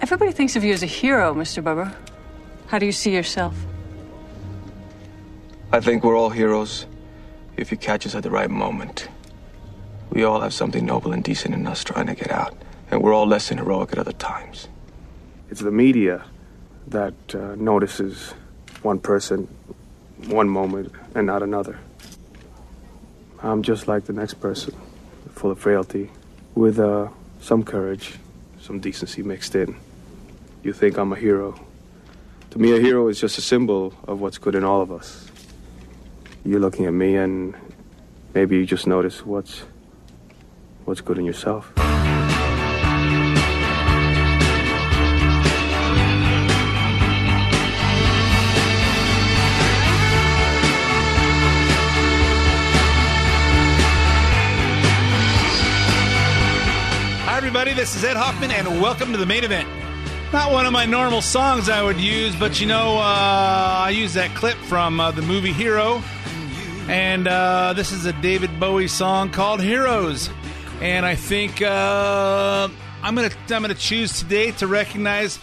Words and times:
Everybody 0.00 0.32
thinks 0.32 0.54
of 0.54 0.64
you 0.64 0.72
as 0.72 0.82
a 0.82 0.86
hero, 0.86 1.32
Mr. 1.34 1.64
Bubber. 1.64 1.90
How 2.66 2.78
do 2.78 2.84
you 2.84 2.92
see 2.92 3.14
yourself? 3.14 3.54
I 5.72 5.80
think 5.80 6.04
we're 6.04 6.16
all 6.16 6.30
heroes 6.30 6.86
if 7.56 7.70
you 7.70 7.78
catch 7.78 8.04
us 8.04 8.14
at 8.14 8.22
the 8.22 8.30
right 8.30 8.50
moment. 8.50 9.08
We 10.10 10.24
all 10.24 10.40
have 10.40 10.52
something 10.52 10.84
noble 10.84 11.12
and 11.12 11.24
decent 11.24 11.54
in 11.54 11.66
us 11.66 11.82
trying 11.82 12.06
to 12.08 12.14
get 12.14 12.30
out, 12.30 12.54
and 12.90 13.02
we're 13.02 13.14
all 13.14 13.26
less 13.26 13.48
than 13.48 13.58
heroic 13.58 13.92
at 13.92 13.98
other 13.98 14.12
times. 14.12 14.68
It's 15.48 15.60
the 15.60 15.70
media 15.70 16.24
that 16.88 17.14
uh, 17.34 17.54
notices 17.56 18.34
one 18.82 18.98
person 18.98 19.48
one 20.26 20.48
moment 20.48 20.92
and 21.14 21.26
not 21.26 21.42
another. 21.42 21.78
I'm 23.42 23.62
just 23.62 23.88
like 23.88 24.04
the 24.04 24.12
next 24.12 24.34
person, 24.34 24.74
full 25.30 25.50
of 25.50 25.58
frailty, 25.58 26.10
with 26.54 26.78
uh, 26.78 27.08
some 27.40 27.62
courage, 27.62 28.14
some 28.64 28.80
decency 28.80 29.22
mixed 29.22 29.54
in. 29.54 29.76
You 30.62 30.72
think 30.72 30.96
I'm 30.96 31.12
a 31.12 31.16
hero. 31.16 31.54
To 32.50 32.58
me, 32.58 32.74
a 32.74 32.80
hero 32.80 33.08
is 33.08 33.20
just 33.20 33.36
a 33.36 33.42
symbol 33.42 33.92
of 34.08 34.20
what's 34.22 34.38
good 34.38 34.54
in 34.54 34.64
all 34.64 34.80
of 34.80 34.90
us. 34.90 35.28
You're 36.46 36.60
looking 36.60 36.86
at 36.86 36.94
me, 36.94 37.16
and 37.16 37.54
maybe 38.32 38.56
you 38.56 38.64
just 38.64 38.86
notice 38.86 39.24
what's 39.26 39.64
what's 40.86 41.02
good 41.02 41.18
in 41.18 41.26
yourself. 41.26 41.93
This 57.84 57.96
is 57.96 58.04
Ed 58.04 58.16
Hoffman, 58.16 58.50
and 58.50 58.80
welcome 58.80 59.12
to 59.12 59.18
the 59.18 59.26
main 59.26 59.44
event. 59.44 59.68
Not 60.32 60.50
one 60.52 60.64
of 60.64 60.72
my 60.72 60.86
normal 60.86 61.20
songs 61.20 61.68
I 61.68 61.82
would 61.82 62.00
use, 62.00 62.34
but 62.34 62.58
you 62.58 62.66
know, 62.66 62.96
uh, 62.96 63.02
I 63.84 63.90
use 63.90 64.14
that 64.14 64.34
clip 64.34 64.56
from 64.56 65.00
uh, 65.00 65.10
the 65.10 65.20
movie 65.20 65.52
Hero, 65.52 66.02
and 66.88 67.28
uh, 67.28 67.74
this 67.74 67.92
is 67.92 68.06
a 68.06 68.14
David 68.14 68.58
Bowie 68.58 68.88
song 68.88 69.28
called 69.28 69.60
Heroes. 69.60 70.30
And 70.80 71.04
I 71.04 71.14
think 71.14 71.60
uh, 71.60 72.68
I'm 73.02 73.14
gonna 73.14 73.28
I'm 73.50 73.60
gonna 73.60 73.74
choose 73.74 74.18
today 74.18 74.52
to 74.52 74.66
recognize 74.66 75.38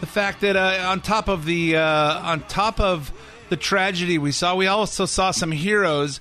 the 0.00 0.06
fact 0.06 0.40
that 0.40 0.56
uh, 0.56 0.88
on 0.88 1.00
top 1.00 1.28
of 1.28 1.44
the 1.44 1.76
uh, 1.76 2.18
on 2.18 2.40
top 2.48 2.80
of 2.80 3.12
the 3.50 3.56
tragedy 3.56 4.18
we 4.18 4.32
saw, 4.32 4.56
we 4.56 4.66
also 4.66 5.06
saw 5.06 5.30
some 5.30 5.52
heroes, 5.52 6.20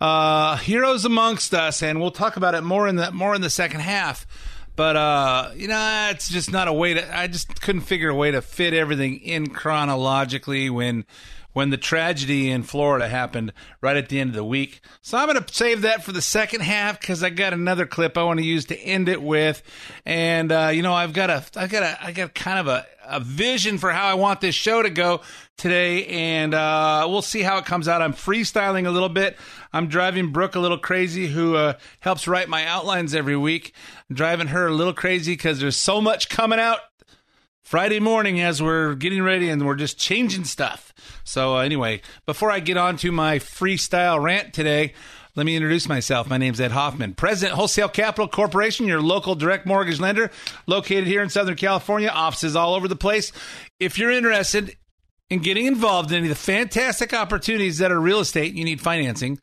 heroes 0.00 1.04
amongst 1.04 1.54
us, 1.54 1.80
and 1.80 2.00
we'll 2.00 2.10
talk 2.10 2.36
about 2.36 2.56
it 2.56 2.62
more 2.62 2.88
in 2.88 2.96
the 2.96 3.12
more 3.12 3.36
in 3.36 3.40
the 3.40 3.50
second 3.50 3.82
half. 3.82 4.26
But 4.74 4.96
uh, 4.96 5.50
you 5.54 5.68
know, 5.68 6.08
it's 6.10 6.28
just 6.28 6.50
not 6.50 6.68
a 6.68 6.72
way 6.72 6.94
to. 6.94 7.16
I 7.16 7.26
just 7.26 7.60
couldn't 7.60 7.82
figure 7.82 8.08
a 8.08 8.14
way 8.14 8.30
to 8.30 8.40
fit 8.40 8.72
everything 8.72 9.20
in 9.20 9.48
chronologically 9.48 10.70
when 10.70 11.04
when 11.52 11.70
the 11.70 11.76
tragedy 11.76 12.50
in 12.50 12.62
Florida 12.62 13.08
happened 13.08 13.52
right 13.80 13.96
at 13.96 14.08
the 14.08 14.18
end 14.18 14.30
of 14.30 14.36
the 14.36 14.44
week. 14.44 14.80
So 15.02 15.18
I'm 15.18 15.28
going 15.28 15.42
to 15.42 15.54
save 15.54 15.82
that 15.82 16.02
for 16.02 16.12
the 16.12 16.22
second 16.22 16.62
half 16.62 16.98
because 16.98 17.22
I 17.22 17.30
got 17.30 17.52
another 17.52 17.84
clip 17.84 18.16
I 18.16 18.22
want 18.22 18.40
to 18.40 18.46
use 18.46 18.66
to 18.66 18.78
end 18.78 19.08
it 19.08 19.20
with, 19.20 19.62
and 20.06 20.50
uh, 20.50 20.70
you 20.72 20.82
know, 20.82 20.94
I've 20.94 21.12
got 21.12 21.30
a, 21.30 21.44
I 21.56 21.66
got 21.66 21.82
a, 21.82 22.04
I 22.04 22.12
got 22.12 22.34
kind 22.34 22.58
of 22.58 22.68
a, 22.68 22.86
a 23.12 23.20
vision 23.20 23.78
for 23.78 23.92
how 23.92 24.06
I 24.06 24.14
want 24.14 24.40
this 24.40 24.54
show 24.54 24.82
to 24.82 24.90
go 24.90 25.20
today, 25.58 26.06
and 26.06 26.54
uh, 26.54 27.06
we'll 27.08 27.22
see 27.22 27.42
how 27.42 27.58
it 27.58 27.66
comes 27.66 27.86
out. 27.86 28.02
I'm 28.02 28.14
freestyling 28.14 28.86
a 28.86 28.90
little 28.90 29.08
bit. 29.08 29.38
I'm 29.72 29.86
driving 29.86 30.32
Brooke 30.32 30.54
a 30.54 30.60
little 30.60 30.78
crazy, 30.78 31.28
who 31.28 31.54
uh, 31.54 31.74
helps 32.00 32.26
write 32.26 32.48
my 32.48 32.66
outlines 32.66 33.14
every 33.14 33.36
week. 33.36 33.74
I'm 34.08 34.16
driving 34.16 34.48
her 34.48 34.66
a 34.66 34.72
little 34.72 34.94
crazy 34.94 35.34
because 35.34 35.60
there's 35.60 35.76
so 35.76 36.00
much 36.00 36.28
coming 36.28 36.58
out 36.58 36.80
Friday 37.62 38.00
morning 38.00 38.40
as 38.40 38.62
we're 38.62 38.94
getting 38.94 39.22
ready 39.22 39.48
and 39.48 39.64
we're 39.64 39.76
just 39.76 39.98
changing 39.98 40.44
stuff. 40.44 40.92
So, 41.24 41.56
uh, 41.56 41.60
anyway, 41.60 42.02
before 42.26 42.50
I 42.50 42.60
get 42.60 42.76
on 42.76 42.96
to 42.98 43.12
my 43.12 43.38
freestyle 43.38 44.20
rant 44.22 44.52
today, 44.52 44.94
let 45.34 45.46
me 45.46 45.56
introduce 45.56 45.88
myself. 45.88 46.28
My 46.28 46.36
name's 46.36 46.60
Ed 46.60 46.72
Hoffman, 46.72 47.14
President 47.14 47.56
Wholesale 47.56 47.88
Capital 47.88 48.28
Corporation, 48.28 48.86
your 48.86 49.00
local 49.00 49.34
direct 49.34 49.64
mortgage 49.64 49.98
lender 49.98 50.30
located 50.66 51.06
here 51.06 51.22
in 51.22 51.30
Southern 51.30 51.56
California, 51.56 52.08
offices 52.08 52.54
all 52.54 52.74
over 52.74 52.86
the 52.86 52.96
place. 52.96 53.32
If 53.80 53.98
you're 53.98 54.10
interested 54.10 54.76
in 55.30 55.40
getting 55.40 55.64
involved 55.64 56.10
in 56.10 56.18
any 56.18 56.26
of 56.26 56.30
the 56.30 56.34
fantastic 56.34 57.14
opportunities 57.14 57.78
that 57.78 57.90
are 57.90 57.98
real 57.98 58.20
estate, 58.20 58.52
you 58.52 58.64
need 58.64 58.82
financing. 58.82 59.38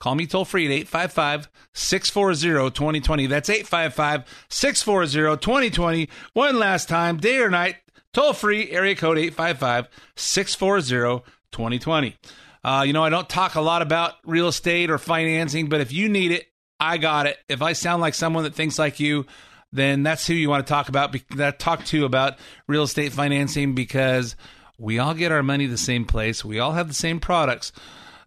Call 0.00 0.14
me 0.14 0.26
toll 0.26 0.46
free 0.46 0.64
at 0.64 0.72
855 0.72 1.50
640 1.74 2.70
2020. 2.70 3.26
That's 3.26 3.50
855 3.50 4.46
640 4.48 5.36
2020. 5.40 6.08
One 6.32 6.58
last 6.58 6.88
time, 6.88 7.18
day 7.18 7.36
or 7.38 7.50
night, 7.50 7.76
toll 8.14 8.32
free, 8.32 8.70
area 8.70 8.96
code 8.96 9.18
855 9.18 9.88
640 10.16 11.24
2020. 11.52 12.16
Uh, 12.64 12.84
you 12.86 12.92
know, 12.94 13.04
I 13.04 13.10
don't 13.10 13.28
talk 13.28 13.56
a 13.56 13.60
lot 13.60 13.82
about 13.82 14.14
real 14.24 14.48
estate 14.48 14.90
or 14.90 14.98
financing, 14.98 15.68
but 15.68 15.80
if 15.82 15.92
you 15.92 16.08
need 16.08 16.32
it, 16.32 16.46
I 16.80 16.96
got 16.96 17.26
it. 17.26 17.38
If 17.48 17.60
I 17.62 17.74
sound 17.74 18.00
like 18.00 18.14
someone 18.14 18.44
that 18.44 18.54
thinks 18.54 18.78
like 18.78 19.00
you, 19.00 19.26
then 19.72 20.02
that's 20.02 20.26
who 20.26 20.34
you 20.34 20.48
want 20.48 20.66
to 20.66 20.72
talk 20.72 20.88
about. 20.88 21.14
That 21.36 21.58
talk 21.58 21.84
to 21.86 22.04
about 22.04 22.38
real 22.66 22.84
estate 22.84 23.12
financing 23.12 23.74
because 23.74 24.34
we 24.78 24.98
all 24.98 25.14
get 25.14 25.32
our 25.32 25.42
money 25.42 25.66
the 25.66 25.76
same 25.76 26.04
place. 26.04 26.44
We 26.44 26.58
all 26.58 26.72
have 26.72 26.88
the 26.88 26.94
same 26.94 27.20
products. 27.20 27.72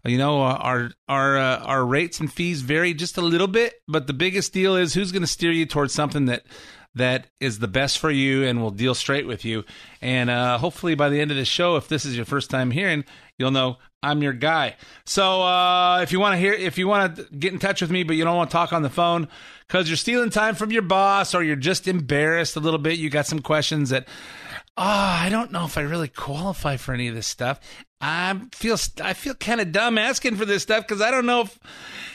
You 0.04 0.18
know, 0.18 0.40
our 0.40 0.90
our 1.08 1.36
uh, 1.36 1.58
our 1.58 1.84
rates 1.84 2.20
and 2.20 2.32
fees 2.32 2.62
vary 2.62 2.94
just 2.94 3.16
a 3.18 3.22
little 3.22 3.48
bit, 3.48 3.74
but 3.88 4.06
the 4.06 4.12
biggest 4.12 4.52
deal 4.52 4.76
is 4.76 4.94
who's 4.94 5.10
going 5.10 5.22
to 5.22 5.26
steer 5.26 5.50
you 5.50 5.66
towards 5.66 5.92
something 5.92 6.26
that 6.26 6.44
that 6.94 7.26
is 7.40 7.58
the 7.58 7.68
best 7.68 7.98
for 7.98 8.10
you 8.10 8.44
and 8.44 8.60
will 8.60 8.70
deal 8.70 8.94
straight 8.94 9.26
with 9.26 9.44
you. 9.44 9.64
And 10.00 10.30
uh, 10.30 10.58
hopefully, 10.58 10.94
by 10.94 11.08
the 11.08 11.20
end 11.20 11.30
of 11.30 11.36
the 11.36 11.44
show, 11.44 11.76
if 11.76 11.88
this 11.88 12.04
is 12.04 12.16
your 12.16 12.24
first 12.24 12.50
time 12.50 12.70
hearing, 12.70 13.04
you'll 13.38 13.50
know 13.50 13.78
I'm 14.02 14.22
your 14.22 14.32
guy. 14.32 14.76
So 15.04 15.42
uh, 15.42 16.00
if 16.02 16.12
you 16.12 16.20
want 16.20 16.34
to 16.34 16.38
hear, 16.38 16.52
if 16.52 16.78
you 16.78 16.86
want 16.86 17.16
to 17.16 17.24
get 17.36 17.52
in 17.52 17.58
touch 17.58 17.80
with 17.80 17.90
me, 17.90 18.04
but 18.04 18.14
you 18.14 18.22
don't 18.24 18.36
want 18.36 18.50
to 18.50 18.54
talk 18.54 18.72
on 18.72 18.82
the 18.82 18.90
phone 18.90 19.26
because 19.66 19.88
you're 19.88 19.96
stealing 19.96 20.30
time 20.30 20.54
from 20.54 20.70
your 20.70 20.82
boss 20.82 21.34
or 21.34 21.42
you're 21.42 21.56
just 21.56 21.88
embarrassed 21.88 22.54
a 22.54 22.60
little 22.60 22.78
bit, 22.78 22.98
you 22.98 23.10
got 23.10 23.26
some 23.26 23.40
questions 23.40 23.90
that. 23.90 24.06
Oh, 24.80 24.84
I 24.84 25.28
don't 25.28 25.50
know 25.50 25.64
if 25.64 25.76
I 25.76 25.80
really 25.80 26.06
qualify 26.06 26.76
for 26.76 26.94
any 26.94 27.08
of 27.08 27.14
this 27.16 27.26
stuff. 27.26 27.58
I 28.00 28.40
feel 28.52 28.76
I 29.02 29.12
feel 29.14 29.34
kind 29.34 29.60
of 29.60 29.72
dumb 29.72 29.98
asking 29.98 30.36
for 30.36 30.44
this 30.44 30.62
stuff 30.62 30.86
because 30.86 31.02
I 31.02 31.10
don't 31.10 31.26
know 31.26 31.40
if 31.40 31.58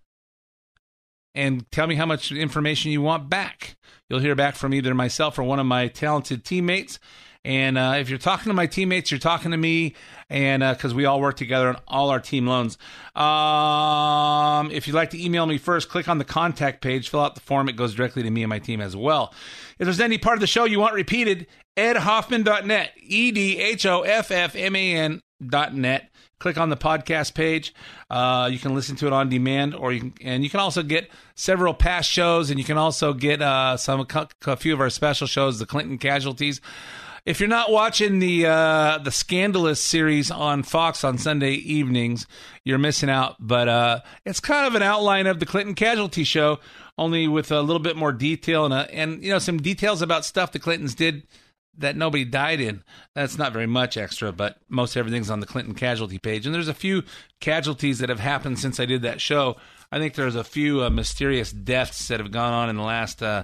and 1.35 1.69
tell 1.71 1.87
me 1.87 1.95
how 1.95 2.05
much 2.05 2.31
information 2.31 2.91
you 2.91 3.01
want 3.01 3.29
back. 3.29 3.77
You'll 4.09 4.19
hear 4.19 4.35
back 4.35 4.55
from 4.55 4.73
either 4.73 4.93
myself 4.93 5.37
or 5.37 5.43
one 5.43 5.59
of 5.59 5.65
my 5.65 5.87
talented 5.87 6.43
teammates. 6.43 6.99
And 7.45 7.77
uh, 7.77 7.95
if 7.97 8.09
you're 8.09 8.19
talking 8.19 8.49
to 8.49 8.53
my 8.53 8.67
teammates, 8.67 9.11
you're 9.11 9.19
talking 9.19 9.51
to 9.51 9.57
me, 9.57 9.95
and 10.29 10.61
because 10.61 10.91
uh, 10.91 10.95
we 10.95 11.05
all 11.05 11.21
work 11.21 11.37
together 11.37 11.69
on 11.69 11.77
all 11.87 12.09
our 12.09 12.19
team 12.19 12.45
loans. 12.45 12.77
Um, 13.15 14.71
if 14.71 14.87
you'd 14.87 14.93
like 14.93 15.11
to 15.11 15.23
email 15.23 15.45
me 15.45 15.57
first, 15.57 15.89
click 15.89 16.09
on 16.09 16.17
the 16.17 16.25
contact 16.25 16.81
page, 16.81 17.09
fill 17.09 17.21
out 17.21 17.35
the 17.35 17.41
form. 17.41 17.69
It 17.69 17.77
goes 17.77 17.95
directly 17.95 18.23
to 18.23 18.29
me 18.29 18.43
and 18.43 18.49
my 18.49 18.59
team 18.59 18.81
as 18.81 18.95
well. 18.95 19.33
If 19.79 19.85
there's 19.85 20.01
any 20.01 20.17
part 20.17 20.35
of 20.35 20.41
the 20.41 20.47
show 20.47 20.65
you 20.65 20.79
want 20.79 20.95
repeated, 20.95 21.47
edhoffman.net, 21.77 22.91
E 22.97 23.31
D 23.31 23.57
H 23.57 23.85
O 23.85 24.01
F 24.01 24.31
F 24.31 24.55
M 24.55 24.75
A 24.75 24.95
N.net 24.95 26.09
click 26.39 26.57
on 26.57 26.69
the 26.69 26.77
podcast 26.77 27.33
page. 27.33 27.73
Uh, 28.09 28.49
you 28.51 28.57
can 28.57 28.73
listen 28.73 28.95
to 28.95 29.07
it 29.07 29.13
on 29.13 29.29
demand, 29.29 29.75
or 29.75 29.91
you 29.91 29.99
can, 29.99 30.13
and 30.21 30.43
you 30.43 30.49
can 30.49 30.59
also 30.59 30.81
get 30.81 31.09
several 31.35 31.73
past 31.73 32.09
shows, 32.09 32.49
and 32.49 32.57
you 32.57 32.65
can 32.65 32.77
also 32.77 33.13
get 33.13 33.41
uh, 33.41 33.77
some 33.77 34.05
a 34.47 34.55
few 34.55 34.73
of 34.73 34.81
our 34.81 34.89
special 34.89 35.27
shows, 35.27 35.59
the 35.59 35.65
Clinton 35.65 35.97
Casualties. 35.97 36.61
if 37.25 37.39
you're 37.39 37.49
not 37.49 37.71
watching 37.71 38.19
the 38.19 38.45
uh, 38.45 38.97
the 38.99 39.11
Scandalous 39.11 39.81
series 39.81 40.31
on 40.31 40.63
Fox 40.63 41.03
on 41.03 41.17
Sunday 41.17 41.53
evenings, 41.53 42.25
you're 42.63 42.77
missing 42.77 43.09
out. 43.09 43.35
But 43.39 43.67
uh, 43.67 43.99
it's 44.25 44.39
kind 44.39 44.65
of 44.65 44.75
an 44.75 44.83
outline 44.83 45.27
of 45.27 45.39
the 45.39 45.45
Clinton 45.45 45.75
Casualty 45.75 46.23
Show, 46.23 46.59
only 46.97 47.27
with 47.27 47.51
a 47.51 47.61
little 47.61 47.81
bit 47.81 47.95
more 47.95 48.11
detail 48.11 48.65
and 48.65 48.73
a, 48.73 48.93
and 48.93 49.23
you 49.23 49.31
know 49.31 49.39
some 49.39 49.61
details 49.61 50.01
about 50.01 50.25
stuff 50.25 50.51
the 50.51 50.59
Clintons 50.59 50.95
did 50.95 51.27
that 51.79 51.95
nobody 51.95 52.25
died 52.25 52.61
in. 52.61 52.83
That's 53.15 53.37
not 53.37 53.53
very 53.53 53.67
much 53.67 53.97
extra, 53.97 54.31
but 54.31 54.57
most 54.69 54.95
everything's 54.95 55.29
on 55.29 55.39
the 55.39 55.45
Clinton 55.45 55.73
casualty 55.73 56.17
page. 56.17 56.45
And 56.45 56.53
there's 56.53 56.67
a 56.67 56.73
few 56.73 57.03
casualties 57.39 57.99
that 57.99 58.09
have 58.09 58.19
happened 58.19 58.59
since 58.59 58.79
I 58.79 58.85
did 58.85 59.01
that 59.01 59.21
show. 59.21 59.55
I 59.91 59.97
think 59.97 60.13
there's 60.13 60.35
a 60.35 60.43
few 60.43 60.83
uh, 60.83 60.89
mysterious 60.89 61.51
deaths 61.51 62.09
that 62.09 62.19
have 62.19 62.31
gone 62.31 62.53
on 62.53 62.69
in 62.69 62.75
the 62.75 62.83
last 62.83 63.23
uh, 63.23 63.43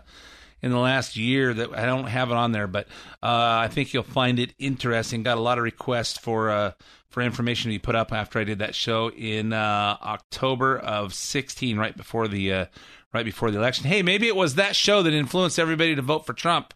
in 0.61 0.71
the 0.71 0.77
last 0.77 1.15
year 1.15 1.53
that 1.53 1.77
I 1.77 1.85
don't 1.85 2.07
have 2.07 2.31
it 2.31 2.37
on 2.37 2.51
there, 2.51 2.67
but 2.67 2.87
uh, 3.21 3.61
I 3.61 3.67
think 3.67 3.93
you'll 3.93 4.03
find 4.03 4.39
it 4.39 4.53
interesting. 4.57 5.23
Got 5.23 5.37
a 5.37 5.41
lot 5.41 5.57
of 5.57 5.63
requests 5.63 6.17
for 6.17 6.49
uh, 6.49 6.71
for 7.07 7.21
information 7.21 7.71
to 7.71 7.75
be 7.75 7.79
put 7.79 7.95
up 7.95 8.11
after 8.11 8.39
I 8.39 8.43
did 8.43 8.59
that 8.59 8.75
show 8.75 9.09
in 9.09 9.53
uh, 9.53 9.97
October 10.01 10.77
of 10.77 11.13
16, 11.13 11.77
right 11.77 11.95
before 11.95 12.27
the 12.27 12.51
uh, 12.51 12.65
right 13.13 13.25
before 13.25 13.51
the 13.51 13.57
election. 13.57 13.85
Hey, 13.85 14.03
maybe 14.03 14.27
it 14.27 14.35
was 14.35 14.55
that 14.55 14.75
show 14.75 15.01
that 15.03 15.13
influenced 15.13 15.57
everybody 15.57 15.95
to 15.95 16.01
vote 16.01 16.25
for 16.25 16.33
Trump. 16.33 16.73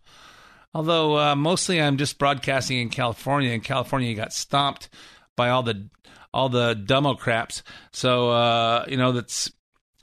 Although 0.73 1.17
uh, 1.17 1.35
mostly 1.35 1.81
I'm 1.81 1.97
just 1.97 2.19
broadcasting 2.19 2.79
in 2.79 2.89
California, 2.89 3.51
and 3.51 3.63
California 3.63 4.13
got 4.13 4.33
stomped 4.33 4.89
by 5.35 5.49
all 5.49 5.63
the 5.63 5.89
all 6.33 6.49
the 6.49 6.75
Democrats. 6.75 7.63
So 7.91 8.29
uh, 8.29 8.85
you 8.87 8.97
know 8.97 9.11
that's 9.11 9.51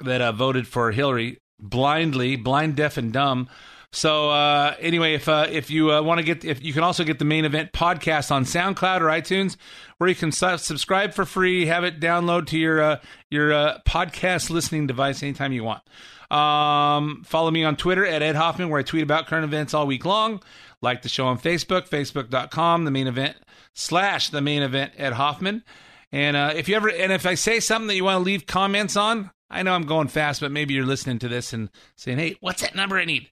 that 0.00 0.20
uh, 0.20 0.32
voted 0.32 0.66
for 0.66 0.90
Hillary 0.90 1.38
blindly, 1.58 2.36
blind, 2.36 2.76
deaf, 2.76 2.96
and 2.96 3.12
dumb. 3.12 3.48
So 3.92 4.30
uh, 4.30 4.74
anyway, 4.78 5.14
if 5.14 5.28
uh, 5.28 5.46
if 5.50 5.70
you 5.70 5.92
uh, 5.92 6.02
want 6.02 6.18
to 6.18 6.24
get, 6.24 6.44
if 6.44 6.62
you 6.62 6.72
can 6.72 6.82
also 6.82 7.04
get 7.04 7.18
the 7.18 7.24
main 7.24 7.44
event 7.44 7.72
podcast 7.72 8.30
on 8.30 8.44
SoundCloud 8.44 9.00
or 9.00 9.06
iTunes, 9.06 9.56
where 9.98 10.08
you 10.08 10.16
can 10.16 10.32
su- 10.32 10.58
subscribe 10.58 11.14
for 11.14 11.24
free, 11.24 11.66
have 11.66 11.84
it 11.84 12.00
download 12.00 12.46
to 12.48 12.58
your 12.58 12.82
uh, 12.82 13.00
your 13.30 13.52
uh, 13.52 13.78
podcast 13.86 14.50
listening 14.50 14.86
device 14.86 15.22
anytime 15.22 15.52
you 15.52 15.64
want. 15.64 15.82
Um, 16.30 17.22
follow 17.24 17.50
me 17.50 17.64
on 17.64 17.76
Twitter 17.76 18.04
at 18.06 18.22
Ed 18.22 18.36
Hoffman, 18.36 18.68
where 18.68 18.80
I 18.80 18.82
tweet 18.82 19.02
about 19.02 19.26
current 19.26 19.44
events 19.44 19.74
all 19.74 19.86
week 19.86 20.04
long. 20.04 20.42
Like 20.82 21.02
the 21.02 21.08
show 21.08 21.26
on 21.26 21.38
Facebook, 21.38 21.88
facebook.com, 21.88 22.84
the 22.84 22.90
main 22.90 23.06
event 23.06 23.36
slash 23.74 24.30
the 24.30 24.40
main 24.40 24.62
event 24.62 24.92
Ed 24.96 25.14
Hoffman. 25.14 25.64
And 26.12 26.36
uh, 26.36 26.52
if 26.54 26.68
you 26.68 26.76
ever, 26.76 26.90
and 26.90 27.12
if 27.12 27.26
I 27.26 27.34
say 27.34 27.60
something 27.60 27.88
that 27.88 27.96
you 27.96 28.04
want 28.04 28.20
to 28.20 28.24
leave 28.24 28.46
comments 28.46 28.96
on, 28.96 29.30
I 29.50 29.62
know 29.62 29.72
I'm 29.72 29.86
going 29.86 30.08
fast, 30.08 30.40
but 30.40 30.52
maybe 30.52 30.74
you're 30.74 30.86
listening 30.86 31.18
to 31.20 31.28
this 31.28 31.52
and 31.52 31.70
saying, 31.96 32.18
hey, 32.18 32.36
what's 32.40 32.62
that 32.62 32.74
number 32.74 32.98
I 32.98 33.04
need? 33.04 33.30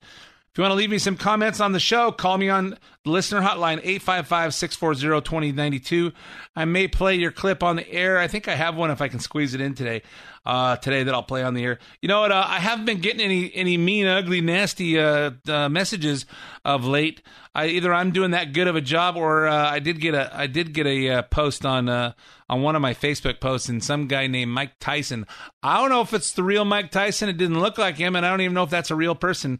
If 0.55 0.59
you 0.59 0.61
want 0.61 0.71
to 0.71 0.77
leave 0.77 0.89
me 0.89 0.99
some 0.99 1.17
comments 1.17 1.59
on 1.59 1.73
the 1.73 1.81
show, 1.81 2.13
call 2.13 2.37
me 2.37 2.47
on 2.47 2.77
the 3.03 3.09
listener 3.09 3.41
hotline, 3.41 3.81
855 3.83 4.53
640 4.53 5.21
2092. 5.21 6.13
I 6.55 6.63
may 6.63 6.87
play 6.87 7.15
your 7.15 7.33
clip 7.33 7.61
on 7.61 7.75
the 7.75 7.91
air. 7.91 8.17
I 8.19 8.29
think 8.29 8.47
I 8.47 8.55
have 8.55 8.77
one 8.77 8.89
if 8.89 9.01
I 9.01 9.09
can 9.09 9.19
squeeze 9.19 9.53
it 9.53 9.59
in 9.59 9.73
today. 9.73 10.01
Uh, 10.45 10.77
today 10.77 11.03
that 11.03 11.13
I'll 11.13 11.23
play 11.23 11.43
on 11.43 11.55
the 11.55 11.63
air. 11.65 11.79
You 12.01 12.07
know 12.07 12.21
what? 12.21 12.31
Uh, 12.31 12.45
I 12.47 12.59
haven't 12.59 12.85
been 12.85 13.01
getting 13.01 13.19
any 13.19 13.53
any 13.53 13.75
mean, 13.75 14.07
ugly, 14.07 14.39
nasty 14.39 14.97
uh, 14.97 15.31
uh 15.45 15.67
messages 15.67 16.25
of 16.63 16.85
late. 16.85 17.21
I 17.53 17.65
either 17.67 17.93
I'm 17.93 18.11
doing 18.11 18.31
that 18.31 18.53
good 18.53 18.69
of 18.69 18.77
a 18.77 18.81
job, 18.81 19.17
or 19.17 19.47
uh, 19.47 19.69
I 19.69 19.79
did 19.79 19.99
get 19.99 20.15
a 20.15 20.33
I 20.33 20.47
did 20.47 20.71
get 20.71 20.87
a 20.87 21.09
uh, 21.09 21.21
post 21.23 21.65
on 21.65 21.89
on 21.89 22.61
one 22.61 22.77
of 22.77 22.81
my 22.81 22.93
Facebook 22.93 23.41
posts, 23.41 23.67
and 23.67 23.83
some 23.83 24.07
guy 24.07 24.27
named 24.27 24.51
Mike 24.51 24.79
Tyson. 24.79 25.25
I 25.61 25.81
don't 25.81 25.89
know 25.89 25.99
if 25.99 26.13
it's 26.13 26.31
the 26.31 26.43
real 26.43 26.63
Mike 26.63 26.91
Tyson. 26.91 27.27
It 27.27 27.35
didn't 27.35 27.59
look 27.59 27.77
like 27.77 27.97
him, 27.97 28.15
and 28.15 28.25
I 28.25 28.29
don't 28.29 28.39
even 28.39 28.53
know 28.53 28.63
if 28.63 28.69
that's 28.69 28.91
a 28.91 28.95
real 28.95 29.15
person 29.15 29.59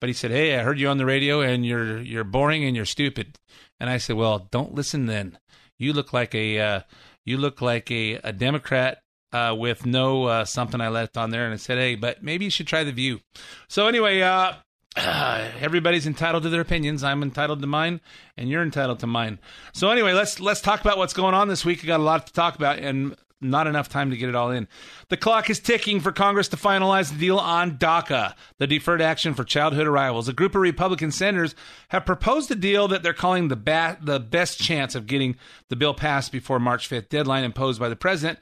but 0.00 0.08
he 0.08 0.12
said, 0.12 0.30
"Hey, 0.30 0.56
I 0.56 0.62
heard 0.62 0.78
you 0.78 0.88
on 0.88 0.98
the 0.98 1.06
radio, 1.06 1.40
and 1.40 1.64
you're 1.64 2.00
you're 2.00 2.24
boring 2.24 2.64
and 2.64 2.76
you're 2.76 2.84
stupid." 2.84 3.38
And 3.80 3.90
I 3.90 3.98
said, 3.98 4.16
"Well, 4.16 4.48
don't 4.50 4.74
listen 4.74 5.06
then. 5.06 5.38
You 5.78 5.92
look 5.92 6.12
like 6.12 6.34
a 6.34 6.58
uh, 6.58 6.80
you 7.24 7.38
look 7.38 7.60
like 7.60 7.90
a, 7.90 8.14
a 8.24 8.32
Democrat 8.32 9.02
uh, 9.32 9.54
with 9.58 9.86
no 9.86 10.24
uh, 10.24 10.44
something 10.44 10.80
I 10.80 10.88
left 10.88 11.16
on 11.16 11.30
there." 11.30 11.44
And 11.44 11.54
I 11.54 11.56
said, 11.56 11.78
"Hey, 11.78 11.94
but 11.94 12.22
maybe 12.22 12.44
you 12.44 12.50
should 12.50 12.66
try 12.66 12.84
the 12.84 12.92
View." 12.92 13.20
So 13.68 13.86
anyway, 13.86 14.20
uh, 14.20 14.54
everybody's 14.96 16.06
entitled 16.06 16.42
to 16.44 16.48
their 16.48 16.60
opinions. 16.60 17.04
I'm 17.04 17.22
entitled 17.22 17.60
to 17.60 17.66
mine, 17.66 18.00
and 18.36 18.48
you're 18.48 18.62
entitled 18.62 19.00
to 19.00 19.06
mine. 19.06 19.38
So 19.72 19.90
anyway, 19.90 20.12
let's 20.12 20.40
let's 20.40 20.60
talk 20.60 20.80
about 20.80 20.98
what's 20.98 21.14
going 21.14 21.34
on 21.34 21.48
this 21.48 21.64
week. 21.64 21.82
We 21.82 21.86
got 21.86 22.00
a 22.00 22.02
lot 22.02 22.26
to 22.26 22.32
talk 22.32 22.56
about, 22.56 22.78
and 22.78 23.16
not 23.40 23.66
enough 23.66 23.88
time 23.88 24.10
to 24.10 24.16
get 24.16 24.28
it 24.28 24.34
all 24.34 24.50
in. 24.50 24.66
The 25.08 25.16
clock 25.16 25.50
is 25.50 25.60
ticking 25.60 26.00
for 26.00 26.12
Congress 26.12 26.48
to 26.48 26.56
finalize 26.56 27.12
the 27.12 27.18
deal 27.18 27.38
on 27.38 27.78
DACA, 27.78 28.34
the 28.58 28.66
Deferred 28.66 29.02
Action 29.02 29.34
for 29.34 29.44
Childhood 29.44 29.86
Arrivals. 29.86 30.28
A 30.28 30.32
group 30.32 30.54
of 30.54 30.62
Republican 30.62 31.12
senators 31.12 31.54
have 31.88 32.06
proposed 32.06 32.50
a 32.50 32.54
deal 32.54 32.88
that 32.88 33.02
they're 33.02 33.12
calling 33.12 33.48
the, 33.48 33.56
ba- 33.56 33.98
the 34.00 34.18
best 34.18 34.58
chance 34.58 34.94
of 34.94 35.06
getting 35.06 35.36
the 35.68 35.76
bill 35.76 35.94
passed 35.94 36.32
before 36.32 36.58
March 36.58 36.88
5th 36.88 37.08
deadline 37.08 37.44
imposed 37.44 37.78
by 37.78 37.88
the 37.88 37.96
president. 37.96 38.38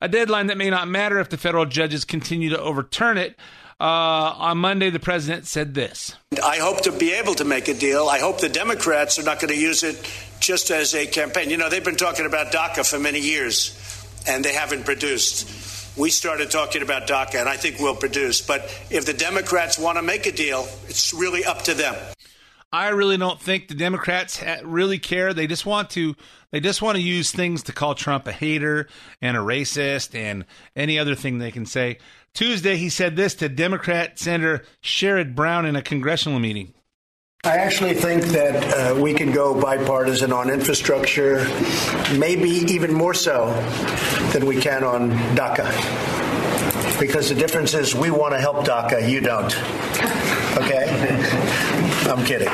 A 0.00 0.08
deadline 0.08 0.48
that 0.48 0.58
may 0.58 0.68
not 0.68 0.88
matter 0.88 1.18
if 1.18 1.30
the 1.30 1.38
federal 1.38 1.64
judges 1.64 2.04
continue 2.04 2.50
to 2.50 2.60
overturn 2.60 3.16
it. 3.16 3.36
Uh, 3.78 4.32
on 4.38 4.56
Monday, 4.56 4.88
the 4.88 4.98
president 4.98 5.46
said 5.46 5.74
this 5.74 6.16
I 6.42 6.56
hope 6.56 6.80
to 6.82 6.92
be 6.92 7.12
able 7.12 7.34
to 7.34 7.44
make 7.44 7.68
a 7.68 7.74
deal. 7.74 8.08
I 8.08 8.18
hope 8.18 8.40
the 8.40 8.48
Democrats 8.48 9.18
are 9.18 9.22
not 9.22 9.38
going 9.38 9.52
to 9.52 9.58
use 9.58 9.82
it 9.82 10.10
just 10.40 10.70
as 10.70 10.94
a 10.94 11.06
campaign. 11.06 11.50
You 11.50 11.58
know, 11.58 11.68
they've 11.68 11.84
been 11.84 11.96
talking 11.96 12.24
about 12.24 12.52
DACA 12.52 12.88
for 12.88 12.98
many 12.98 13.20
years 13.20 13.78
and 14.26 14.44
they 14.44 14.52
haven't 14.52 14.84
produced. 14.84 15.96
We 15.96 16.10
started 16.10 16.50
talking 16.50 16.82
about 16.82 17.06
DACA, 17.06 17.36
and 17.36 17.48
I 17.48 17.56
think 17.56 17.78
we'll 17.78 17.96
produce. 17.96 18.40
But 18.40 18.62
if 18.90 19.06
the 19.06 19.14
Democrats 19.14 19.78
want 19.78 19.96
to 19.96 20.02
make 20.02 20.26
a 20.26 20.32
deal, 20.32 20.66
it's 20.88 21.14
really 21.14 21.44
up 21.44 21.62
to 21.62 21.74
them. 21.74 21.94
I 22.72 22.88
really 22.88 23.16
don't 23.16 23.40
think 23.40 23.68
the 23.68 23.74
Democrats 23.74 24.42
really 24.62 24.98
care. 24.98 25.32
They 25.32 25.46
just 25.46 25.64
want 25.64 25.90
to 25.90 26.14
they 26.50 26.60
just 26.60 26.82
want 26.82 26.96
to 26.96 27.02
use 27.02 27.30
things 27.30 27.62
to 27.64 27.72
call 27.72 27.94
Trump 27.94 28.26
a 28.26 28.32
hater 28.32 28.88
and 29.22 29.36
a 29.36 29.40
racist 29.40 30.14
and 30.14 30.44
any 30.74 30.98
other 30.98 31.14
thing 31.14 31.38
they 31.38 31.50
can 31.50 31.64
say. 31.64 31.98
Tuesday 32.34 32.76
he 32.76 32.90
said 32.90 33.16
this 33.16 33.34
to 33.36 33.48
Democrat 33.48 34.18
Senator 34.18 34.62
Sherrod 34.82 35.34
Brown 35.34 35.64
in 35.64 35.76
a 35.76 35.82
congressional 35.82 36.38
meeting. 36.38 36.74
I 37.46 37.58
actually 37.58 37.94
think 37.94 38.24
that 38.24 38.96
uh, 38.96 39.00
we 39.00 39.14
can 39.14 39.30
go 39.30 39.58
bipartisan 39.60 40.32
on 40.32 40.50
infrastructure, 40.50 41.44
maybe 42.18 42.50
even 42.50 42.92
more 42.92 43.14
so 43.14 43.52
than 44.32 44.46
we 44.46 44.60
can 44.60 44.82
on 44.82 45.12
DACA. 45.36 46.98
Because 46.98 47.28
the 47.28 47.36
difference 47.36 47.72
is 47.72 47.94
we 47.94 48.10
want 48.10 48.34
to 48.34 48.40
help 48.40 48.66
DACA, 48.66 49.08
you 49.08 49.20
don't. 49.20 49.56
Okay? 50.56 50.86
I'm 52.10 52.24
kidding. 52.26 52.48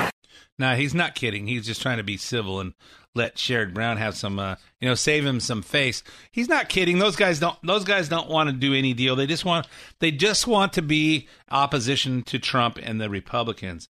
No, 0.59 0.77
he's 0.77 0.95
not 0.95 1.15
kidding. 1.15 1.47
He's 1.47 1.65
just 1.65 1.81
trying 1.81 1.97
to 1.97 2.05
be 2.05 2.19
civil 2.19 2.61
and 2.61 2.75
let 3.15 3.37
Sherrod 3.37 3.73
Brown 3.73 3.97
have 3.97 4.15
some, 4.15 4.39
uh, 4.39 4.57
you 4.79 4.87
know, 4.87 4.95
save 4.95 5.25
him 5.25 5.41
some 5.41 5.63
face. 5.63 6.03
He's 6.33 6.51
not 6.51 6.69
kidding. 6.69 6.99
Those 6.99 7.17
guys 7.17 7.41
don't. 7.41 7.57
Those 7.63 7.85
guys 7.85 8.11
don't 8.11 8.29
want 8.29 8.51
to 8.51 8.55
do 8.55 8.75
any 8.75 8.93
deal. 8.93 9.17
They 9.17 9.27
just 9.27 9.47
want. 9.47 9.67
They 10.01 10.11
just 10.11 10.47
want 10.47 10.75
to 10.75 10.83
be 10.83 11.29
opposition 11.51 12.23
to 12.25 12.39
Trump 12.39 12.79
and 12.83 13.01
the 13.01 13.09
Republicans. 13.09 13.89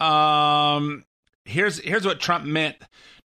Um, 0.00 1.04
here's 1.44 1.78
here's 1.80 2.06
what 2.06 2.20
Trump 2.20 2.44
meant. 2.44 2.76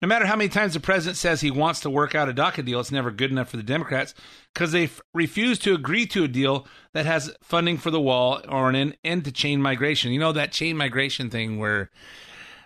No 0.01 0.07
matter 0.07 0.27
how 0.27 0.36
many 0.36 0.50
times 0.50 0.75
the 0.75 0.79
president 0.79 1.17
says 1.17 1.41
he 1.41 1.50
wants 1.50 1.79
to 1.79 1.89
work 1.89 2.13
out 2.13 2.29
a 2.29 2.33
DACA 2.33 2.63
deal, 2.63 2.79
it's 2.79 2.91
never 2.91 3.09
good 3.09 3.31
enough 3.31 3.50
for 3.50 3.57
the 3.57 3.63
Democrats 3.63 4.13
because 4.53 4.71
they 4.71 4.83
f- 4.83 5.01
refuse 5.15 5.57
to 5.59 5.74
agree 5.74 6.05
to 6.07 6.24
a 6.24 6.27
deal 6.27 6.67
that 6.93 7.07
has 7.07 7.36
funding 7.41 7.79
for 7.79 7.89
the 7.89 8.00
wall 8.00 8.39
or 8.47 8.69
an 8.69 8.93
end 9.03 9.25
to 9.25 9.31
chain 9.31 9.59
migration. 9.59 10.12
You 10.12 10.19
know 10.19 10.33
that 10.33 10.51
chain 10.51 10.77
migration 10.77 11.31
thing 11.31 11.57
where, 11.57 11.89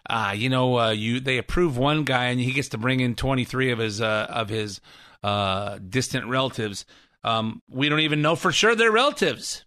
uh, 0.09 0.33
you 0.35 0.49
know, 0.49 0.77
uh, 0.77 0.89
you 0.89 1.21
they 1.21 1.37
approve 1.37 1.77
one 1.77 2.03
guy 2.03 2.25
and 2.25 2.39
he 2.39 2.51
gets 2.51 2.69
to 2.69 2.77
bring 2.77 2.99
in 2.99 3.15
twenty 3.15 3.45
three 3.45 3.71
of 3.71 3.79
his 3.79 4.01
uh, 4.01 4.27
of 4.29 4.49
his 4.49 4.81
uh, 5.23 5.79
distant 5.87 6.27
relatives. 6.27 6.85
Um, 7.23 7.61
we 7.69 7.87
don't 7.87 7.99
even 8.01 8.21
know 8.21 8.35
for 8.35 8.51
sure 8.51 8.75
they're 8.75 8.91
relatives. 8.91 9.63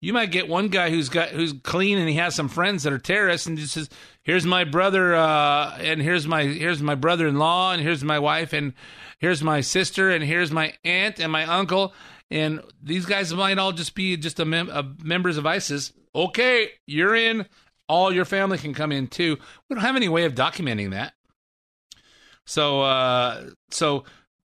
You 0.00 0.14
might 0.14 0.30
get 0.30 0.48
one 0.48 0.68
guy 0.68 0.90
who's 0.90 1.10
got 1.10 1.28
who's 1.28 1.52
clean 1.52 1.98
and 1.98 2.08
he 2.08 2.14
has 2.16 2.34
some 2.34 2.48
friends 2.48 2.84
that 2.84 2.92
are 2.92 2.98
terrorists 2.98 3.46
and 3.46 3.58
just 3.58 3.74
says, 3.74 3.90
"Here's 4.22 4.46
my 4.46 4.64
brother, 4.64 5.14
uh, 5.14 5.76
and 5.78 6.00
here's 6.00 6.26
my 6.26 6.44
here's 6.44 6.80
my 6.80 6.94
brother-in-law, 6.94 7.72
and 7.72 7.82
here's 7.82 8.02
my 8.02 8.18
wife, 8.18 8.54
and 8.54 8.72
here's 9.18 9.42
my 9.42 9.60
sister, 9.60 10.10
and 10.10 10.24
here's 10.24 10.50
my 10.50 10.72
aunt 10.84 11.20
and 11.20 11.30
my 11.30 11.44
uncle." 11.44 11.92
And 12.30 12.60
these 12.82 13.06
guys 13.06 13.34
might 13.34 13.58
all 13.58 13.72
just 13.72 13.94
be 13.94 14.16
just 14.16 14.38
a, 14.38 14.44
mem- 14.44 14.70
a 14.70 14.88
members 15.02 15.36
of 15.36 15.46
ISIS. 15.46 15.92
Okay, 16.14 16.70
you're 16.86 17.14
in. 17.14 17.46
All 17.88 18.12
your 18.12 18.24
family 18.24 18.56
can 18.56 18.72
come 18.72 18.92
in 18.92 19.08
too. 19.08 19.36
We 19.68 19.74
don't 19.74 19.84
have 19.84 19.96
any 19.96 20.08
way 20.08 20.24
of 20.24 20.34
documenting 20.34 20.92
that. 20.92 21.12
So, 22.46 22.82
uh, 22.82 23.50
so 23.70 24.04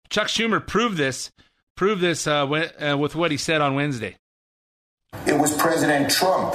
Chuck 0.10 0.28
Schumer 0.28 0.66
proved 0.66 0.98
this. 0.98 1.32
Proved 1.76 2.02
this 2.02 2.26
uh, 2.26 2.48
uh, 2.48 2.98
with 2.98 3.16
what 3.16 3.30
he 3.30 3.38
said 3.38 3.62
on 3.62 3.76
Wednesday. 3.76 4.18
It 5.28 5.38
was 5.38 5.56
President 5.56 6.10
Trump 6.10 6.54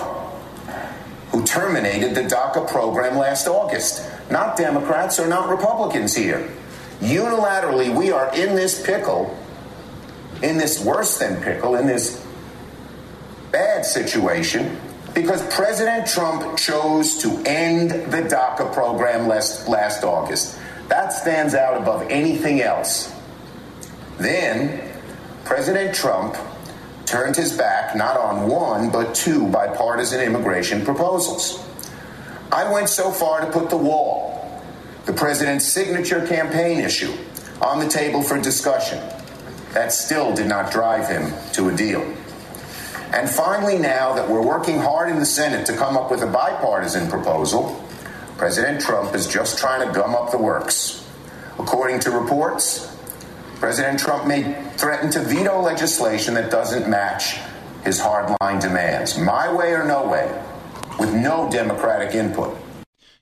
who 1.30 1.44
terminated 1.44 2.14
the 2.14 2.22
DACA 2.22 2.68
program 2.68 3.16
last 3.16 3.46
August, 3.46 4.06
not 4.30 4.56
Democrats 4.56 5.18
or 5.18 5.26
not 5.26 5.48
Republicans 5.48 6.14
here. 6.14 6.50
Unilaterally, 7.00 7.94
we 7.94 8.10
are 8.10 8.34
in 8.34 8.54
this 8.54 8.84
pickle, 8.84 9.38
in 10.42 10.58
this 10.58 10.84
worse 10.84 11.18
than 11.18 11.42
pickle, 11.42 11.76
in 11.76 11.86
this 11.86 12.24
bad 13.50 13.84
situation 13.84 14.78
because 15.14 15.42
President 15.54 16.06
Trump 16.06 16.56
chose 16.56 17.18
to 17.18 17.42
end 17.44 17.90
the 17.90 18.22
DACA 18.22 18.72
program 18.72 19.28
last, 19.28 19.68
last 19.68 20.04
August. 20.04 20.58
That 20.88 21.12
stands 21.12 21.54
out 21.54 21.80
above 21.80 22.06
anything 22.10 22.62
else. 22.62 23.14
Then, 24.18 24.90
President 25.44 25.94
Trump 25.94 26.36
turned 27.12 27.36
his 27.36 27.52
back 27.52 27.94
not 27.94 28.16
on 28.16 28.48
one, 28.48 28.90
but 28.90 29.14
two 29.14 29.46
bipartisan 29.48 30.18
immigration 30.18 30.82
proposals. 30.82 31.62
I 32.50 32.72
went 32.72 32.88
so 32.88 33.10
far 33.10 33.42
to 33.42 33.52
put 33.52 33.68
the 33.68 33.76
wall, 33.76 34.62
the 35.04 35.12
president's 35.12 35.66
signature 35.66 36.26
campaign 36.26 36.80
issue, 36.80 37.12
on 37.60 37.80
the 37.80 37.88
table 37.88 38.22
for 38.22 38.40
discussion. 38.40 38.98
That 39.74 39.92
still 39.92 40.34
did 40.34 40.46
not 40.48 40.72
drive 40.72 41.06
him 41.06 41.34
to 41.52 41.68
a 41.68 41.76
deal. 41.76 42.00
And 43.12 43.28
finally, 43.28 43.78
now 43.78 44.14
that 44.14 44.26
we're 44.26 44.40
working 44.40 44.78
hard 44.78 45.10
in 45.10 45.18
the 45.18 45.26
Senate 45.26 45.66
to 45.66 45.76
come 45.76 45.98
up 45.98 46.10
with 46.10 46.22
a 46.22 46.26
bipartisan 46.26 47.10
proposal, 47.10 47.78
President 48.38 48.80
Trump 48.80 49.14
is 49.14 49.26
just 49.26 49.58
trying 49.58 49.86
to 49.86 49.92
gum 49.92 50.14
up 50.14 50.30
the 50.30 50.38
works. 50.38 51.06
According 51.58 52.00
to 52.00 52.10
reports, 52.10 52.91
President 53.62 54.00
Trump 54.00 54.26
may 54.26 54.42
threaten 54.72 55.08
to 55.12 55.20
veto 55.20 55.60
legislation 55.60 56.34
that 56.34 56.50
doesn't 56.50 56.90
match 56.90 57.36
his 57.84 58.00
hardline 58.00 58.60
demands. 58.60 59.16
My 59.16 59.54
way 59.54 59.72
or 59.72 59.84
no 59.84 60.04
way, 60.04 60.36
with 60.98 61.14
no 61.14 61.48
Democratic 61.48 62.12
input. 62.12 62.58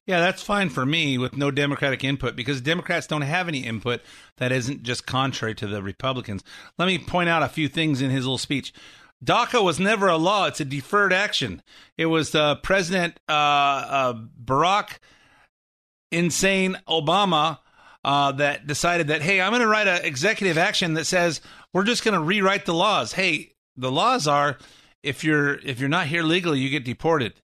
Yeah, 0.07 0.21
that's 0.21 0.43
fine 0.43 0.71
for 0.71 0.87
me 0.87 1.19
with 1.19 1.37
no 1.37 1.51
Democratic 1.51 2.05
input 2.05 2.37
because 2.37 2.63
Democrats 2.63 3.07
don't 3.07 3.21
have 3.21 3.49
any 3.49 3.59
input 3.67 4.01
that 4.39 4.51
isn't 4.51 4.83
just 4.83 5.07
contrary 5.07 5.55
to 5.57 5.67
the 5.67 5.83
Republicans. 5.83 6.43
Let 6.79 6.87
me 6.87 6.97
point 6.97 7.29
out 7.29 7.43
a 7.43 7.49
few 7.51 7.69
things 7.69 8.01
in 8.01 8.09
his 8.09 8.25
little 8.25 8.39
speech. 8.39 8.73
DACA 9.23 9.63
was 9.63 9.79
never 9.79 10.09
a 10.09 10.17
law; 10.17 10.47
it's 10.47 10.59
a 10.59 10.65
deferred 10.65 11.13
action. 11.13 11.63
It 11.99 12.07
was 12.07 12.35
uh, 12.35 12.55
President 12.55 13.21
uh, 13.29 13.33
uh, 13.33 14.15
Barack 14.43 15.01
insane 16.11 16.79
Obama 16.89 17.59
uh, 18.05 18.33
that 18.33 18.67
decided 18.67 19.09
that 19.09 19.23
hey, 19.23 19.41
I'm 19.41 19.51
going 19.51 19.61
to 19.61 19.69
write 19.69 19.89
an 19.89 20.05
executive 20.05 20.57
action 20.59 20.95
that 20.95 21.07
says 21.07 21.41
we're 21.73 21.85
just 21.85 22.05
going 22.05 22.15
to 22.15 22.21
rewrite 22.21 22.65
the 22.65 22.75
laws. 22.75 23.13
Hey, 23.13 23.53
the 23.77 23.93
laws 23.93 24.27
are 24.27 24.59
if 25.03 25.25
you're 25.25 25.55
if 25.55 25.81
you're 25.81 25.89
not 25.89 26.07
here 26.07 26.23
legally, 26.23 26.61
you 26.61 26.69
get 26.69 26.85
deported. 26.85 27.35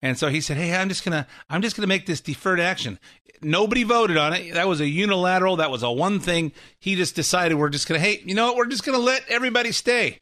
And 0.00 0.18
so 0.18 0.28
he 0.28 0.40
said, 0.40 0.56
"Hey, 0.56 0.74
I'm 0.74 0.88
just 0.88 1.04
gonna 1.04 1.26
I'm 1.50 1.62
just 1.62 1.76
gonna 1.76 1.86
make 1.86 2.06
this 2.06 2.20
deferred 2.20 2.60
action." 2.60 2.98
Nobody 3.40 3.84
voted 3.84 4.16
on 4.16 4.32
it. 4.32 4.54
That 4.54 4.68
was 4.68 4.80
a 4.80 4.88
unilateral. 4.88 5.56
That 5.56 5.70
was 5.70 5.82
a 5.82 5.90
one 5.90 6.20
thing. 6.20 6.52
He 6.78 6.96
just 6.96 7.14
decided 7.14 7.56
we're 7.56 7.68
just 7.68 7.88
gonna. 7.88 8.00
Hey, 8.00 8.22
you 8.24 8.34
know 8.34 8.46
what? 8.46 8.56
We're 8.56 8.66
just 8.66 8.84
gonna 8.84 8.98
let 8.98 9.24
everybody 9.28 9.72
stay. 9.72 10.20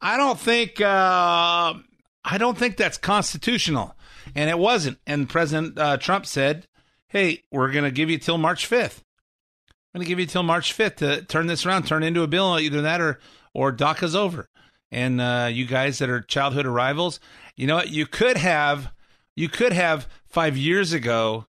I 0.00 0.16
don't 0.16 0.38
think. 0.38 0.80
Uh, 0.80 1.74
I 2.22 2.38
don't 2.38 2.58
think 2.58 2.76
that's 2.76 2.98
constitutional, 2.98 3.94
and 4.34 4.50
it 4.50 4.58
wasn't. 4.58 4.98
And 5.06 5.28
President 5.28 5.78
uh, 5.78 5.96
Trump 5.96 6.26
said, 6.26 6.66
"Hey, 7.10 7.42
we're 7.50 7.70
gonna 7.70 7.90
give 7.90 8.08
you 8.10 8.18
till 8.18 8.38
March 8.38 8.68
5th. 8.68 9.02
I'm 9.92 9.98
gonna 9.98 10.06
give 10.06 10.18
you 10.20 10.26
till 10.26 10.42
March 10.42 10.76
5th 10.76 10.96
to 10.96 11.22
turn 11.22 11.46
this 11.46 11.66
around, 11.66 11.86
turn 11.86 12.02
into 12.02 12.22
a 12.22 12.28
bill. 12.28 12.58
Either 12.58 12.80
that 12.80 13.00
or 13.00 13.20
or 13.52 13.72
DACA's 13.72 14.16
over." 14.16 14.48
And 14.92 15.20
uh, 15.20 15.48
you 15.50 15.66
guys 15.66 15.98
that 15.98 16.10
are 16.10 16.20
childhood 16.20 16.66
arrivals, 16.66 17.20
you 17.56 17.66
know 17.66 17.76
what? 17.76 17.90
You 17.90 18.06
could 18.06 18.36
have, 18.36 18.92
you 19.36 19.48
could 19.48 19.72
have 19.72 20.08
five 20.26 20.56
years 20.56 20.92
ago 20.92 21.46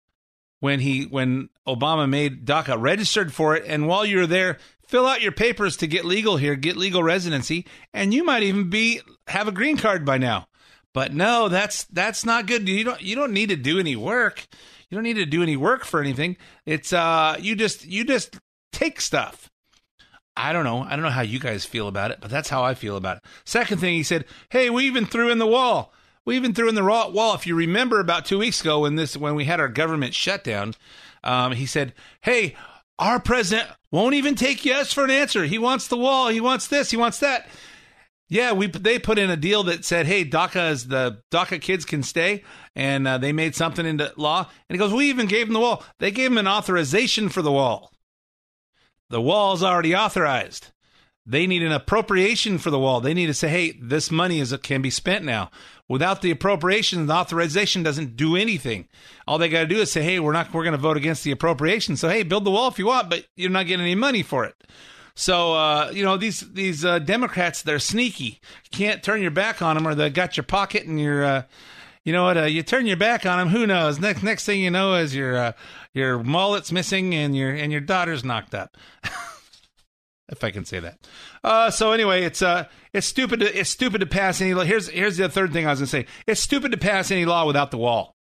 when 0.60 0.80
he 0.80 1.04
when 1.04 1.48
Obama 1.66 2.08
made 2.08 2.44
DACA 2.46 2.80
registered 2.80 3.32
for 3.32 3.56
it, 3.56 3.64
and 3.66 3.86
while 3.86 4.04
you're 4.04 4.26
there, 4.26 4.58
fill 4.86 5.06
out 5.06 5.22
your 5.22 5.32
papers 5.32 5.76
to 5.78 5.86
get 5.86 6.04
legal 6.04 6.36
here, 6.36 6.56
get 6.56 6.76
legal 6.76 7.02
residency, 7.02 7.66
and 7.92 8.14
you 8.14 8.24
might 8.24 8.42
even 8.42 8.70
be 8.70 9.00
have 9.28 9.48
a 9.48 9.52
green 9.52 9.76
card 9.76 10.04
by 10.04 10.18
now. 10.18 10.46
But 10.94 11.12
no, 11.12 11.48
that's 11.48 11.84
that's 11.84 12.24
not 12.24 12.46
good. 12.46 12.66
You 12.68 12.84
don't 12.84 13.02
you 13.02 13.16
don't 13.16 13.32
need 13.32 13.50
to 13.50 13.56
do 13.56 13.78
any 13.78 13.96
work. 13.96 14.46
You 14.88 14.96
don't 14.96 15.02
need 15.02 15.14
to 15.14 15.26
do 15.26 15.42
any 15.42 15.56
work 15.56 15.84
for 15.84 16.00
anything. 16.00 16.36
It's 16.64 16.92
uh 16.92 17.36
you 17.40 17.56
just 17.56 17.84
you 17.84 18.04
just 18.04 18.38
take 18.72 19.00
stuff. 19.00 19.50
I 20.36 20.52
don't 20.52 20.64
know. 20.64 20.82
I 20.82 20.90
don't 20.90 21.02
know 21.02 21.10
how 21.10 21.22
you 21.22 21.38
guys 21.38 21.64
feel 21.64 21.88
about 21.88 22.10
it, 22.12 22.18
but 22.20 22.30
that's 22.30 22.48
how 22.48 22.62
I 22.62 22.74
feel 22.74 22.96
about 22.96 23.18
it. 23.18 23.24
Second 23.44 23.78
thing, 23.78 23.94
he 23.94 24.02
said, 24.04 24.24
"Hey, 24.50 24.70
we 24.70 24.86
even 24.86 25.04
threw 25.04 25.30
in 25.30 25.38
the 25.38 25.46
wall. 25.46 25.92
We 26.24 26.36
even 26.36 26.54
threw 26.54 26.68
in 26.68 26.74
the 26.74 26.82
raw 26.82 27.08
wall. 27.08 27.34
If 27.34 27.46
you 27.46 27.54
remember, 27.54 28.00
about 28.00 28.24
two 28.24 28.38
weeks 28.38 28.60
ago, 28.60 28.80
when 28.80 28.94
this 28.94 29.16
when 29.16 29.34
we 29.34 29.44
had 29.44 29.60
our 29.60 29.68
government 29.68 30.14
shutdown, 30.14 30.74
um, 31.24 31.52
he 31.52 31.66
said, 31.66 31.92
"Hey, 32.22 32.56
our 33.00 33.18
president 33.18 33.68
won't 33.90 34.14
even 34.14 34.36
take 34.36 34.64
yes 34.64 34.92
for 34.92 35.04
an 35.04 35.10
answer. 35.10 35.44
He 35.44 35.58
wants 35.58 35.88
the 35.88 35.96
wall. 35.96 36.28
He 36.28 36.40
wants 36.40 36.68
this. 36.68 36.92
He 36.92 36.96
wants 36.96 37.18
that." 37.18 37.48
Yeah, 38.28 38.52
we 38.52 38.68
they 38.68 38.98
put 38.98 39.18
in 39.18 39.30
a 39.30 39.36
deal 39.36 39.64
that 39.64 39.84
said, 39.84 40.06
"Hey, 40.06 40.24
DACA 40.24 40.70
is 40.70 40.88
the 40.88 41.20
DACA 41.30 41.60
kids 41.60 41.84
can 41.84 42.02
stay," 42.02 42.42
and 42.74 43.06
uh, 43.06 43.18
they 43.18 43.32
made 43.32 43.54
something 43.54 43.84
into 43.84 44.12
law. 44.16 44.48
And 44.68 44.74
he 44.74 44.78
goes, 44.78 44.92
"We 44.92 45.08
even 45.10 45.26
gave 45.26 45.46
them 45.46 45.54
the 45.54 45.60
wall. 45.60 45.84
They 45.98 46.10
gave 46.10 46.30
them 46.30 46.38
an 46.38 46.48
authorization 46.48 47.28
for 47.28 47.42
the 47.42 47.52
wall." 47.52 47.92
The 49.10 49.20
wall's 49.20 49.62
already 49.62 49.94
authorized. 49.94 50.70
They 51.26 51.46
need 51.46 51.62
an 51.62 51.72
appropriation 51.72 52.58
for 52.58 52.70
the 52.70 52.78
wall. 52.78 53.00
They 53.00 53.14
need 53.14 53.26
to 53.26 53.34
say, 53.34 53.48
"Hey, 53.48 53.78
this 53.80 54.10
money 54.10 54.40
is 54.40 54.56
can 54.62 54.80
be 54.80 54.90
spent 54.90 55.24
now." 55.24 55.50
Without 55.86 56.22
the 56.22 56.30
appropriation, 56.30 57.06
the 57.06 57.14
authorization 57.14 57.82
doesn't 57.82 58.16
do 58.16 58.36
anything. 58.36 58.88
All 59.28 59.36
they 59.36 59.50
got 59.50 59.60
to 59.60 59.66
do 59.66 59.80
is 59.80 59.92
say, 59.92 60.02
"Hey, 60.02 60.18
we're 60.18 60.32
not 60.32 60.52
we're 60.54 60.64
going 60.64 60.72
to 60.72 60.78
vote 60.78 60.96
against 60.96 61.24
the 61.24 61.30
appropriation." 61.30 61.96
So, 61.96 62.08
hey, 62.08 62.22
build 62.22 62.44
the 62.44 62.50
wall 62.50 62.68
if 62.68 62.78
you 62.78 62.86
want, 62.86 63.10
but 63.10 63.26
you're 63.36 63.50
not 63.50 63.66
getting 63.66 63.84
any 63.84 63.94
money 63.94 64.22
for 64.22 64.46
it. 64.46 64.54
So, 65.16 65.52
uh, 65.54 65.90
you 65.94 66.02
know 66.04 66.16
these 66.16 66.40
these 66.40 66.84
uh, 66.84 66.98
Democrats, 66.98 67.62
they're 67.62 67.78
sneaky. 67.78 68.40
You 68.64 68.70
can't 68.72 69.02
turn 69.02 69.22
your 69.22 69.30
back 69.30 69.62
on 69.62 69.76
them, 69.76 69.86
or 69.86 69.94
they 69.94 70.10
got 70.10 70.36
your 70.36 70.44
pocket 70.44 70.86
and 70.86 71.00
your, 71.00 71.24
uh, 71.24 71.42
you 72.04 72.12
know 72.12 72.24
what? 72.24 72.36
Uh, 72.36 72.44
you 72.44 72.62
turn 72.62 72.86
your 72.86 72.96
back 72.96 73.24
on 73.24 73.38
them. 73.38 73.48
Who 73.48 73.66
knows? 73.66 74.00
Next 74.00 74.22
next 74.24 74.44
thing 74.44 74.60
you 74.60 74.70
know 74.70 74.94
is 74.94 75.14
your 75.14 75.36
uh, 75.36 75.52
your 75.92 76.22
mullet's 76.22 76.72
missing 76.72 77.14
and 77.14 77.36
your 77.36 77.54
and 77.54 77.70
your 77.70 77.80
daughter's 77.80 78.24
knocked 78.24 78.54
up. 78.54 78.76
if 80.28 80.42
I 80.42 80.50
can 80.50 80.64
say 80.64 80.80
that. 80.80 80.98
Uh, 81.42 81.70
so 81.70 81.92
anyway, 81.92 82.24
it's 82.24 82.42
uh, 82.42 82.64
it's 82.92 83.06
stupid. 83.06 83.40
To, 83.40 83.58
it's 83.58 83.70
stupid 83.70 84.00
to 84.00 84.06
pass 84.06 84.40
any 84.40 84.54
law. 84.54 84.64
Here's 84.64 84.88
here's 84.88 85.16
the 85.16 85.28
third 85.28 85.52
thing 85.52 85.66
I 85.66 85.70
was 85.70 85.78
gonna 85.78 85.86
say. 85.86 86.06
It's 86.26 86.40
stupid 86.40 86.72
to 86.72 86.78
pass 86.78 87.10
any 87.10 87.24
law 87.24 87.46
without 87.46 87.70
the 87.70 87.78
wall. 87.78 88.14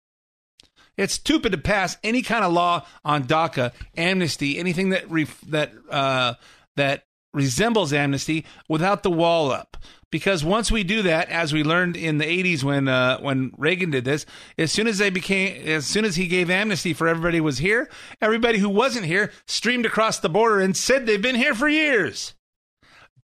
It's 0.99 1.15
stupid 1.15 1.53
to 1.53 1.59
pass 1.59 1.97
any 2.05 2.21
kind 2.21 2.45
of 2.45 2.53
law 2.53 2.85
on 3.05 3.25
DACA, 3.25 3.73
amnesty, 3.97 4.59
anything 4.59 4.91
that 4.91 5.11
ref, 5.11 5.41
that 5.49 5.73
uh, 5.91 6.35
that 6.77 7.05
resembles 7.35 7.93
amnesty 7.93 8.45
without 8.69 9.03
the 9.03 9.11
wall 9.11 9.51
up. 9.51 9.77
Because 10.11 10.45
once 10.45 10.71
we 10.71 10.85
do 10.85 11.01
that, 11.03 11.31
as 11.31 11.55
we 11.55 11.65
learned 11.65 11.97
in 11.97 12.19
the 12.19 12.27
'80s 12.27 12.63
when 12.63 12.87
uh, 12.87 13.19
when 13.21 13.53
Reagan 13.57 13.91
did 13.91 14.05
this, 14.05 14.27
as 14.59 14.71
soon 14.71 14.87
as 14.87 14.99
they 14.99 15.09
became, 15.09 15.67
as 15.67 15.87
soon 15.87 16.05
as 16.05 16.17
he 16.17 16.27
gave 16.27 16.51
amnesty 16.51 16.93
for 16.93 17.09
everybody 17.09 17.39
who 17.39 17.45
was 17.45 17.59
here, 17.59 17.89
everybody 18.21 18.59
who 18.59 18.69
wasn't 18.69 19.07
here 19.07 19.33
streamed 19.47 19.87
across 19.87 20.19
the 20.19 20.29
border 20.29 20.61
and 20.61 20.77
said 20.77 21.07
they've 21.07 21.23
been 21.23 21.35
here 21.35 21.55
for 21.55 21.67
years. 21.67 22.35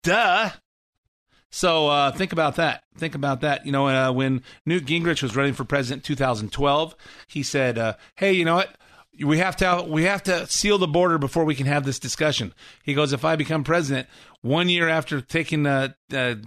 Duh. 0.04 0.52
So 1.50 1.88
uh, 1.88 2.12
think 2.12 2.34
about 2.34 2.58
that. 2.58 2.84
Think 2.98 3.16
about 3.16 3.42
that. 3.42 3.66
You 3.66 3.72
know, 3.72 3.88
uh, 3.88 4.12
when 4.12 4.44
Newt 4.66 4.86
Gingrich 4.86 5.24
was 5.24 5.36
running 5.36 5.54
for 5.54 5.64
president 5.64 6.04
in 6.04 6.16
2012, 6.16 6.96
he 7.28 7.42
said, 7.42 7.80
uh, 7.80 7.94
"Hey, 8.18 8.34
you 8.34 8.46
know 8.46 8.56
what? 8.56 8.76
We 9.24 9.38
have 9.38 9.56
to 9.58 9.86
we 9.88 10.04
have 10.04 10.24
to 10.24 10.48
seal 10.48 10.78
the 10.78 10.88
border 10.88 11.18
before 11.18 11.46
we 11.46 11.56
can 11.56 11.68
have 11.68 11.86
this 11.86 12.00
discussion." 12.00 12.54
He 12.84 12.94
goes, 12.94 13.14
"If 13.14 13.24
I 13.24 13.36
become 13.36 13.64
president, 13.64 14.08
one 14.42 14.70
year 14.70 14.90
after 14.90 15.22
taking 15.22 15.66
uh, 15.66 15.94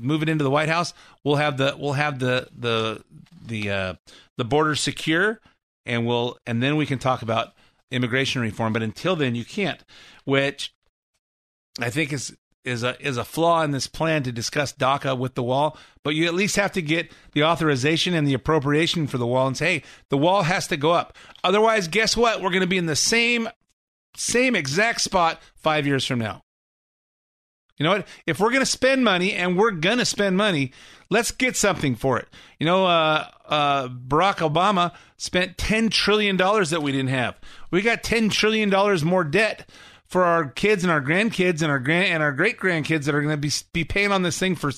moving 0.00 0.28
into 0.28 0.44
the 0.44 0.50
White 0.50 0.68
House, 0.68 0.92
we'll 1.24 1.36
have 1.36 1.56
the 1.56 1.76
we'll 1.78 1.94
have 1.94 2.18
the 2.18 2.48
the 2.56 3.02
the 3.46 3.70
uh, 3.70 3.94
the 4.36 4.44
border 4.44 4.74
secure, 4.74 5.40
and 5.86 6.06
we'll 6.06 6.38
and 6.46 6.62
then 6.62 6.76
we 6.76 6.86
can 6.86 6.98
talk 6.98 7.22
about 7.22 7.54
immigration 7.90 8.42
reform. 8.42 8.72
But 8.72 8.82
until 8.82 9.16
then, 9.16 9.34
you 9.34 9.44
can't." 9.44 9.82
Which 10.24 10.74
I 11.80 11.90
think 11.90 12.12
is 12.12 12.36
is 12.68 12.82
a 12.82 12.96
is 13.04 13.16
a 13.16 13.24
flaw 13.24 13.62
in 13.62 13.70
this 13.70 13.86
plan 13.86 14.22
to 14.24 14.32
discuss 14.32 14.72
DACA 14.72 15.18
with 15.18 15.34
the 15.34 15.42
wall, 15.42 15.76
but 16.02 16.14
you 16.14 16.26
at 16.26 16.34
least 16.34 16.56
have 16.56 16.72
to 16.72 16.82
get 16.82 17.10
the 17.32 17.44
authorization 17.44 18.14
and 18.14 18.26
the 18.26 18.34
appropriation 18.34 19.06
for 19.06 19.18
the 19.18 19.26
wall 19.26 19.46
and 19.46 19.56
say, 19.56 19.74
hey, 19.74 19.82
the 20.10 20.18
wall 20.18 20.42
has 20.42 20.68
to 20.68 20.76
go 20.76 20.92
up. 20.92 21.16
Otherwise, 21.42 21.88
guess 21.88 22.16
what? 22.16 22.40
We're 22.40 22.50
going 22.50 22.60
to 22.60 22.66
be 22.66 22.78
in 22.78 22.86
the 22.86 22.96
same 22.96 23.48
same 24.16 24.56
exact 24.56 25.00
spot 25.00 25.40
5 25.56 25.86
years 25.86 26.04
from 26.04 26.18
now. 26.18 26.42
You 27.78 27.84
know 27.84 27.90
what? 27.90 28.08
If 28.26 28.40
we're 28.40 28.50
going 28.50 28.62
to 28.62 28.66
spend 28.66 29.04
money 29.04 29.32
and 29.32 29.56
we're 29.56 29.70
going 29.70 29.98
to 29.98 30.04
spend 30.04 30.36
money, 30.36 30.72
let's 31.10 31.30
get 31.30 31.56
something 31.56 31.94
for 31.94 32.18
it. 32.18 32.28
You 32.58 32.66
know, 32.66 32.86
uh, 32.86 33.28
uh, 33.46 33.88
Barack 33.88 34.38
Obama 34.38 34.92
spent 35.16 35.56
$10 35.56 35.90
trillion 35.90 36.36
that 36.36 36.80
we 36.82 36.90
didn't 36.90 37.10
have. 37.10 37.36
We 37.70 37.82
got 37.82 38.02
$10 38.02 38.32
trillion 38.32 38.70
more 39.06 39.22
debt 39.22 39.68
for 40.08 40.24
our 40.24 40.46
kids 40.46 40.82
and 40.82 40.90
our 40.90 41.02
grandkids 41.02 41.62
and 41.62 41.70
our 41.70 41.78
grand 41.78 42.06
and 42.06 42.22
our 42.22 42.32
great 42.32 42.58
grandkids 42.58 43.04
that 43.04 43.14
are 43.14 43.22
going 43.22 43.34
to 43.34 43.36
be 43.36 43.52
be 43.72 43.84
paying 43.84 44.10
on 44.10 44.22
this 44.22 44.38
thing 44.38 44.56
for 44.56 44.72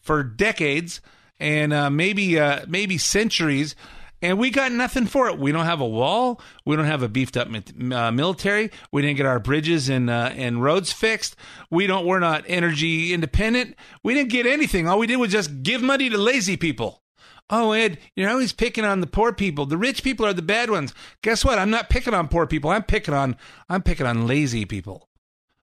for 0.00 0.22
decades 0.22 1.00
and 1.38 1.72
uh, 1.72 1.90
maybe 1.90 2.38
uh, 2.38 2.64
maybe 2.66 2.96
centuries. 2.96 3.74
And 4.22 4.38
we 4.38 4.50
got 4.50 4.72
nothing 4.72 5.04
for 5.04 5.28
it. 5.28 5.38
We 5.38 5.52
don't 5.52 5.66
have 5.66 5.80
a 5.80 5.86
wall. 5.86 6.40
We 6.64 6.74
don't 6.74 6.86
have 6.86 7.02
a 7.02 7.08
beefed 7.08 7.36
up 7.36 7.48
uh, 7.48 8.10
military. 8.10 8.70
We 8.90 9.02
didn't 9.02 9.18
get 9.18 9.26
our 9.26 9.38
bridges 9.38 9.90
and 9.90 10.08
uh, 10.08 10.30
and 10.34 10.62
roads 10.62 10.92
fixed. 10.92 11.36
We 11.70 11.86
don't. 11.86 12.06
We're 12.06 12.20
not 12.20 12.44
energy 12.46 13.12
independent. 13.12 13.76
We 14.02 14.14
didn't 14.14 14.30
get 14.30 14.46
anything. 14.46 14.88
All 14.88 14.98
we 14.98 15.06
did 15.06 15.16
was 15.16 15.32
just 15.32 15.62
give 15.62 15.82
money 15.82 16.08
to 16.08 16.16
lazy 16.16 16.56
people. 16.56 17.02
Oh, 17.48 17.72
Ed, 17.72 17.98
you're 18.16 18.30
always 18.30 18.52
picking 18.52 18.84
on 18.84 19.00
the 19.00 19.06
poor 19.06 19.32
people. 19.32 19.66
The 19.66 19.76
rich 19.76 20.02
people 20.02 20.26
are 20.26 20.32
the 20.32 20.42
bad 20.42 20.68
ones. 20.68 20.92
Guess 21.22 21.44
what? 21.44 21.58
I'm 21.58 21.70
not 21.70 21.88
picking 21.88 22.14
on 22.14 22.28
poor 22.28 22.46
people. 22.46 22.70
I'm 22.70 22.82
picking 22.82 23.14
on 23.14 23.36
I'm 23.68 23.82
picking 23.82 24.06
on 24.06 24.26
lazy 24.26 24.64
people. 24.64 25.08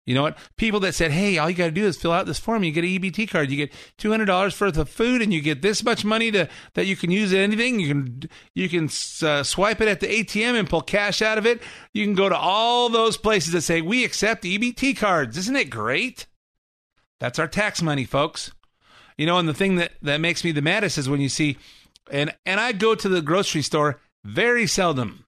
You 0.05 0.15
know 0.15 0.21
what? 0.23 0.37
People 0.57 0.81
that 0.81 0.95
said, 0.95 1.11
"Hey, 1.11 1.37
all 1.37 1.49
you 1.49 1.55
got 1.55 1.65
to 1.65 1.71
do 1.71 1.85
is 1.85 1.95
fill 1.95 2.11
out 2.11 2.25
this 2.25 2.39
form. 2.39 2.63
You 2.63 2.73
get 2.73 2.83
an 2.83 2.89
EBT 2.89 3.29
card. 3.29 3.49
You 3.49 3.55
get 3.55 3.73
two 3.97 4.11
hundred 4.11 4.25
dollars 4.25 4.59
worth 4.59 4.77
of 4.77 4.89
food, 4.89 5.21
and 5.21 5.33
you 5.33 5.41
get 5.41 5.61
this 5.61 5.81
much 5.83 6.03
money 6.03 6.29
to 6.31 6.49
that 6.73 6.87
you 6.87 6.97
can 6.97 7.09
use 7.09 7.33
at 7.33 7.39
anything. 7.39 7.79
You 7.79 7.87
can 7.87 8.29
you 8.53 8.67
can 8.67 8.89
uh, 9.25 9.43
swipe 9.43 9.79
it 9.79 9.87
at 9.87 10.01
the 10.01 10.07
ATM 10.07 10.59
and 10.59 10.69
pull 10.69 10.81
cash 10.81 11.21
out 11.21 11.37
of 11.37 11.45
it. 11.45 11.61
You 11.93 12.05
can 12.05 12.15
go 12.15 12.27
to 12.27 12.35
all 12.35 12.89
those 12.89 13.15
places 13.15 13.53
that 13.53 13.61
say 13.61 13.79
we 13.81 14.03
accept 14.03 14.43
EBT 14.43 14.97
cards. 14.97 15.37
Isn't 15.37 15.55
it 15.55 15.69
great? 15.69 16.27
That's 17.21 17.39
our 17.39 17.47
tax 17.47 17.81
money, 17.81 18.03
folks. 18.03 18.51
You 19.17 19.25
know, 19.25 19.37
and 19.37 19.47
the 19.47 19.53
thing 19.53 19.75
that 19.75 19.93
that 20.01 20.21
makes 20.21 20.43
me 20.43 20.51
the 20.51 20.61
maddest 20.61 20.97
is 20.97 21.09
when 21.09 21.21
you 21.21 21.29
see, 21.29 21.57
and 22.11 22.33
and 22.45 22.59
I 22.59 22.71
go 22.71 22.95
to 22.95 23.09
the 23.09 23.21
grocery 23.21 23.61
store 23.61 23.99
very 24.23 24.67
seldom. 24.67 25.25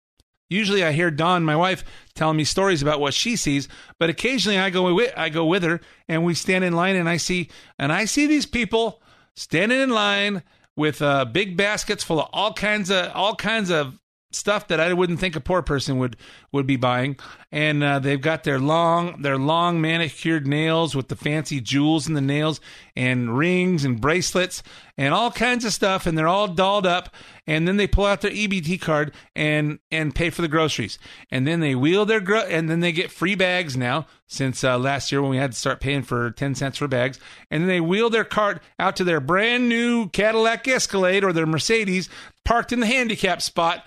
Usually, 0.50 0.84
I 0.84 0.92
hear 0.92 1.10
Dawn, 1.10 1.44
my 1.44 1.56
wife, 1.56 1.84
telling 2.14 2.38
me 2.38 2.44
stories 2.44 2.82
about 2.82 3.00
what 3.00 3.16
she 3.16 3.36
sees, 3.36 3.68
but 4.00 4.10
occasionally 4.10 4.60
I 4.60 4.70
go 4.70 4.94
with 4.94 5.14
I 5.18 5.30
go 5.30 5.46
with 5.46 5.64
her, 5.64 5.82
and 6.08 6.24
we 6.24 6.34
stand 6.34 6.64
in 6.64 6.74
line, 6.74 6.96
and 6.96 7.10
I 7.10 7.18
see 7.18 7.50
and 7.80 7.92
I 7.92 8.06
see 8.06 8.28
these 8.28 8.46
people 8.46 9.02
standing 9.36 9.82
in 9.82 9.90
line 9.90 10.44
with 10.76 11.02
uh, 11.02 11.26
big 11.26 11.58
baskets 11.58 12.04
full 12.04 12.20
of 12.20 12.30
all 12.34 12.54
kinds 12.54 12.92
of 12.92 13.12
all 13.14 13.36
kinds 13.36 13.72
of 13.72 14.00
stuff 14.36 14.68
that 14.68 14.80
I 14.80 14.94
wouldn't 14.94 15.20
think 15.20 15.36
a 15.36 15.40
poor 15.40 15.62
person 15.62 15.98
would 16.00 16.18
would 16.52 16.68
be 16.68 16.76
buying. 16.76 17.18
And 17.52 17.84
uh, 17.84 18.00
they've 18.00 18.22
got 18.22 18.44
their 18.44 18.60
long 18.60 19.22
their 19.22 19.38
long 19.38 19.80
manicured 19.82 20.46
nails 20.48 20.96
with 20.96 21.08
the 21.08 21.16
fancy 21.16 21.62
jewels 21.62 22.08
in 22.08 22.14
the 22.14 22.22
nails 22.22 22.60
and 22.96 23.38
rings 23.38 23.86
and 23.86 24.00
bracelets 24.00 24.62
and 24.98 25.14
all 25.14 25.32
kinds 25.32 25.66
of 25.66 25.74
stuff. 25.74 26.06
And 26.06 26.18
they're 26.18 26.28
all 26.28 26.48
dolled 26.48 26.86
up. 26.86 27.14
And 27.48 27.68
then 27.68 27.78
they 27.78 27.88
pull 27.88 28.06
out 28.06 28.22
their 28.22 28.32
EBT 28.32 28.82
card 28.82 29.14
and 29.36 29.80
and 29.92 30.14
pay 30.16 30.30
for 30.30 30.42
the 30.42 30.48
groceries. 30.48 30.98
And 31.32 31.48
then 31.48 31.60
they 31.60 31.76
wheel 31.76 32.06
their 32.06 32.20
gro- 32.20 32.40
and 32.40 32.70
then 32.70 32.80
they 32.80 32.92
get 32.92 33.12
free 33.12 33.36
bags 33.36 33.78
now 33.78 34.08
since 34.28 34.64
uh, 34.64 34.78
last 34.78 35.12
year 35.12 35.22
when 35.22 35.32
we 35.32 35.38
had 35.38 35.52
to 35.52 35.58
start 35.58 35.80
paying 35.80 36.04
for 36.04 36.32
ten 36.32 36.56
cents 36.56 36.78
for 36.78 36.88
bags. 36.88 37.20
And 37.52 37.62
then 37.62 37.68
they 37.68 37.82
wheel 37.82 38.10
their 38.10 38.24
cart 38.24 38.62
out 38.80 38.96
to 38.98 39.04
their 39.04 39.20
brand 39.20 39.70
new 39.70 40.10
Cadillac 40.10 40.68
Escalade 40.68 41.24
or 41.24 41.32
their 41.32 41.46
Mercedes 41.46 42.10
parked 42.44 42.72
in 42.72 42.80
the 42.80 42.86
handicap 42.86 43.42
spot 43.42 43.86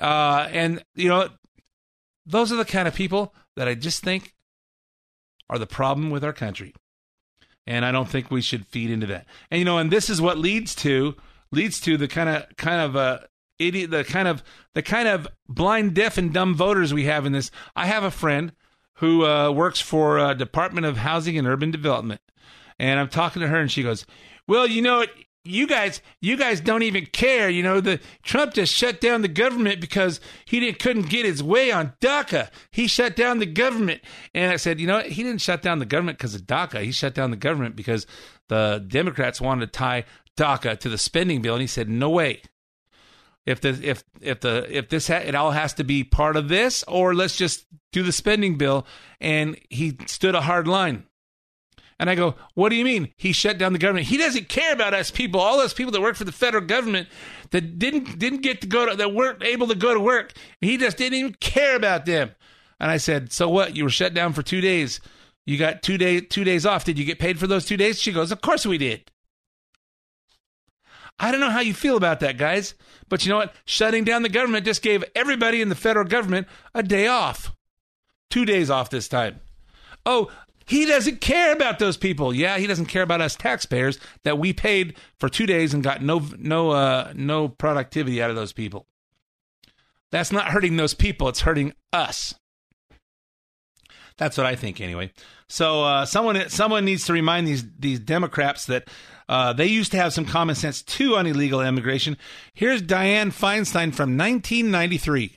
uh, 0.00 0.48
and, 0.50 0.84
you 0.94 1.08
know, 1.08 1.28
those 2.26 2.52
are 2.52 2.56
the 2.56 2.64
kind 2.64 2.88
of 2.88 2.94
people 2.94 3.34
that 3.56 3.68
I 3.68 3.74
just 3.74 4.02
think 4.02 4.34
are 5.48 5.58
the 5.58 5.66
problem 5.66 6.10
with 6.10 6.24
our 6.24 6.32
country. 6.32 6.74
And 7.66 7.84
I 7.84 7.92
don't 7.92 8.08
think 8.08 8.30
we 8.30 8.42
should 8.42 8.66
feed 8.66 8.90
into 8.90 9.06
that. 9.06 9.26
And, 9.50 9.58
you 9.58 9.64
know, 9.64 9.78
and 9.78 9.90
this 9.90 10.10
is 10.10 10.20
what 10.20 10.38
leads 10.38 10.74
to 10.76 11.16
leads 11.54 11.80
to 11.80 11.96
the 11.96 12.08
kind 12.08 12.28
of 12.28 12.44
kind 12.56 12.80
of 12.80 12.96
uh 12.96 13.18
idiot 13.58 13.90
the 13.90 14.04
kind 14.04 14.28
of 14.28 14.42
the 14.74 14.82
kind 14.82 15.08
of 15.08 15.28
blind 15.48 15.94
deaf 15.94 16.18
and 16.18 16.32
dumb 16.32 16.54
voters 16.54 16.92
we 16.92 17.04
have 17.04 17.24
in 17.24 17.32
this 17.32 17.50
i 17.76 17.86
have 17.86 18.02
a 18.02 18.10
friend 18.10 18.52
who 18.98 19.24
uh, 19.24 19.50
works 19.50 19.80
for 19.80 20.18
uh, 20.18 20.34
department 20.34 20.86
of 20.86 20.98
housing 20.98 21.38
and 21.38 21.46
urban 21.46 21.70
development 21.70 22.20
and 22.78 22.98
i'm 22.98 23.08
talking 23.08 23.40
to 23.40 23.48
her 23.48 23.58
and 23.58 23.70
she 23.70 23.82
goes 23.82 24.04
well 24.48 24.66
you 24.66 24.82
know 24.82 25.04
you 25.44 25.66
guys 25.66 26.00
you 26.20 26.36
guys 26.36 26.60
don't 26.60 26.82
even 26.82 27.04
care 27.06 27.50
you 27.50 27.62
know 27.62 27.80
the 27.80 28.00
trump 28.22 28.54
just 28.54 28.72
shut 28.72 29.00
down 29.00 29.20
the 29.20 29.28
government 29.28 29.78
because 29.80 30.18
he 30.46 30.58
didn't 30.58 30.78
couldn't 30.78 31.10
get 31.10 31.26
his 31.26 31.42
way 31.42 31.70
on 31.70 31.92
daca. 32.00 32.50
He 32.70 32.86
shut 32.86 33.14
down 33.14 33.38
the 33.38 33.46
government. 33.46 34.00
And 34.34 34.50
i 34.50 34.56
said 34.56 34.80
you 34.80 34.86
know 34.86 34.96
what? 34.96 35.06
he 35.06 35.22
didn't 35.22 35.42
shut 35.42 35.62
down 35.62 35.78
the 35.78 35.86
government 35.86 36.18
because 36.18 36.34
of 36.34 36.42
daca. 36.42 36.82
He 36.82 36.92
shut 36.92 37.14
down 37.14 37.30
the 37.30 37.36
government 37.36 37.76
because 37.76 38.06
the 38.48 38.84
democrats 38.86 39.40
wanted 39.40 39.66
to 39.66 39.78
tie 39.78 40.04
daca 40.36 40.78
to 40.80 40.88
the 40.88 40.98
spending 40.98 41.42
bill. 41.42 41.54
And 41.54 41.60
he 41.60 41.66
said 41.66 41.88
no 41.88 42.10
way. 42.10 42.40
If 43.44 43.60
the 43.60 43.78
if 43.82 44.02
if 44.22 44.40
the 44.40 44.66
if 44.74 44.88
this 44.88 45.08
ha- 45.08 45.16
it 45.16 45.34
all 45.34 45.50
has 45.50 45.74
to 45.74 45.84
be 45.84 46.04
part 46.04 46.36
of 46.36 46.48
this 46.48 46.82
or 46.84 47.14
let's 47.14 47.36
just 47.36 47.66
do 47.92 48.02
the 48.02 48.12
spending 48.12 48.56
bill. 48.56 48.86
And 49.20 49.58
he 49.68 49.98
stood 50.06 50.34
a 50.34 50.40
hard 50.40 50.66
line 50.66 51.04
and 51.98 52.10
I 52.10 52.14
go, 52.14 52.34
what 52.54 52.70
do 52.70 52.76
you 52.76 52.84
mean? 52.84 53.12
He 53.16 53.32
shut 53.32 53.58
down 53.58 53.72
the 53.72 53.78
government. 53.78 54.06
He 54.06 54.16
doesn't 54.16 54.48
care 54.48 54.72
about 54.72 54.94
us 54.94 55.10
people, 55.10 55.40
all 55.40 55.58
those 55.58 55.74
people 55.74 55.92
that 55.92 56.00
work 56.00 56.16
for 56.16 56.24
the 56.24 56.32
federal 56.32 56.64
government 56.64 57.08
that 57.50 57.78
didn't 57.78 58.18
didn't 58.18 58.42
get 58.42 58.60
to 58.62 58.66
go 58.66 58.88
to 58.88 58.96
that 58.96 59.14
weren't 59.14 59.42
able 59.42 59.68
to 59.68 59.74
go 59.74 59.94
to 59.94 60.00
work. 60.00 60.32
He 60.60 60.76
just 60.76 60.96
didn't 60.96 61.18
even 61.18 61.34
care 61.34 61.76
about 61.76 62.06
them. 62.06 62.30
And 62.80 62.90
I 62.90 62.96
said, 62.96 63.32
so 63.32 63.48
what? 63.48 63.76
You 63.76 63.84
were 63.84 63.90
shut 63.90 64.14
down 64.14 64.32
for 64.32 64.42
two 64.42 64.60
days. 64.60 65.00
You 65.46 65.58
got 65.58 65.82
two 65.82 65.98
day 65.98 66.20
two 66.20 66.44
days 66.44 66.66
off. 66.66 66.84
Did 66.84 66.98
you 66.98 67.04
get 67.04 67.18
paid 67.18 67.38
for 67.38 67.46
those 67.46 67.64
two 67.64 67.76
days? 67.76 68.00
She 68.00 68.12
goes, 68.12 68.32
of 68.32 68.40
course 68.40 68.66
we 68.66 68.78
did. 68.78 69.10
I 71.18 71.30
don't 71.30 71.40
know 71.40 71.50
how 71.50 71.60
you 71.60 71.74
feel 71.74 71.96
about 71.96 72.20
that, 72.20 72.38
guys. 72.38 72.74
But 73.08 73.24
you 73.24 73.30
know 73.30 73.36
what? 73.36 73.54
Shutting 73.66 74.04
down 74.04 74.22
the 74.22 74.28
government 74.28 74.64
just 74.64 74.82
gave 74.82 75.04
everybody 75.14 75.60
in 75.60 75.68
the 75.68 75.74
federal 75.74 76.06
government 76.06 76.48
a 76.74 76.82
day 76.82 77.06
off. 77.06 77.52
Two 78.30 78.44
days 78.44 78.68
off 78.68 78.90
this 78.90 79.06
time. 79.06 79.40
Oh, 80.06 80.30
he 80.66 80.86
doesn't 80.86 81.20
care 81.20 81.52
about 81.52 81.78
those 81.78 81.96
people. 81.96 82.34
Yeah, 82.34 82.58
he 82.58 82.66
doesn't 82.66 82.86
care 82.86 83.02
about 83.02 83.20
us 83.20 83.36
taxpayers 83.36 83.98
that 84.24 84.38
we 84.38 84.52
paid 84.52 84.96
for 85.18 85.28
two 85.28 85.46
days 85.46 85.74
and 85.74 85.82
got 85.82 86.02
no 86.02 86.22
no 86.38 86.70
uh, 86.70 87.12
no 87.14 87.48
productivity 87.48 88.22
out 88.22 88.30
of 88.30 88.36
those 88.36 88.52
people. 88.52 88.86
That's 90.10 90.32
not 90.32 90.48
hurting 90.48 90.76
those 90.76 90.94
people. 90.94 91.28
It's 91.28 91.40
hurting 91.40 91.72
us. 91.92 92.34
That's 94.16 94.36
what 94.36 94.46
I 94.46 94.54
think, 94.54 94.80
anyway. 94.80 95.12
So 95.48 95.82
uh, 95.82 96.06
someone 96.06 96.48
someone 96.48 96.84
needs 96.84 97.06
to 97.06 97.12
remind 97.12 97.46
these 97.46 97.64
these 97.78 97.98
Democrats 97.98 98.66
that 98.66 98.88
uh, 99.28 99.52
they 99.52 99.66
used 99.66 99.90
to 99.92 99.96
have 99.96 100.12
some 100.12 100.24
common 100.24 100.54
sense 100.54 100.82
too 100.82 101.16
on 101.16 101.26
illegal 101.26 101.60
immigration. 101.60 102.16
Here's 102.52 102.82
Dianne 102.82 103.32
Feinstein 103.32 103.94
from 103.94 104.16
1993. 104.16 105.36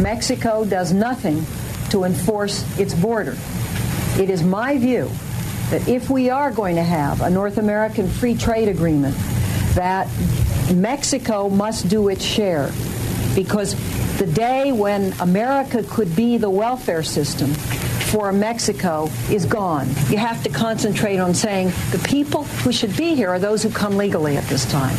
Mexico 0.00 0.64
does 0.64 0.92
nothing 0.92 1.44
to 1.90 2.04
enforce 2.04 2.78
its 2.78 2.94
border. 2.94 3.36
It 4.18 4.30
is 4.30 4.42
my 4.42 4.78
view 4.78 5.10
that 5.70 5.86
if 5.86 6.10
we 6.10 6.30
are 6.30 6.50
going 6.50 6.76
to 6.76 6.82
have 6.82 7.20
a 7.20 7.30
North 7.30 7.58
American 7.58 8.08
free 8.08 8.36
trade 8.36 8.68
agreement, 8.68 9.16
that 9.74 10.08
Mexico 10.74 11.48
must 11.48 11.88
do 11.88 12.08
its 12.08 12.24
share 12.24 12.72
because 13.34 13.74
the 14.18 14.26
day 14.26 14.72
when 14.72 15.12
America 15.20 15.82
could 15.84 16.14
be 16.16 16.36
the 16.36 16.50
welfare 16.50 17.02
system 17.02 17.54
for 18.10 18.32
Mexico 18.32 19.08
is 19.30 19.46
gone. 19.46 19.86
You 20.08 20.18
have 20.18 20.42
to 20.42 20.50
concentrate 20.50 21.18
on 21.18 21.32
saying 21.32 21.68
the 21.92 22.04
people 22.04 22.44
who 22.44 22.72
should 22.72 22.96
be 22.96 23.14
here 23.14 23.28
are 23.28 23.38
those 23.38 23.62
who 23.62 23.70
come 23.70 23.96
legally 23.96 24.36
at 24.36 24.44
this 24.44 24.68
time. 24.70 24.96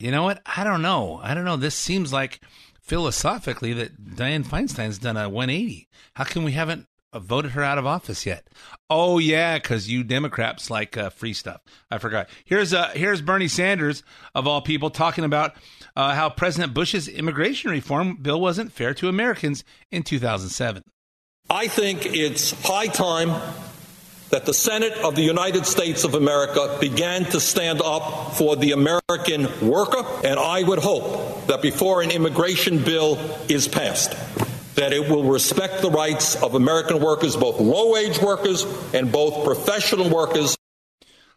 You 0.00 0.10
know 0.10 0.24
what? 0.24 0.42
I 0.44 0.64
don't 0.64 0.82
know. 0.82 1.20
I 1.22 1.34
don't 1.34 1.44
know. 1.44 1.56
This 1.56 1.76
seems 1.76 2.12
like 2.12 2.40
philosophically 2.80 3.72
that 3.74 4.16
Dianne 4.16 4.44
Feinstein's 4.44 4.98
done 4.98 5.16
a 5.16 5.28
180. 5.28 5.88
How 6.14 6.24
can 6.24 6.42
we 6.42 6.52
haven't 6.52 6.86
voted 7.14 7.52
her 7.52 7.62
out 7.62 7.78
of 7.78 7.86
office 7.86 8.24
yet. 8.24 8.46
Oh 8.88 9.18
yeah, 9.18 9.58
because 9.58 9.90
you 9.90 10.04
Democrats 10.04 10.70
like 10.70 10.96
uh, 10.96 11.10
free 11.10 11.32
stuff. 11.32 11.60
I 11.90 11.98
forgot. 11.98 12.28
Here's 12.44 12.72
uh, 12.72 12.90
here's 12.94 13.20
Bernie 13.20 13.48
Sanders 13.48 14.02
of 14.34 14.46
all 14.46 14.62
people 14.62 14.90
talking 14.90 15.24
about 15.24 15.54
uh, 15.96 16.14
how 16.14 16.30
President 16.30 16.74
Bush's 16.74 17.08
immigration 17.08 17.70
reform 17.70 18.16
bill 18.20 18.40
wasn't 18.40 18.72
fair 18.72 18.94
to 18.94 19.08
Americans 19.08 19.64
in 19.90 20.02
2007. 20.02 20.82
I 21.48 21.66
think 21.66 22.06
it's 22.06 22.52
high 22.62 22.86
time 22.86 23.30
that 24.30 24.46
the 24.46 24.54
Senate 24.54 24.92
of 24.98 25.16
the 25.16 25.22
United 25.22 25.66
States 25.66 26.04
of 26.04 26.14
America 26.14 26.78
began 26.80 27.24
to 27.24 27.40
stand 27.40 27.82
up 27.82 28.34
for 28.34 28.54
the 28.54 28.70
American 28.72 29.48
worker, 29.60 30.04
and 30.24 30.38
I 30.38 30.62
would 30.62 30.78
hope 30.78 31.46
that 31.48 31.62
before 31.62 32.02
an 32.02 32.12
immigration 32.12 32.82
bill 32.82 33.18
is 33.48 33.66
passed, 33.66 34.14
that 34.80 34.94
it 34.94 35.10
will 35.10 35.24
respect 35.24 35.82
the 35.82 35.90
rights 35.90 36.42
of 36.42 36.54
American 36.54 37.02
workers, 37.02 37.36
both 37.36 37.60
low 37.60 37.92
wage 37.92 38.18
workers 38.18 38.64
and 38.94 39.12
both 39.12 39.44
professional 39.44 40.08
workers. 40.08 40.56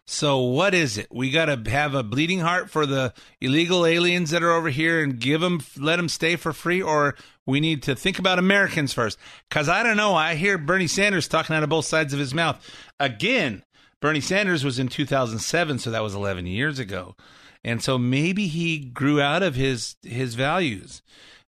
So, 0.07 0.39
what 0.39 0.73
is 0.73 0.97
it? 0.97 1.07
We 1.11 1.29
got 1.29 1.45
to 1.45 1.69
have 1.69 1.93
a 1.93 2.03
bleeding 2.03 2.39
heart 2.39 2.69
for 2.69 2.85
the 2.85 3.13
illegal 3.41 3.85
aliens 3.85 4.29
that 4.29 4.43
are 4.43 4.51
over 4.51 4.69
here 4.69 5.03
and 5.03 5.19
give 5.19 5.41
them, 5.41 5.59
let 5.77 5.97
them 5.97 6.07
stay 6.07 6.37
for 6.37 6.53
free, 6.53 6.81
or 6.81 7.15
we 7.45 7.59
need 7.59 7.83
to 7.83 7.95
think 7.95 8.17
about 8.17 8.39
Americans 8.39 8.93
first? 8.93 9.17
Because 9.49 9.67
I 9.67 9.83
don't 9.83 9.97
know. 9.97 10.15
I 10.15 10.35
hear 10.35 10.57
Bernie 10.57 10.87
Sanders 10.87 11.27
talking 11.27 11.53
out 11.53 11.63
of 11.63 11.69
both 11.69 11.85
sides 11.85 12.13
of 12.13 12.19
his 12.19 12.33
mouth. 12.33 12.65
Again, 12.97 13.63
Bernie 13.99 14.21
Sanders 14.21 14.63
was 14.63 14.79
in 14.79 14.87
2007, 14.87 15.79
so 15.79 15.91
that 15.91 16.03
was 16.03 16.15
11 16.15 16.47
years 16.47 16.79
ago. 16.79 17.17
And 17.61 17.83
so 17.83 17.97
maybe 17.97 18.47
he 18.47 18.79
grew 18.79 19.19
out 19.19 19.43
of 19.43 19.55
his 19.55 19.97
his 20.01 20.35
values. 20.35 21.01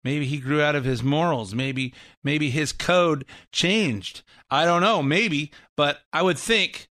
Maybe 0.04 0.26
he 0.26 0.38
grew 0.38 0.62
out 0.62 0.76
of 0.76 0.84
his 0.84 1.02
morals. 1.04 1.56
Maybe 1.56 1.94
maybe 2.24 2.50
his 2.50 2.74
code 2.74 3.26
changed. 3.52 4.22
I 4.50 4.66
don't 4.66 4.82
know. 4.82 5.02
Maybe, 5.02 5.52
but 5.78 6.00
I 6.12 6.22
would 6.22 6.38
think 6.38 6.90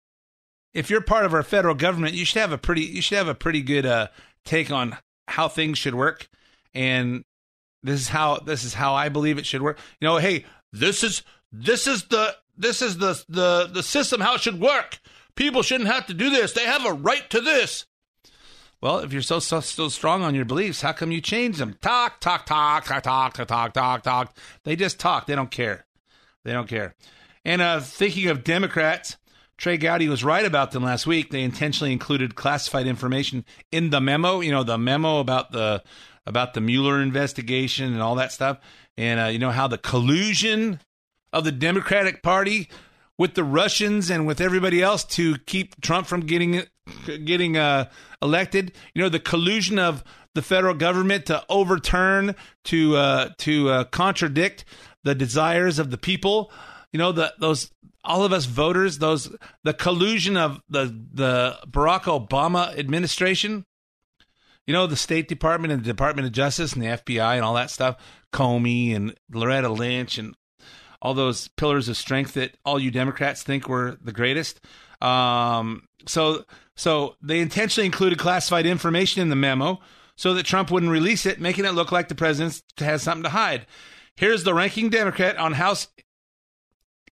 if 0.74 0.90
you're 0.90 1.02
part 1.02 1.26
of 1.26 1.34
our 1.34 1.44
federal 1.44 1.76
government, 1.76 2.14
you 2.14 2.26
should 2.26 2.40
have 2.40 2.52
a 2.52 2.58
pretty 2.58 2.82
you 2.82 3.02
should 3.02 3.18
have 3.18 3.28
a 3.28 3.36
pretty 3.36 3.62
good 3.62 3.86
uh, 3.86 4.08
take 4.46 4.72
on 4.72 4.98
how 5.28 5.48
things 5.48 5.78
should 5.78 5.96
work. 5.96 6.30
And 6.74 7.24
this 7.84 8.00
is 8.02 8.08
how 8.10 8.38
this 8.38 8.64
is 8.64 8.74
how 8.74 8.94
I 8.94 9.10
believe 9.10 9.38
it 9.38 9.46
should 9.46 9.62
work. 9.62 9.80
You 10.00 10.08
know, 10.08 10.18
hey, 10.18 10.46
this 10.72 11.04
is 11.04 11.24
this 11.52 11.88
is 11.88 12.04
the 12.06 12.36
this 12.58 12.82
is 12.82 12.98
the 12.98 13.24
the 13.28 13.70
the 13.72 13.84
system 13.84 14.22
how 14.22 14.36
it 14.36 14.42
should 14.42 14.60
work. 14.60 15.00
People 15.36 15.64
shouldn't 15.64 15.90
have 15.90 16.06
to 16.08 16.14
do 16.14 16.30
this. 16.30 16.54
They 16.54 16.66
have 16.66 16.86
a 16.86 16.94
right 16.94 17.28
to 17.30 17.42
this. 17.42 17.86
Well, 18.82 19.00
if 19.00 19.12
you're 19.12 19.22
so, 19.22 19.40
so, 19.40 19.60
so 19.60 19.90
strong 19.90 20.24
on 20.24 20.36
your 20.36 20.46
beliefs, 20.46 20.82
how 20.82 20.94
come 20.94 21.12
you 21.12 21.20
change 21.20 21.58
them? 21.58 21.78
Talk, 21.82 22.22
talk, 22.22 22.46
talk, 22.46 22.86
talk, 22.86 23.04
talk, 23.04 23.34
talk, 23.36 23.74
talk, 23.74 24.04
talk. 24.04 24.38
They 24.64 24.76
just 24.78 25.00
talk. 25.00 25.26
They 25.26 25.36
don't 25.36 25.52
care. 25.52 25.86
They 26.46 26.54
don't 26.54 26.68
care. 26.68 26.96
And 27.44 27.62
uh, 27.62 27.82
thinking 27.82 28.28
of 28.28 28.46
Democrats, 28.46 29.18
Trey 29.58 29.78
Gowdy 29.78 30.08
was 30.08 30.24
right 30.24 30.46
about 30.46 30.72
them 30.72 30.84
last 30.84 31.06
week. 31.06 31.30
They 31.30 31.44
intentionally 31.44 31.92
included 31.92 32.36
classified 32.36 32.88
information 32.88 33.44
in 33.72 33.90
the 33.90 34.00
memo. 34.00 34.40
You 34.40 34.52
know, 34.52 34.64
the 34.64 34.78
memo 34.78 35.20
about 35.20 35.52
the 35.52 35.84
about 36.26 36.54
the 36.54 36.62
Mueller 36.62 37.02
investigation 37.02 37.92
and 37.92 38.02
all 38.02 38.16
that 38.16 38.32
stuff. 38.32 38.60
And 38.98 39.20
uh, 39.20 39.26
you 39.26 39.40
know 39.40 39.52
how 39.52 39.68
the 39.68 39.78
collusion 39.78 40.80
of 41.34 41.44
the 41.44 41.52
Democratic 41.52 42.24
Party 42.24 42.70
with 43.18 43.34
the 43.34 43.44
Russians 43.44 44.10
and 44.10 44.26
with 44.26 44.40
everybody 44.40 44.82
else 44.82 45.04
to 45.04 45.38
keep 45.40 45.82
Trump 45.82 46.08
from 46.08 46.22
getting 46.22 46.64
getting 47.06 47.58
uh, 47.58 47.90
elected. 48.22 48.74
You 48.94 49.02
know 49.02 49.10
the 49.10 49.20
collusion 49.20 49.80
of 49.80 50.04
the 50.36 50.42
federal 50.42 50.74
government 50.74 51.26
to 51.28 51.44
overturn 51.50 52.36
to 52.66 52.96
uh, 52.96 53.30
to 53.40 53.70
uh, 53.70 53.84
contradict 53.86 54.66
the 55.04 55.16
desires 55.16 55.80
of 55.80 55.92
the 55.92 55.98
people. 55.98 56.52
You 56.94 57.00
know 57.00 57.12
the 57.12 57.34
those 57.40 57.72
all 58.04 58.24
of 58.24 58.34
us 58.34 58.46
voters, 58.46 59.00
those 59.00 59.36
the 59.64 59.74
collusion 59.74 60.38
of 60.38 60.62
the 60.70 60.86
the 61.14 61.58
Barack 61.68 62.04
Obama 62.04 62.78
administration. 62.78 63.66
You 64.68 64.74
know 64.74 64.88
the 64.88 64.96
State 64.96 65.28
Department 65.28 65.74
and 65.74 65.84
the 65.84 65.88
Department 65.88 66.28
of 66.28 66.32
Justice 66.32 66.74
and 66.74 66.84
the 66.84 66.88
FBI 66.88 67.36
and 67.36 67.44
all 67.44 67.56
that 67.56 67.72
stuff. 67.72 67.98
Comey 68.32 68.96
and 68.96 69.16
Loretta 69.32 69.70
Lynch 69.70 70.18
and 70.18 70.36
all 71.02 71.14
those 71.14 71.48
pillars 71.50 71.90
of 71.90 71.98
strength 71.98 72.34
that 72.34 72.56
all 72.66 72.80
you 72.80 72.92
Democrats 72.92 73.42
think 73.42 73.68
were 73.68 73.98
the 74.04 74.12
greatest. 74.12 74.60
Um, 75.02 75.88
so 76.08 76.44
so 76.80 77.18
they 77.22 77.42
intentionally 77.42 77.86
included 77.86 78.18
classified 78.18 78.66
information 78.66 79.22
in 79.22 79.28
the 79.28 79.36
memo 79.36 79.82
so 80.16 80.34
that 80.34 80.46
Trump 80.46 80.72
wouldn't 80.72 80.94
release 80.94 81.26
it, 81.26 81.42
making 81.42 81.66
it 81.66 81.74
look 81.74 81.92
like 81.92 82.08
the 82.08 82.16
president 82.16 82.64
has 82.78 83.04
something 83.04 83.24
to 83.24 83.30
hide. 83.30 83.66
Here's 84.16 84.46
the 84.46 84.54
ranking 84.54 84.90
Democrat 84.90 85.36
on 85.36 85.52
House 85.52 85.90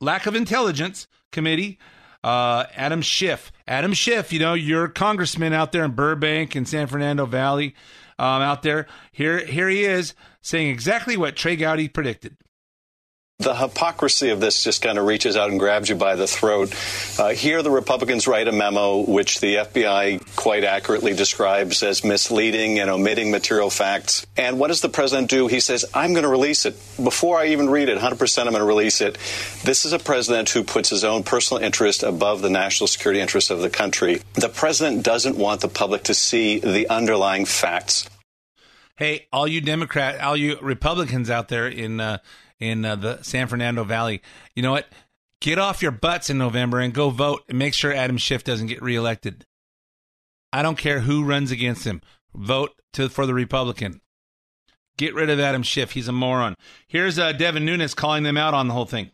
Lack 0.00 0.26
of 0.26 0.36
Intelligence 0.36 1.08
Committee, 1.32 1.80
uh, 2.22 2.66
Adam 2.76 3.02
Schiff. 3.02 3.50
Adam 3.66 3.92
Schiff, 3.92 4.32
you 4.32 4.38
know, 4.38 4.54
your 4.54 4.86
congressman 4.86 5.52
out 5.52 5.72
there 5.72 5.84
in 5.84 5.90
Burbank 5.90 6.54
and 6.54 6.68
San 6.68 6.86
Fernando 6.86 7.26
Valley, 7.26 7.74
um, 8.20 8.42
out 8.42 8.62
there. 8.62 8.86
Here, 9.10 9.44
here 9.44 9.68
he 9.68 9.84
is 9.84 10.14
saying 10.42 10.68
exactly 10.68 11.16
what 11.16 11.34
Trey 11.34 11.56
Gowdy 11.56 11.88
predicted. 11.88 12.36
The 13.38 13.54
hypocrisy 13.54 14.30
of 14.30 14.40
this 14.40 14.64
just 14.64 14.80
kind 14.80 14.96
of 14.98 15.04
reaches 15.04 15.36
out 15.36 15.50
and 15.50 15.60
grabs 15.60 15.90
you 15.90 15.94
by 15.94 16.16
the 16.16 16.26
throat. 16.26 16.74
Uh, 17.18 17.28
here, 17.28 17.62
the 17.62 17.70
Republicans 17.70 18.26
write 18.26 18.48
a 18.48 18.52
memo 18.52 19.00
which 19.00 19.40
the 19.40 19.56
FBI 19.56 20.36
quite 20.36 20.64
accurately 20.64 21.12
describes 21.12 21.82
as 21.82 22.02
misleading 22.02 22.78
and 22.78 22.88
omitting 22.88 23.30
material 23.30 23.68
facts. 23.68 24.26
And 24.38 24.58
what 24.58 24.68
does 24.68 24.80
the 24.80 24.88
president 24.88 25.28
do? 25.28 25.48
He 25.48 25.60
says, 25.60 25.84
I'm 25.92 26.14
going 26.14 26.22
to 26.22 26.30
release 26.30 26.64
it. 26.64 26.80
Before 26.96 27.38
I 27.38 27.48
even 27.48 27.68
read 27.68 27.90
it, 27.90 27.98
100% 27.98 28.38
I'm 28.38 28.52
going 28.52 28.60
to 28.60 28.64
release 28.64 29.02
it. 29.02 29.18
This 29.64 29.84
is 29.84 29.92
a 29.92 29.98
president 29.98 30.48
who 30.48 30.64
puts 30.64 30.88
his 30.88 31.04
own 31.04 31.22
personal 31.22 31.62
interest 31.62 32.02
above 32.02 32.40
the 32.40 32.50
national 32.50 32.86
security 32.86 33.20
interests 33.20 33.50
of 33.50 33.60
the 33.60 33.68
country. 33.68 34.22
The 34.32 34.48
president 34.48 35.04
doesn't 35.04 35.36
want 35.36 35.60
the 35.60 35.68
public 35.68 36.04
to 36.04 36.14
see 36.14 36.58
the 36.60 36.88
underlying 36.88 37.44
facts. 37.44 38.08
Hey, 38.96 39.26
all 39.30 39.46
you 39.46 39.60
Democrat, 39.60 40.22
all 40.22 40.38
you 40.38 40.56
Republicans 40.62 41.28
out 41.28 41.48
there 41.48 41.68
in 41.68 42.00
uh, 42.00 42.16
in 42.60 42.84
uh, 42.84 42.96
the 42.96 43.22
San 43.22 43.46
Fernando 43.48 43.84
Valley. 43.84 44.22
You 44.54 44.62
know 44.62 44.72
what? 44.72 44.88
Get 45.40 45.58
off 45.58 45.82
your 45.82 45.92
butts 45.92 46.30
in 46.30 46.38
November 46.38 46.80
and 46.80 46.94
go 46.94 47.10
vote 47.10 47.42
and 47.48 47.58
make 47.58 47.74
sure 47.74 47.92
Adam 47.92 48.16
Schiff 48.16 48.42
doesn't 48.42 48.68
get 48.68 48.82
reelected. 48.82 49.44
I 50.52 50.62
don't 50.62 50.78
care 50.78 51.00
who 51.00 51.24
runs 51.24 51.50
against 51.50 51.84
him. 51.84 52.00
Vote 52.34 52.72
to 52.94 53.08
for 53.08 53.26
the 53.26 53.34
Republican. 53.34 54.00
Get 54.96 55.14
rid 55.14 55.28
of 55.28 55.38
Adam 55.38 55.62
Schiff. 55.62 55.92
He's 55.92 56.08
a 56.08 56.12
moron. 56.12 56.54
Here's 56.88 57.18
uh, 57.18 57.32
Devin 57.32 57.66
Nunes 57.66 57.94
calling 57.94 58.22
them 58.22 58.38
out 58.38 58.54
on 58.54 58.68
the 58.68 58.74
whole 58.74 58.86
thing. 58.86 59.10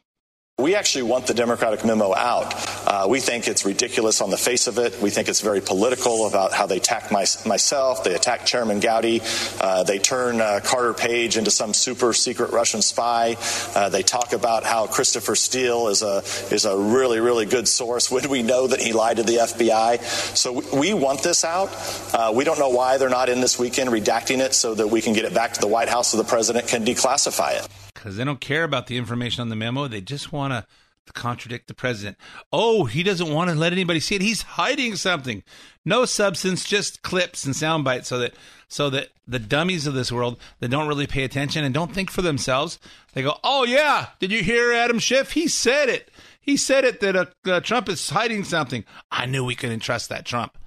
We 0.62 0.76
actually 0.76 1.02
want 1.02 1.26
the 1.26 1.34
Democratic 1.34 1.84
memo 1.84 2.14
out. 2.14 2.54
Uh, 2.86 3.06
we 3.08 3.18
think 3.18 3.48
it's 3.48 3.64
ridiculous 3.64 4.20
on 4.20 4.30
the 4.30 4.36
face 4.36 4.68
of 4.68 4.78
it. 4.78 4.96
We 5.02 5.10
think 5.10 5.28
it's 5.28 5.40
very 5.40 5.60
political 5.60 6.28
about 6.28 6.52
how 6.52 6.66
they 6.66 6.76
attack 6.76 7.10
my, 7.10 7.24
myself. 7.44 8.04
They 8.04 8.14
attack 8.14 8.46
Chairman 8.46 8.78
Gowdy. 8.78 9.22
Uh, 9.60 9.82
they 9.82 9.98
turn 9.98 10.40
uh, 10.40 10.60
Carter 10.62 10.94
Page 10.94 11.36
into 11.36 11.50
some 11.50 11.74
super 11.74 12.12
secret 12.12 12.52
Russian 12.52 12.80
spy. 12.80 13.36
Uh, 13.74 13.88
they 13.88 14.04
talk 14.04 14.34
about 14.34 14.62
how 14.62 14.86
Christopher 14.86 15.34
Steele 15.34 15.88
is 15.88 16.02
a 16.02 16.18
is 16.54 16.64
a 16.64 16.78
really 16.78 17.18
really 17.18 17.46
good 17.46 17.66
source 17.66 18.08
when 18.08 18.28
we 18.30 18.44
know 18.44 18.68
that 18.68 18.80
he 18.80 18.92
lied 18.92 19.16
to 19.16 19.24
the 19.24 19.38
FBI. 19.38 20.00
So 20.36 20.62
we 20.78 20.94
want 20.94 21.24
this 21.24 21.44
out. 21.44 21.70
Uh, 22.14 22.32
we 22.32 22.44
don't 22.44 22.60
know 22.60 22.70
why 22.70 22.98
they're 22.98 23.08
not 23.08 23.28
in 23.28 23.40
this 23.40 23.58
weekend 23.58 23.90
redacting 23.90 24.38
it 24.38 24.54
so 24.54 24.76
that 24.76 24.86
we 24.86 25.00
can 25.00 25.12
get 25.12 25.24
it 25.24 25.34
back 25.34 25.54
to 25.54 25.60
the 25.60 25.66
White 25.66 25.88
House 25.88 26.12
so 26.12 26.18
the 26.18 26.24
president 26.24 26.68
can 26.68 26.84
declassify 26.84 27.58
it 27.58 27.68
because 28.02 28.16
they 28.16 28.24
don't 28.24 28.40
care 28.40 28.64
about 28.64 28.88
the 28.88 28.96
information 28.96 29.42
on 29.42 29.48
the 29.48 29.54
memo. 29.54 29.86
They 29.86 30.00
just 30.00 30.32
want 30.32 30.52
to 30.52 30.66
contradict 31.12 31.68
the 31.68 31.74
president. 31.74 32.16
Oh, 32.52 32.84
he 32.84 33.04
doesn't 33.04 33.32
want 33.32 33.48
to 33.50 33.56
let 33.56 33.72
anybody 33.72 34.00
see 34.00 34.16
it. 34.16 34.22
He's 34.22 34.42
hiding 34.42 34.96
something. 34.96 35.44
No 35.84 36.04
substance, 36.04 36.64
just 36.64 37.02
clips 37.02 37.44
and 37.44 37.54
sound 37.54 37.84
bites 37.84 38.08
so 38.08 38.18
that 38.18 38.34
so 38.66 38.90
that 38.90 39.10
the 39.26 39.38
dummies 39.38 39.86
of 39.86 39.94
this 39.94 40.10
world 40.10 40.40
that 40.58 40.70
don't 40.70 40.88
really 40.88 41.06
pay 41.06 41.22
attention 41.22 41.62
and 41.64 41.72
don't 41.72 41.94
think 41.94 42.10
for 42.10 42.22
themselves, 42.22 42.80
they 43.12 43.22
go, 43.22 43.38
"Oh 43.44 43.64
yeah, 43.64 44.08
did 44.18 44.32
you 44.32 44.42
hear 44.42 44.72
Adam 44.72 44.98
Schiff? 44.98 45.32
He 45.32 45.46
said 45.46 45.88
it. 45.88 46.10
He 46.40 46.56
said 46.56 46.84
it 46.84 46.98
that 47.00 47.14
uh, 47.14 47.26
uh, 47.46 47.60
Trump 47.60 47.88
is 47.88 48.10
hiding 48.10 48.42
something. 48.42 48.84
I 49.12 49.26
knew 49.26 49.44
we 49.44 49.54
couldn't 49.54 49.80
trust 49.80 50.08
that 50.08 50.24
Trump." 50.24 50.58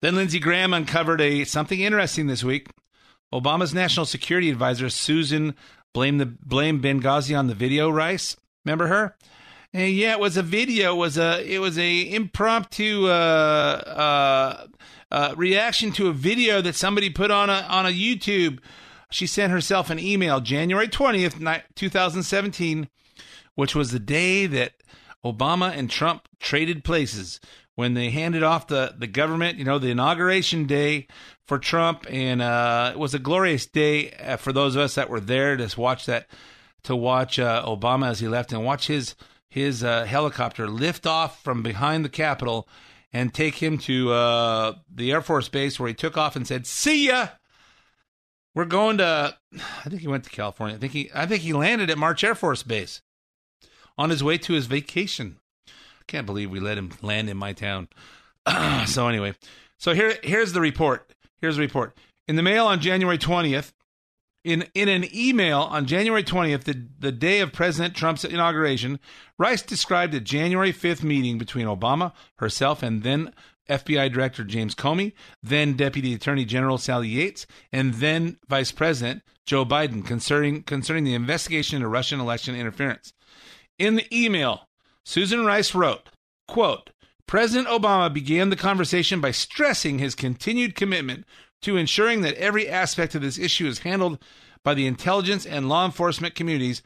Then 0.00 0.14
Lindsey 0.14 0.38
Graham 0.38 0.72
uncovered 0.72 1.20
a 1.20 1.44
something 1.44 1.80
interesting 1.80 2.28
this 2.28 2.44
week. 2.44 2.68
Obama's 3.32 3.74
national 3.74 4.06
security 4.06 4.48
advisor 4.48 4.88
Susan 4.88 5.56
Blame 5.94 6.18
the 6.18 6.26
blame 6.26 6.82
Benghazi 6.82 7.38
on 7.38 7.46
the 7.46 7.54
video, 7.54 7.88
Rice. 7.88 8.36
Remember 8.64 8.88
her? 8.88 9.16
And 9.72 9.94
yeah, 9.94 10.12
it 10.12 10.20
was 10.20 10.36
a 10.36 10.42
video. 10.42 10.94
It 10.94 10.98
was 10.98 11.16
a 11.16 11.42
it 11.48 11.60
was 11.60 11.78
a 11.78 12.12
impromptu 12.12 13.06
uh, 13.06 13.10
uh, 13.10 14.66
uh, 15.12 15.34
reaction 15.36 15.92
to 15.92 16.08
a 16.08 16.12
video 16.12 16.60
that 16.60 16.74
somebody 16.74 17.10
put 17.10 17.30
on 17.30 17.48
a 17.48 17.64
on 17.68 17.86
a 17.86 17.90
YouTube. 17.90 18.58
She 19.10 19.28
sent 19.28 19.52
herself 19.52 19.88
an 19.88 20.00
email 20.00 20.40
January 20.40 20.88
twentieth, 20.88 21.40
two 21.76 21.88
thousand 21.88 22.24
seventeen, 22.24 22.88
which 23.54 23.76
was 23.76 23.92
the 23.92 24.00
day 24.00 24.46
that 24.46 24.72
Obama 25.24 25.70
and 25.76 25.88
Trump 25.88 26.28
traded 26.40 26.82
places 26.82 27.38
when 27.76 27.94
they 27.94 28.10
handed 28.10 28.42
off 28.42 28.66
the 28.66 28.94
the 28.98 29.06
government. 29.06 29.58
You 29.58 29.64
know, 29.64 29.78
the 29.78 29.90
inauguration 29.90 30.66
day 30.66 31.06
for 31.46 31.58
Trump, 31.58 32.06
and 32.08 32.40
uh, 32.40 32.92
it 32.94 32.98
was 32.98 33.14
a 33.14 33.18
glorious 33.18 33.66
day 33.66 34.12
uh, 34.12 34.36
for 34.36 34.52
those 34.52 34.76
of 34.76 34.82
us 34.82 34.94
that 34.94 35.10
were 35.10 35.20
there 35.20 35.56
to 35.56 35.80
watch 35.80 36.06
that, 36.06 36.26
to 36.84 36.96
watch 36.96 37.38
uh, 37.38 37.64
Obama 37.66 38.08
as 38.08 38.20
he 38.20 38.28
left 38.28 38.52
and 38.52 38.64
watch 38.64 38.86
his 38.86 39.14
his 39.48 39.84
uh, 39.84 40.04
helicopter 40.04 40.66
lift 40.66 41.06
off 41.06 41.42
from 41.44 41.62
behind 41.62 42.04
the 42.04 42.08
Capitol 42.08 42.68
and 43.12 43.32
take 43.32 43.62
him 43.62 43.78
to 43.78 44.12
uh, 44.12 44.72
the 44.92 45.12
Air 45.12 45.22
Force 45.22 45.48
Base 45.48 45.78
where 45.78 45.88
he 45.88 45.94
took 45.94 46.16
off 46.16 46.36
and 46.36 46.46
said, 46.46 46.66
"See 46.66 47.08
ya." 47.08 47.28
We're 48.54 48.64
going 48.66 48.98
to. 48.98 49.36
I 49.52 49.88
think 49.88 50.00
he 50.00 50.08
went 50.08 50.24
to 50.24 50.30
California. 50.30 50.76
I 50.76 50.78
think 50.78 50.92
he. 50.92 51.10
I 51.14 51.26
think 51.26 51.42
he 51.42 51.52
landed 51.52 51.90
at 51.90 51.98
March 51.98 52.22
Air 52.24 52.34
Force 52.34 52.62
Base 52.62 53.02
on 53.98 54.10
his 54.10 54.22
way 54.22 54.38
to 54.38 54.52
his 54.52 54.66
vacation. 54.66 55.38
I 55.68 56.04
can't 56.06 56.26
believe 56.26 56.50
we 56.50 56.60
let 56.60 56.78
him 56.78 56.92
land 57.02 57.28
in 57.28 57.36
my 57.36 57.52
town. 57.52 57.88
so 58.86 59.08
anyway, 59.08 59.34
so 59.78 59.92
here 59.92 60.18
here's 60.22 60.52
the 60.52 60.60
report. 60.60 61.10
Here's 61.40 61.56
the 61.56 61.62
report. 61.62 61.96
In 62.26 62.36
the 62.36 62.42
mail 62.42 62.66
on 62.66 62.80
January 62.80 63.18
20th, 63.18 63.72
in, 64.44 64.66
in 64.74 64.88
an 64.88 65.06
email 65.14 65.60
on 65.60 65.86
January 65.86 66.22
20th, 66.22 66.64
the, 66.64 66.86
the 66.98 67.12
day 67.12 67.40
of 67.40 67.52
President 67.52 67.94
Trump's 67.94 68.24
inauguration, 68.24 69.00
Rice 69.38 69.62
described 69.62 70.14
a 70.14 70.20
January 70.20 70.72
5th 70.72 71.02
meeting 71.02 71.38
between 71.38 71.66
Obama, 71.66 72.12
herself, 72.36 72.82
and 72.82 73.02
then 73.02 73.32
FBI 73.68 74.12
Director 74.12 74.44
James 74.44 74.74
Comey, 74.74 75.12
then 75.42 75.74
Deputy 75.74 76.12
Attorney 76.14 76.44
General 76.44 76.76
Sally 76.76 77.08
Yates, 77.08 77.46
and 77.72 77.94
then 77.94 78.36
Vice 78.46 78.72
President 78.72 79.22
Joe 79.46 79.64
Biden 79.64 80.04
concerning, 80.04 80.62
concerning 80.62 81.04
the 81.04 81.14
investigation 81.14 81.76
into 81.76 81.88
Russian 81.88 82.20
election 82.20 82.54
interference. 82.54 83.12
In 83.78 83.96
the 83.96 84.06
email, 84.14 84.68
Susan 85.04 85.44
Rice 85.44 85.74
wrote, 85.74 86.10
quote, 86.46 86.90
President 87.26 87.68
Obama 87.68 88.12
began 88.12 88.50
the 88.50 88.56
conversation 88.56 89.20
by 89.20 89.30
stressing 89.30 89.98
his 89.98 90.14
continued 90.14 90.74
commitment 90.74 91.24
to 91.62 91.76
ensuring 91.76 92.20
that 92.20 92.34
every 92.34 92.68
aspect 92.68 93.14
of 93.14 93.22
this 93.22 93.38
issue 93.38 93.66
is 93.66 93.80
handled 93.80 94.18
by 94.62 94.74
the 94.74 94.86
intelligence 94.86 95.46
and 95.46 95.68
law 95.68 95.84
enforcement 95.84 96.34
communities, 96.34 96.82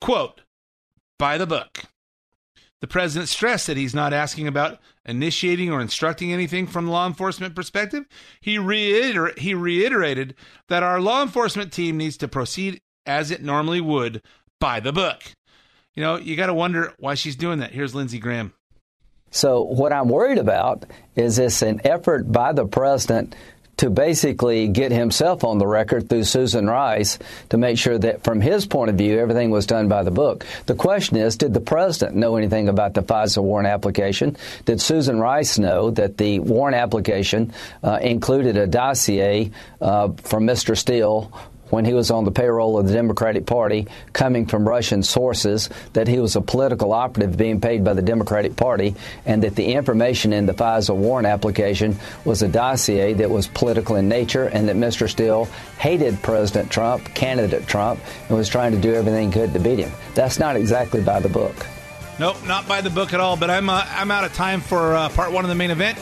quote, 0.00 0.42
by 1.18 1.38
the 1.38 1.46
book. 1.46 1.84
The 2.80 2.86
president 2.86 3.28
stressed 3.28 3.66
that 3.66 3.76
he's 3.76 3.94
not 3.94 4.12
asking 4.12 4.46
about 4.46 4.78
initiating 5.04 5.72
or 5.72 5.80
instructing 5.80 6.32
anything 6.32 6.66
from 6.66 6.86
the 6.86 6.92
law 6.92 7.06
enforcement 7.06 7.56
perspective. 7.56 8.06
He, 8.40 8.56
reiter- 8.56 9.34
he 9.36 9.52
reiterated 9.54 10.34
that 10.68 10.84
our 10.84 11.00
law 11.00 11.22
enforcement 11.22 11.72
team 11.72 11.96
needs 11.96 12.16
to 12.18 12.28
proceed 12.28 12.80
as 13.04 13.30
it 13.30 13.42
normally 13.42 13.80
would 13.80 14.22
by 14.60 14.78
the 14.78 14.92
book. 14.92 15.22
You 15.94 16.02
know, 16.02 16.16
you 16.16 16.36
got 16.36 16.46
to 16.46 16.54
wonder 16.54 16.94
why 16.98 17.14
she's 17.14 17.34
doing 17.34 17.58
that. 17.58 17.72
Here's 17.72 17.94
Lindsey 17.94 18.20
Graham. 18.20 18.52
So, 19.30 19.62
what 19.62 19.92
I'm 19.92 20.08
worried 20.08 20.38
about 20.38 20.84
is 21.14 21.36
this 21.36 21.62
an 21.62 21.80
effort 21.84 22.30
by 22.30 22.52
the 22.52 22.66
president 22.66 23.34
to 23.78 23.90
basically 23.90 24.68
get 24.68 24.90
himself 24.90 25.44
on 25.44 25.58
the 25.58 25.66
record 25.66 26.08
through 26.08 26.24
Susan 26.24 26.66
Rice 26.66 27.18
to 27.50 27.56
make 27.56 27.78
sure 27.78 27.96
that, 27.96 28.24
from 28.24 28.40
his 28.40 28.66
point 28.66 28.90
of 28.90 28.96
view, 28.96 29.18
everything 29.18 29.50
was 29.50 29.66
done 29.66 29.88
by 29.88 30.02
the 30.02 30.10
book. 30.10 30.44
The 30.66 30.74
question 30.74 31.16
is 31.16 31.36
did 31.36 31.54
the 31.54 31.60
president 31.60 32.16
know 32.16 32.36
anything 32.36 32.68
about 32.68 32.94
the 32.94 33.02
FISA 33.02 33.42
warrant 33.42 33.68
application? 33.68 34.36
Did 34.64 34.80
Susan 34.80 35.18
Rice 35.20 35.58
know 35.58 35.90
that 35.92 36.18
the 36.18 36.40
warrant 36.40 36.76
application 36.76 37.52
uh, 37.82 37.98
included 38.02 38.56
a 38.56 38.66
dossier 38.66 39.52
uh, 39.80 40.08
from 40.24 40.44
Mr. 40.44 40.76
Steele 40.76 41.32
when 41.70 41.84
he 41.84 41.92
was 41.92 42.10
on 42.10 42.24
the 42.24 42.30
payroll 42.30 42.78
of 42.78 42.86
the 42.86 42.92
Democratic 42.92 43.46
Party 43.46 43.86
coming 44.12 44.46
from 44.46 44.68
Russian 44.68 45.02
sources 45.02 45.68
that 45.92 46.08
he 46.08 46.18
was 46.18 46.36
a 46.36 46.40
political 46.40 46.92
operative 46.92 47.36
being 47.36 47.60
paid 47.60 47.84
by 47.84 47.94
the 47.94 48.02
Democratic 48.02 48.56
Party 48.56 48.94
and 49.26 49.42
that 49.42 49.56
the 49.56 49.72
information 49.72 50.32
in 50.32 50.46
the 50.46 50.54
FISA 50.54 50.94
warrant 50.94 51.26
application 51.26 51.96
was 52.24 52.42
a 52.42 52.48
dossier 52.48 53.12
that 53.14 53.30
was 53.30 53.48
political 53.48 53.96
in 53.96 54.08
nature 54.08 54.44
and 54.44 54.68
that 54.68 54.76
Mr. 54.76 55.08
Steele 55.08 55.46
hated 55.78 56.20
President 56.22 56.70
Trump, 56.70 57.04
candidate 57.14 57.66
Trump, 57.66 58.00
and 58.28 58.36
was 58.36 58.48
trying 58.48 58.72
to 58.72 58.78
do 58.78 58.94
everything 58.94 59.32
he 59.32 59.38
could 59.38 59.52
to 59.52 59.58
beat 59.58 59.78
him. 59.78 59.92
That's 60.14 60.38
not 60.38 60.56
exactly 60.56 61.02
by 61.02 61.20
the 61.20 61.28
book. 61.28 61.54
Nope, 62.18 62.36
not 62.46 62.66
by 62.66 62.80
the 62.80 62.90
book 62.90 63.14
at 63.14 63.20
all. 63.20 63.36
But 63.36 63.50
I'm 63.50 63.70
uh, 63.70 63.86
I'm 63.88 64.10
out 64.10 64.24
of 64.24 64.32
time 64.34 64.60
for 64.60 64.96
uh, 64.96 65.08
part 65.10 65.30
one 65.30 65.44
of 65.44 65.48
the 65.48 65.54
main 65.54 65.70
event. 65.70 65.98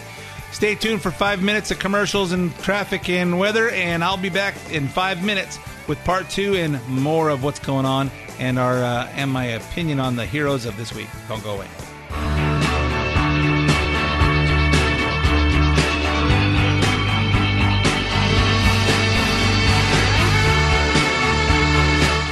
Stay 0.53 0.75
tuned 0.75 1.03
for 1.03 1.11
five 1.11 1.43
minutes 1.43 1.71
of 1.71 1.79
commercials 1.79 2.33
and 2.33 2.57
traffic 2.59 3.11
and 3.11 3.39
weather, 3.39 3.69
and 3.71 4.03
I'll 4.03 4.17
be 4.17 4.31
back 4.31 4.55
in 4.71 4.89
five 4.89 5.23
minutes 5.23 5.59
with 5.87 6.03
part 6.05 6.31
two 6.31 6.55
and 6.55 6.83
more 6.89 7.29
of 7.29 7.45
what's 7.45 7.59
going 7.59 7.85
on 7.85 8.11
and 8.39 8.59
our 8.59 8.83
uh, 8.83 9.07
and 9.15 9.31
my 9.31 9.45
opinion 9.45 10.01
on 10.01 10.17
the 10.17 10.25
heroes 10.25 10.65
of 10.65 10.77
this 10.77 10.95
week. 10.95 11.09
Don't 11.29 11.43
go 11.43 11.55
away. 11.55 11.67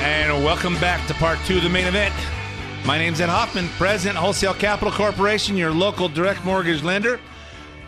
And 0.02 0.44
welcome 0.44 0.74
back 0.80 1.06
to 1.08 1.14
part 1.14 1.38
two 1.44 1.58
of 1.58 1.62
the 1.62 1.68
main 1.68 1.86
event. 1.86 2.14
My 2.86 2.98
name's 2.98 3.20
Ed 3.20 3.28
Hoffman, 3.28 3.68
President, 3.78 4.16
Wholesale 4.16 4.54
Capital 4.54 4.92
Corporation, 4.92 5.56
your 5.56 5.70
local 5.72 6.08
direct 6.08 6.44
mortgage 6.44 6.82
lender. 6.82 7.20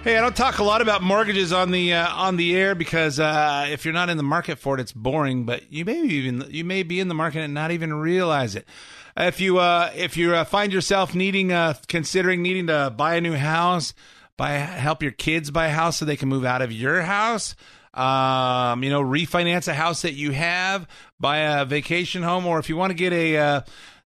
Hey, 0.07 0.17
I 0.17 0.21
don't 0.21 0.37
talk 0.37 0.59
a 0.59 0.63
lot 0.63 0.83
about 0.83 1.03
mortgages 1.03 1.53
on 1.53 1.73
the 1.73 1.95
uh, 1.95 2.09
on 2.09 2.37
the 2.37 2.55
air 2.55 2.77
because 2.77 3.19
uh, 3.19 3.67
if 3.69 3.85
you're 3.85 3.93
not 3.93 4.09
in 4.09 4.17
the 4.17 4.23
market 4.23 4.57
for 4.57 4.79
it, 4.79 4.81
it's 4.81 4.93
boring. 4.93 5.47
But 5.47 5.73
you 5.73 5.85
may 5.85 6.01
even 6.01 6.45
you 6.49 6.65
may 6.65 6.85
be 6.85 7.01
in 7.01 7.09
the 7.09 7.15
market 7.15 7.41
and 7.41 7.53
not 7.53 7.73
even 7.73 7.93
realize 7.93 8.55
it. 8.55 8.69
If 9.17 9.41
you 9.41 9.59
uh, 9.59 9.91
if 9.97 10.17
you 10.17 10.33
uh, 10.33 10.45
find 10.45 10.73
yourself 10.73 11.13
needing 11.13 11.51
uh, 11.51 11.75
considering 11.89 12.41
needing 12.41 12.69
to 12.69 12.95
buy 12.97 13.17
a 13.17 13.21
new 13.21 13.35
house, 13.35 13.95
buy 14.37 14.51
help 14.51 15.03
your 15.03 15.11
kids 15.11 15.51
buy 15.51 15.67
a 15.67 15.73
house 15.73 15.97
so 15.97 16.05
they 16.05 16.15
can 16.15 16.29
move 16.29 16.45
out 16.45 16.63
of 16.63 16.71
your 16.71 17.03
house. 17.03 17.57
Um, 17.93 18.85
you 18.85 18.91
know, 18.91 19.03
refinance 19.03 19.67
a 19.67 19.75
house 19.75 20.03
that 20.03 20.13
you 20.13 20.31
have, 20.31 20.87
buy 21.19 21.39
a 21.39 21.65
vacation 21.65 22.23
home, 22.23 22.47
or 22.47 22.61
if 22.61 22.69
you 22.69 22.77
want 22.77 22.91
to 22.91 22.97
get 22.97 23.13
a 23.13 23.39
uh, 23.39 23.61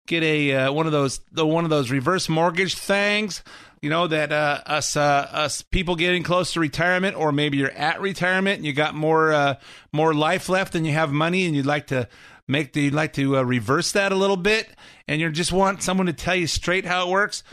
get 0.05 0.23
a 0.23 0.69
one 0.69 0.85
of 0.85 0.93
those 0.93 1.19
the 1.33 1.45
one 1.45 1.65
of 1.65 1.69
those 1.69 1.91
reverse 1.91 2.29
mortgage 2.29 2.75
things 2.75 3.43
you 3.81 3.89
know 3.89 4.07
that 4.07 4.31
uh, 4.31 4.61
us 4.65 4.95
uh, 4.95 5.27
us 5.31 5.61
people 5.61 5.95
getting 5.95 6.23
close 6.23 6.53
to 6.53 6.59
retirement, 6.59 7.15
or 7.15 7.31
maybe 7.31 7.57
you're 7.57 7.71
at 7.71 8.01
retirement 8.01 8.57
and 8.57 8.65
you 8.65 8.73
got 8.73 8.95
more 8.95 9.31
uh, 9.31 9.55
more 9.91 10.13
life 10.13 10.49
left 10.49 10.73
than 10.73 10.85
you 10.85 10.93
have 10.93 11.11
money, 11.11 11.45
and 11.45 11.55
you'd 11.55 11.65
like 11.65 11.87
to 11.87 12.07
make 12.47 12.73
the, 12.73 12.81
you'd 12.81 12.93
like 12.93 13.13
to 13.13 13.37
uh, 13.37 13.43
reverse 13.43 13.93
that 13.93 14.11
a 14.11 14.15
little 14.15 14.37
bit, 14.37 14.69
and 15.07 15.21
you 15.21 15.31
just 15.31 15.53
want 15.53 15.83
someone 15.83 16.07
to 16.07 16.13
tell 16.13 16.35
you 16.35 16.47
straight 16.47 16.85
how 16.85 17.07
it 17.07 17.11
works. 17.11 17.43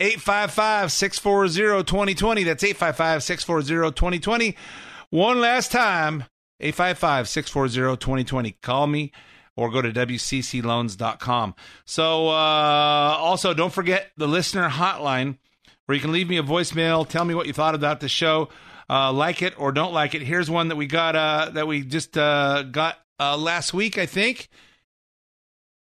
855-640-2020. 0.00 2.44
That's 2.44 2.64
855-640-2020. 2.64 4.54
One 5.08 5.40
last 5.40 5.72
time, 5.72 6.24
855-640-2020. 6.60 8.60
Call 8.60 8.86
me 8.86 9.10
or 9.56 9.70
go 9.70 9.80
to 9.80 9.90
wccloans.com. 9.90 11.54
So 11.86 12.28
uh, 12.28 13.16
also 13.18 13.54
don't 13.54 13.72
forget 13.72 14.10
the 14.16 14.28
listener 14.28 14.68
hotline 14.68 15.38
where 15.86 15.94
you 15.94 16.02
can 16.02 16.12
leave 16.12 16.28
me 16.28 16.36
a 16.36 16.42
voicemail. 16.42 17.08
Tell 17.08 17.24
me 17.24 17.34
what 17.34 17.46
you 17.46 17.52
thought 17.52 17.74
about 17.74 18.00
the 18.00 18.08
show. 18.08 18.50
Uh, 18.88 19.12
like 19.12 19.42
it 19.42 19.58
or 19.58 19.72
don't 19.72 19.92
like 19.92 20.14
it. 20.14 20.22
Here's 20.22 20.48
one 20.48 20.68
that 20.68 20.76
we 20.76 20.86
got 20.86 21.16
uh, 21.16 21.50
that 21.54 21.66
we 21.66 21.82
just 21.82 22.16
uh, 22.16 22.62
got 22.62 22.98
uh, 23.18 23.36
last 23.36 23.74
week, 23.74 23.98
I 23.98 24.06
think. 24.06 24.48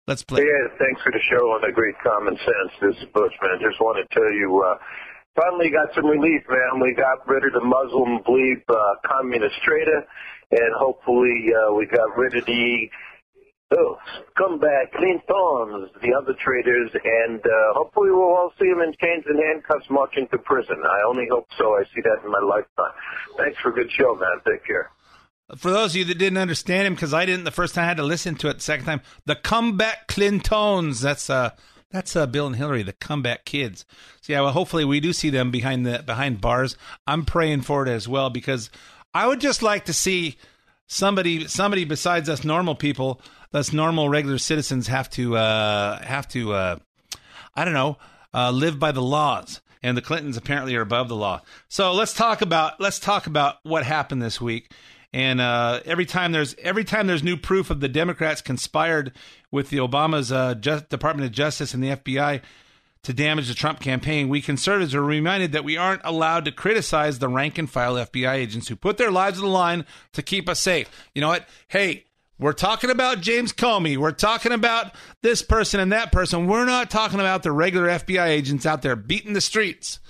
Let's 0.06 0.22
play. 0.22 0.42
Yeah, 0.42 0.68
thanks 0.78 1.00
for 1.02 1.10
the 1.10 1.20
show 1.30 1.54
and 1.54 1.64
the 1.64 1.72
great 1.72 1.96
common 2.04 2.36
sense. 2.36 2.72
This 2.80 2.94
is 3.02 3.08
Bushman. 3.14 3.58
Just 3.60 3.80
want 3.80 3.98
to 3.98 4.14
tell 4.14 4.30
you, 4.30 4.62
uh, 4.62 4.78
finally 5.34 5.70
got 5.70 5.92
some 5.94 6.06
relief, 6.06 6.42
man. 6.48 6.80
We 6.80 6.94
got 6.94 7.26
rid 7.26 7.42
of 7.44 7.52
the 7.54 7.64
Muslim 7.64 8.22
bleep 8.22 8.62
uh, 8.68 8.94
communist 9.08 9.56
trader, 9.64 10.04
and 10.52 10.74
hopefully 10.78 11.50
we 11.74 11.86
got 11.86 12.16
rid 12.16 12.36
of 12.36 12.44
the 12.44 12.90
Oh, 13.70 13.96
scumbag 14.36 14.92
Clintons, 14.92 15.90
the 16.02 16.14
other 16.14 16.34
traitors, 16.38 16.90
and 16.92 17.40
uh, 17.40 17.74
hopefully 17.74 18.10
we'll 18.10 18.34
all 18.34 18.52
see 18.60 18.68
them 18.68 18.80
in 18.80 18.92
chains 19.00 19.24
and 19.26 19.38
handcuffs 19.38 19.86
marching 19.90 20.28
to 20.28 20.38
prison. 20.38 20.76
I 20.84 21.08
only 21.08 21.26
hope 21.30 21.48
so. 21.58 21.74
I 21.74 21.84
see 21.94 22.02
that 22.02 22.24
in 22.24 22.30
my 22.30 22.40
lifetime. 22.40 22.92
Thanks 23.38 23.58
for 23.60 23.70
a 23.70 23.72
good 23.72 23.90
show, 23.90 24.14
man. 24.14 24.40
Take 24.46 24.66
care. 24.66 24.90
For 25.56 25.70
those 25.70 25.92
of 25.92 25.96
you 25.96 26.04
that 26.06 26.18
didn't 26.18 26.38
understand 26.38 26.86
him, 26.86 26.94
because 26.94 27.12
I 27.12 27.26
didn't 27.26 27.44
the 27.44 27.50
first 27.50 27.74
time, 27.74 27.84
I 27.84 27.88
had 27.88 27.96
to 27.98 28.02
listen 28.02 28.34
to 28.36 28.48
it 28.48 28.54
the 28.54 28.60
second 28.60 28.86
time. 28.86 29.00
The 29.26 29.36
comeback 29.36 30.08
Clintons. 30.08 31.00
That's 31.00 31.28
uh, 31.28 31.50
that's 31.90 32.16
uh, 32.16 32.26
Bill 32.26 32.46
and 32.46 32.56
Hillary, 32.56 32.82
the 32.82 32.92
comeback 32.92 33.44
kids. 33.44 33.84
So 34.20 34.32
yeah, 34.32 34.40
well, 34.40 34.52
hopefully 34.52 34.84
we 34.84 35.00
do 35.00 35.12
see 35.12 35.30
them 35.30 35.50
behind 35.50 35.86
the 35.86 36.02
behind 36.02 36.40
bars. 36.40 36.76
I'm 37.06 37.24
praying 37.24 37.62
for 37.62 37.86
it 37.86 37.90
as 37.90 38.08
well 38.08 38.30
because 38.30 38.70
I 39.12 39.26
would 39.26 39.40
just 39.40 39.62
like 39.62 39.84
to 39.86 39.92
see 39.92 40.36
somebody 40.86 41.46
somebody 41.48 41.84
besides 41.84 42.28
us 42.28 42.44
normal 42.44 42.74
people 42.74 43.20
us 43.52 43.72
normal 43.72 44.08
regular 44.08 44.38
citizens 44.38 44.88
have 44.88 45.08
to 45.10 45.36
uh, 45.36 46.02
have 46.02 46.28
to 46.28 46.52
uh, 46.52 46.78
I 47.54 47.64
don't 47.64 47.74
know 47.74 47.98
uh, 48.34 48.50
live 48.50 48.78
by 48.78 48.92
the 48.92 49.02
laws, 49.02 49.60
and 49.82 49.96
the 49.96 50.02
Clintons 50.02 50.36
apparently 50.36 50.74
are 50.74 50.82
above 50.82 51.08
the 51.08 51.16
law. 51.16 51.40
So 51.68 51.92
let's 51.92 52.12
talk 52.12 52.42
about 52.42 52.80
let's 52.80 52.98
talk 52.98 53.26
about 53.26 53.56
what 53.62 53.84
happened 53.84 54.20
this 54.20 54.40
week. 54.40 54.72
And 55.12 55.40
uh, 55.40 55.80
every 55.84 56.06
time 56.06 56.32
there's 56.32 56.56
every 56.56 56.82
time 56.82 57.06
there's 57.06 57.22
new 57.22 57.36
proof 57.36 57.70
of 57.70 57.78
the 57.78 57.88
Democrats 57.88 58.42
conspired 58.42 59.12
with 59.52 59.70
the 59.70 59.76
Obama's 59.76 60.32
uh, 60.32 60.54
Just, 60.56 60.88
Department 60.88 61.26
of 61.26 61.32
Justice 61.32 61.72
and 61.72 61.82
the 61.82 61.90
FBI 61.90 62.42
to 63.04 63.12
damage 63.12 63.48
the 63.48 63.54
Trump 63.54 63.80
campaign, 63.80 64.28
we 64.28 64.40
conservatives 64.40 64.94
are 64.94 65.02
reminded 65.02 65.52
that 65.52 65.64
we 65.64 65.76
aren't 65.76 66.02
allowed 66.04 66.44
to 66.46 66.52
criticize 66.52 67.18
the 67.18 67.28
rank 67.28 67.58
and 67.58 67.70
file 67.70 67.94
FBI 67.94 68.32
agents 68.32 68.68
who 68.68 68.76
put 68.76 68.96
their 68.96 69.10
lives 69.10 69.38
on 69.38 69.44
the 69.44 69.50
line 69.50 69.84
to 70.12 70.22
keep 70.22 70.48
us 70.48 70.60
safe. 70.60 70.90
You 71.14 71.20
know 71.20 71.28
what? 71.28 71.46
Hey, 71.68 72.06
we're 72.38 72.52
talking 72.52 72.90
about 72.90 73.20
James 73.20 73.52
Comey. 73.52 73.96
We're 73.96 74.10
talking 74.10 74.52
about 74.52 74.94
this 75.22 75.42
person 75.42 75.80
and 75.80 75.92
that 75.92 76.12
person. 76.12 76.46
We're 76.46 76.64
not 76.64 76.90
talking 76.90 77.20
about 77.20 77.42
the 77.42 77.52
regular 77.52 77.88
FBI 77.88 78.26
agents 78.26 78.66
out 78.66 78.82
there 78.82 78.96
beating 78.96 79.34
the 79.34 79.40
streets. 79.40 80.00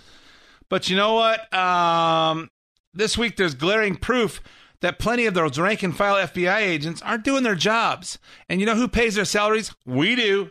But 0.68 0.88
you 0.88 0.96
know 0.96 1.14
what? 1.14 1.52
Um, 1.52 2.50
this 2.94 3.18
week 3.18 3.36
there's 3.36 3.54
glaring 3.54 3.96
proof 3.96 4.40
that 4.80 4.98
plenty 4.98 5.26
of 5.26 5.34
those 5.34 5.58
rank 5.58 5.82
and 5.82 5.96
file 5.96 6.16
FBI 6.26 6.58
agents 6.58 7.02
aren't 7.02 7.24
doing 7.24 7.42
their 7.42 7.54
jobs. 7.54 8.18
And 8.48 8.60
you 8.60 8.66
know 8.66 8.76
who 8.76 8.88
pays 8.88 9.16
their 9.16 9.24
salaries? 9.24 9.74
We 9.84 10.14
do. 10.14 10.50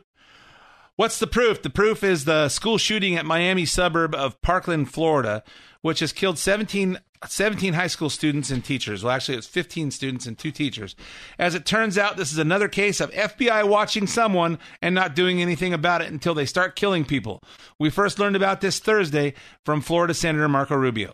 What's 0.96 1.18
the 1.18 1.26
proof? 1.26 1.64
The 1.64 1.72
proof 1.72 2.04
is 2.04 2.26
the 2.26 2.50
school 2.50 2.78
shooting 2.78 3.16
at 3.16 3.26
Miami 3.26 3.66
suburb 3.66 4.14
of 4.14 4.40
Parkland, 4.44 4.92
Florida, 4.92 5.44
which 5.82 6.02
has 6.02 6.14
killed 6.14 6.38
17 6.38 7.00
17 7.26 7.74
high 7.74 7.88
school 7.88 8.10
students 8.10 8.52
and 8.52 8.64
teachers. 8.64 9.04
Well, 9.04 9.16
actually, 9.16 9.38
it's 9.38 9.48
15 9.48 9.92
students 9.92 10.26
and 10.26 10.38
two 10.38 10.52
teachers. 10.52 10.96
As 11.40 11.56
it 11.56 11.66
turns 11.66 11.98
out, 11.98 12.18
this 12.18 12.34
is 12.34 12.38
another 12.38 12.68
case 12.68 13.00
of 13.00 13.12
FBI 13.12 13.68
watching 13.68 14.08
someone 14.08 14.60
and 14.82 14.94
not 14.94 15.16
doing 15.16 15.42
anything 15.42 15.74
about 15.74 16.02
it 16.02 16.12
until 16.12 16.34
they 16.34 16.46
start 16.46 16.76
killing 16.76 17.06
people. 17.06 17.42
We 17.80 17.90
first 17.90 18.20
learned 18.20 18.36
about 18.36 18.60
this 18.62 18.78
Thursday 18.78 19.34
from 19.66 19.82
Florida 19.82 20.14
Senator 20.14 20.50
Marco 20.50 20.76
Rubio. 20.76 21.14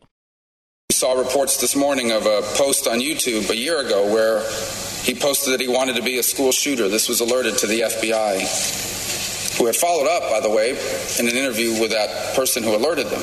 We 0.90 0.96
saw 0.96 1.14
reports 1.14 1.62
this 1.62 1.76
morning 1.76 2.12
of 2.12 2.26
a 2.26 2.42
post 2.56 2.88
on 2.88 3.00
YouTube 3.00 3.50
a 3.52 3.56
year 3.56 3.80
ago 3.80 4.12
where 4.12 4.40
he 5.04 5.14
posted 5.14 5.54
that 5.54 5.62
he 5.62 5.68
wanted 5.68 5.96
to 5.96 6.02
be 6.02 6.18
a 6.18 6.24
school 6.24 6.52
shooter. 6.52 6.90
This 6.90 7.08
was 7.08 7.22
alerted 7.22 7.60
to 7.60 7.68
the 7.68 7.82
FBI, 7.82 8.89
who 9.60 9.68
had 9.68 9.76
followed 9.76 10.08
up, 10.08 10.32
by 10.32 10.40
the 10.40 10.50
way, 10.50 10.72
in 11.20 11.28
an 11.28 11.36
interview 11.36 11.80
with 11.80 11.92
that 11.92 12.36
person 12.36 12.64
who 12.64 12.76
alerted 12.76 13.06
them 13.08 13.22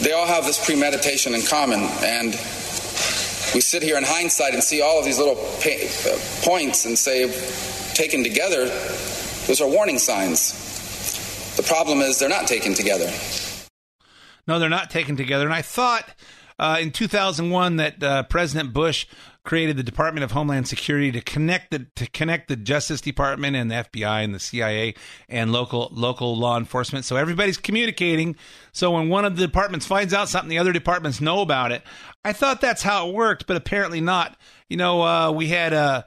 they 0.00 0.12
all 0.12 0.26
have 0.26 0.46
this 0.46 0.64
premeditation 0.64 1.34
in 1.34 1.42
common. 1.42 1.80
And 2.02 2.32
we 3.54 3.60
sit 3.60 3.82
here 3.82 3.98
in 3.98 4.04
hindsight 4.04 4.54
and 4.54 4.62
see 4.62 4.80
all 4.80 4.98
of 4.98 5.04
these 5.04 5.18
little 5.18 5.36
uh, 5.36 6.18
points 6.42 6.86
and 6.86 6.98
say, 6.98 7.28
taken 7.94 8.24
together, 8.24 8.66
those 9.46 9.60
are 9.60 9.68
warning 9.68 9.98
signs. 9.98 11.56
The 11.56 11.62
problem 11.62 12.00
is 12.00 12.18
they're 12.18 12.28
not 12.28 12.46
taken 12.46 12.74
together. 12.74 13.10
No, 14.46 14.58
they're 14.58 14.68
not 14.68 14.90
taken 14.90 15.16
together. 15.16 15.44
And 15.44 15.54
I 15.54 15.62
thought 15.62 16.08
uh, 16.58 16.78
in 16.80 16.92
2001 16.92 17.76
that 17.76 18.02
uh, 18.02 18.22
President 18.24 18.72
Bush 18.72 19.06
created 19.44 19.76
the 19.76 19.82
Department 19.82 20.24
of 20.24 20.32
Homeland 20.32 20.68
Security 20.68 21.10
to 21.12 21.20
connect 21.20 21.70
the 21.70 21.86
to 21.96 22.06
connect 22.10 22.48
the 22.48 22.56
Justice 22.56 23.00
Department 23.00 23.56
and 23.56 23.70
the 23.70 23.76
FBI 23.76 24.24
and 24.24 24.34
the 24.34 24.40
CIA 24.40 24.94
and 25.28 25.52
local 25.52 25.88
local 25.92 26.36
law 26.36 26.56
enforcement. 26.56 27.04
So 27.04 27.16
everybody's 27.16 27.56
communicating. 27.56 28.36
So 28.72 28.92
when 28.92 29.08
one 29.08 29.24
of 29.24 29.36
the 29.36 29.46
departments 29.46 29.86
finds 29.86 30.12
out 30.12 30.28
something, 30.28 30.50
the 30.50 30.58
other 30.58 30.72
departments 30.72 31.20
know 31.20 31.40
about 31.40 31.72
it. 31.72 31.82
I 32.24 32.32
thought 32.32 32.60
that's 32.60 32.82
how 32.82 33.08
it 33.08 33.14
worked, 33.14 33.46
but 33.46 33.56
apparently 33.56 34.00
not. 34.00 34.36
You 34.68 34.76
know, 34.76 35.02
uh, 35.02 35.32
we 35.32 35.48
had 35.48 35.72
uh, 35.72 36.02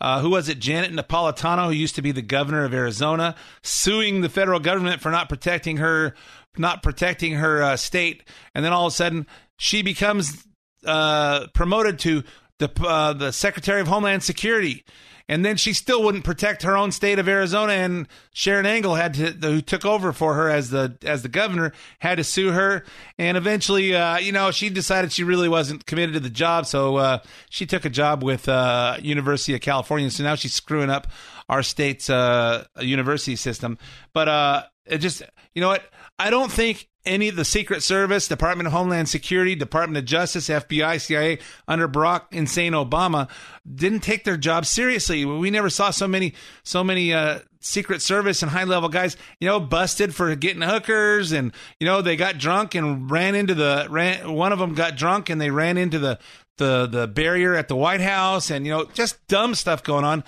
uh, 0.00 0.20
who 0.20 0.30
was 0.30 0.48
it? 0.48 0.58
Janet 0.58 0.92
Napolitano, 0.92 1.66
who 1.66 1.72
used 1.72 1.96
to 1.96 2.02
be 2.02 2.12
the 2.12 2.22
governor 2.22 2.64
of 2.64 2.72
Arizona, 2.72 3.34
suing 3.62 4.20
the 4.20 4.28
federal 4.28 4.60
government 4.60 5.00
for 5.00 5.10
not 5.10 5.28
protecting 5.28 5.78
her, 5.78 6.14
not 6.56 6.82
protecting 6.82 7.34
her 7.34 7.62
uh, 7.62 7.76
state, 7.76 8.22
and 8.54 8.64
then 8.64 8.72
all 8.72 8.86
of 8.86 8.92
a 8.92 8.96
sudden 8.96 9.26
she 9.58 9.82
becomes 9.82 10.46
uh, 10.86 11.46
promoted 11.48 11.98
to 11.98 12.22
the 12.58 12.70
uh, 12.84 13.12
the 13.12 13.32
Secretary 13.32 13.80
of 13.80 13.88
Homeland 13.88 14.22
Security, 14.22 14.84
and 15.28 15.44
then 15.44 15.56
she 15.56 15.72
still 15.72 16.02
wouldn't 16.02 16.24
protect 16.24 16.62
her 16.62 16.76
own 16.76 16.90
state 16.92 17.18
of 17.18 17.28
Arizona. 17.28 17.72
And 17.72 18.08
Sharon 18.32 18.66
Angle 18.66 18.94
had 18.94 19.14
to, 19.14 19.26
who 19.32 19.60
took 19.60 19.84
over 19.84 20.12
for 20.12 20.34
her 20.34 20.48
as 20.50 20.70
the 20.70 20.96
as 21.02 21.22
the 21.22 21.28
governor, 21.28 21.72
had 21.98 22.16
to 22.16 22.24
sue 22.24 22.50
her. 22.50 22.84
And 23.18 23.36
eventually, 23.36 23.94
uh, 23.94 24.18
you 24.18 24.32
know, 24.32 24.50
she 24.50 24.70
decided 24.70 25.12
she 25.12 25.24
really 25.24 25.48
wasn't 25.48 25.86
committed 25.86 26.14
to 26.14 26.20
the 26.20 26.30
job, 26.30 26.66
so 26.66 26.96
uh, 26.96 27.18
she 27.50 27.66
took 27.66 27.84
a 27.84 27.90
job 27.90 28.22
with 28.22 28.48
uh, 28.48 28.96
University 29.00 29.54
of 29.54 29.60
California. 29.60 30.10
So 30.10 30.24
now 30.24 30.34
she's 30.34 30.54
screwing 30.54 30.90
up 30.90 31.08
our 31.48 31.62
state's 31.62 32.10
uh, 32.10 32.64
university 32.80 33.36
system. 33.36 33.78
But 34.12 34.28
uh, 34.28 34.62
it 34.84 34.98
just, 34.98 35.22
you 35.54 35.62
know 35.62 35.68
what? 35.68 35.82
I 36.18 36.30
don't 36.30 36.50
think 36.50 36.88
any 37.04 37.28
of 37.28 37.36
the 37.36 37.44
Secret 37.44 37.82
Service, 37.82 38.28
Department 38.28 38.66
of 38.66 38.72
Homeland 38.72 39.08
Security, 39.08 39.54
Department 39.54 39.98
of 39.98 40.04
Justice, 40.04 40.48
FBI, 40.48 41.00
CIA 41.00 41.38
under 41.66 41.88
Barack 41.88 42.24
insane 42.32 42.72
Obama 42.72 43.28
didn't 43.72 44.00
take 44.00 44.24
their 44.24 44.36
job 44.36 44.66
seriously. 44.66 45.24
We 45.24 45.50
never 45.50 45.70
saw 45.70 45.90
so 45.90 46.08
many 46.08 46.34
so 46.64 46.84
many 46.84 47.12
uh, 47.12 47.40
Secret 47.60 48.02
Service 48.02 48.42
and 48.42 48.50
high 48.50 48.64
level 48.64 48.88
guys, 48.88 49.16
you 49.40 49.48
know, 49.48 49.60
busted 49.60 50.14
for 50.14 50.34
getting 50.34 50.62
hookers, 50.62 51.32
and 51.32 51.52
you 51.80 51.86
know 51.86 52.02
they 52.02 52.16
got 52.16 52.38
drunk 52.38 52.74
and 52.74 53.10
ran 53.10 53.34
into 53.34 53.54
the 53.54 53.86
ran. 53.88 54.32
One 54.32 54.52
of 54.52 54.58
them 54.58 54.74
got 54.74 54.96
drunk 54.96 55.30
and 55.30 55.40
they 55.40 55.50
ran 55.50 55.78
into 55.78 55.98
the 55.98 56.18
the 56.58 56.86
the 56.86 57.06
barrier 57.06 57.54
at 57.54 57.68
the 57.68 57.76
White 57.76 58.00
House, 58.00 58.50
and 58.50 58.66
you 58.66 58.72
know 58.72 58.84
just 58.92 59.26
dumb 59.28 59.54
stuff 59.54 59.82
going 59.82 60.04
on. 60.04 60.24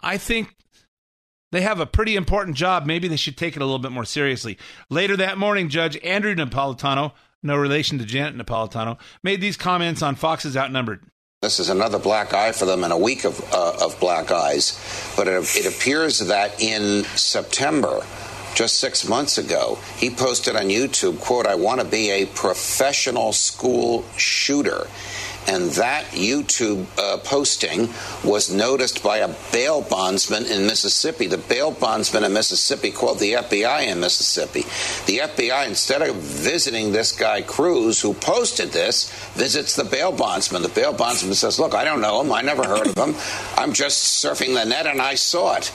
I 0.00 0.18
think 0.18 0.54
they 1.54 1.60
have 1.60 1.78
a 1.78 1.86
pretty 1.86 2.16
important 2.16 2.56
job. 2.56 2.84
Maybe 2.84 3.06
they 3.06 3.16
should 3.16 3.36
take 3.36 3.54
it 3.54 3.62
a 3.62 3.64
little 3.64 3.78
bit 3.78 3.92
more 3.92 4.04
seriously. 4.04 4.58
Later 4.90 5.16
that 5.18 5.38
morning, 5.38 5.68
Judge 5.68 5.96
Andrew 6.02 6.34
Napolitano, 6.34 7.12
no 7.44 7.54
relation 7.54 7.96
to 7.98 8.04
Janet 8.04 8.36
Napolitano, 8.36 8.98
made 9.22 9.40
these 9.40 9.56
comments 9.56 10.02
on 10.02 10.16
Fox's 10.16 10.56
Outnumbered. 10.56 11.04
This 11.42 11.60
is 11.60 11.68
another 11.68 12.00
black 12.00 12.34
eye 12.34 12.50
for 12.50 12.64
them 12.64 12.82
in 12.82 12.90
a 12.90 12.98
week 12.98 13.24
of, 13.24 13.40
uh, 13.52 13.84
of 13.84 14.00
black 14.00 14.32
eyes. 14.32 15.12
But 15.16 15.28
it, 15.28 15.44
it 15.54 15.66
appears 15.66 16.18
that 16.18 16.60
in 16.60 17.04
September, 17.14 18.00
just 18.56 18.80
six 18.80 19.08
months 19.08 19.38
ago, 19.38 19.78
he 19.96 20.10
posted 20.10 20.56
on 20.56 20.64
YouTube, 20.64 21.20
quote, 21.20 21.46
I 21.46 21.54
want 21.54 21.80
to 21.80 21.86
be 21.86 22.10
a 22.10 22.26
professional 22.26 23.32
school 23.32 24.04
shooter 24.16 24.88
and 25.46 25.70
that 25.72 26.04
YouTube 26.12 26.86
uh, 26.98 27.18
posting 27.18 27.88
was 28.24 28.52
noticed 28.52 29.02
by 29.02 29.18
a 29.18 29.34
bail 29.52 29.82
bondsman 29.82 30.46
in 30.46 30.66
Mississippi. 30.66 31.26
The 31.26 31.38
bail 31.38 31.70
bondsman 31.70 32.24
in 32.24 32.32
Mississippi 32.32 32.90
called 32.90 33.18
the 33.18 33.32
FBI 33.32 33.86
in 33.86 34.00
Mississippi. 34.00 34.62
The 35.06 35.18
FBI, 35.28 35.68
instead 35.68 36.02
of 36.02 36.16
visiting 36.16 36.92
this 36.92 37.12
guy 37.12 37.42
Cruz 37.42 38.00
who 38.00 38.14
posted 38.14 38.70
this, 38.70 39.10
visits 39.34 39.76
the 39.76 39.84
bail 39.84 40.12
bondsman. 40.12 40.62
The 40.62 40.68
bail 40.68 40.92
bondsman 40.92 41.34
says, 41.34 41.58
"Look, 41.58 41.74
I 41.74 41.84
don't 41.84 42.00
know 42.00 42.20
him. 42.20 42.32
I 42.32 42.42
never 42.42 42.64
heard 42.64 42.86
of 42.86 42.96
him. 42.96 43.14
I'm 43.56 43.72
just 43.72 44.24
surfing 44.24 44.54
the 44.54 44.64
net 44.64 44.86
and 44.86 45.00
I 45.00 45.14
saw 45.14 45.56
it." 45.56 45.72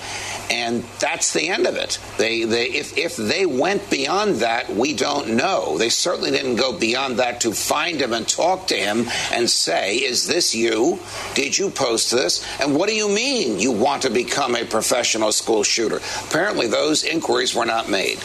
And 0.50 0.84
that's 1.00 1.34
the 1.34 1.50
end 1.50 1.68
of 1.68 1.76
it. 1.76 2.00
They, 2.18 2.44
they, 2.44 2.66
if, 2.66 2.98
if 2.98 3.16
they 3.18 3.46
went 3.46 3.90
beyond 3.90 4.38
that, 4.38 4.70
we 4.70 4.94
don't 4.94 5.36
know. 5.36 5.78
They 5.78 5.90
certainly 5.90 6.32
didn't 6.32 6.56
go 6.56 6.78
beyond 6.78 7.20
that 7.20 7.42
to 7.42 7.54
find 7.54 8.02
him 8.02 8.14
and 8.14 8.28
talk 8.28 8.68
to 8.68 8.76
him 8.76 9.06
and 9.32 9.50
say, 9.60 9.98
Is 9.98 10.26
this 10.28 10.56
you? 10.56 11.00
Did 11.36 11.58
you 11.58 11.70
post 11.70 12.12
this? 12.12 12.46
And 12.60 12.76
what 12.76 12.90
do 12.90 12.96
you 12.96 13.10
mean 13.10 13.60
you 13.60 13.72
want 13.72 14.02
to 14.04 14.10
become 14.10 14.56
a 14.56 14.66
professional 14.66 15.32
school 15.32 15.64
shooter? 15.64 16.00
Apparently, 16.28 16.68
those 16.68 17.04
inquiries 17.04 17.54
were 17.54 17.66
not 17.66 17.90
made. 17.90 18.20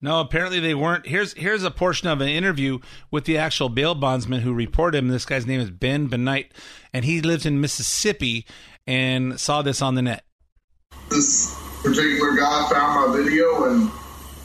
No, 0.00 0.20
apparently 0.20 0.60
they 0.60 0.74
weren't. 0.74 1.06
Here's 1.06 1.32
here's 1.32 1.64
a 1.64 1.72
portion 1.72 2.08
of 2.08 2.20
an 2.20 2.28
interview 2.28 2.78
with 3.10 3.24
the 3.24 3.36
actual 3.36 3.68
bail 3.68 3.96
bondsman 3.96 4.42
who 4.42 4.54
reported 4.54 4.98
him. 4.98 5.08
This 5.08 5.24
guy's 5.24 5.46
name 5.46 5.60
is 5.60 5.70
Ben 5.70 6.08
Bennight, 6.08 6.50
and 6.92 7.04
he 7.04 7.20
lives 7.20 7.44
in 7.44 7.60
Mississippi 7.60 8.46
and 8.86 9.40
saw 9.40 9.60
this 9.62 9.82
on 9.82 9.96
the 9.96 10.02
net. 10.02 10.24
This 11.10 11.52
particular 11.82 12.36
guy 12.36 12.68
found 12.70 13.12
my 13.12 13.16
video 13.16 13.64
and 13.64 13.90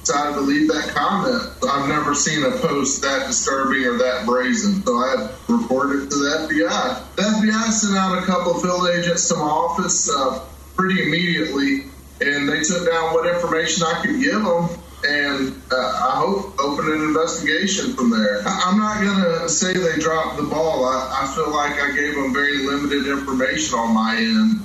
decided 0.06 0.34
to 0.36 0.42
leave 0.42 0.68
that 0.68 0.90
comment. 0.90 1.42
I've 1.70 1.88
never 1.88 2.14
seen 2.14 2.44
a 2.44 2.52
post 2.52 3.02
that 3.02 3.28
disturbing 3.28 3.86
or 3.86 3.98
that 3.98 4.26
brazen, 4.26 4.84
so 4.84 4.94
I 4.96 5.32
reported 5.48 6.10
to 6.10 6.16
the 6.16 6.48
FBI. 6.50 7.16
The 7.16 7.22
FBI 7.22 7.72
sent 7.72 7.98
out 7.98 8.22
a 8.22 8.26
couple 8.26 8.56
of 8.56 8.62
field 8.62 8.90
agents 8.90 9.28
to 9.30 9.36
my 9.36 9.42
office 9.44 10.10
uh, 10.14 10.44
pretty 10.76 11.04
immediately, 11.04 11.86
and 12.22 12.50
they 12.50 12.62
took 12.62 12.86
down 12.90 13.14
what 13.14 13.28
information 13.34 13.86
I 13.88 14.02
could 14.02 14.20
give 14.22 14.44
them. 14.44 14.70
And 15.06 15.62
uh, 15.70 15.76
I 15.76 16.16
hope 16.16 16.58
open 16.62 16.86
an 16.92 17.02
investigation 17.02 17.94
from 17.94 18.10
there. 18.10 18.42
I- 18.48 18.64
I'm 18.68 18.78
not 18.78 19.02
going 19.02 19.42
to 19.42 19.50
say 19.50 19.74
they 19.74 20.00
dropped 20.00 20.38
the 20.38 20.44
ball. 20.44 20.86
I-, 20.86 21.24
I 21.24 21.36
feel 21.36 21.50
like 21.52 21.74
I 21.74 21.92
gave 21.94 22.16
them 22.16 22.34
very 22.34 22.60
limited 22.60 23.08
information 23.08 23.78
on 23.78 23.94
my 23.94 24.16
end. 24.16 24.62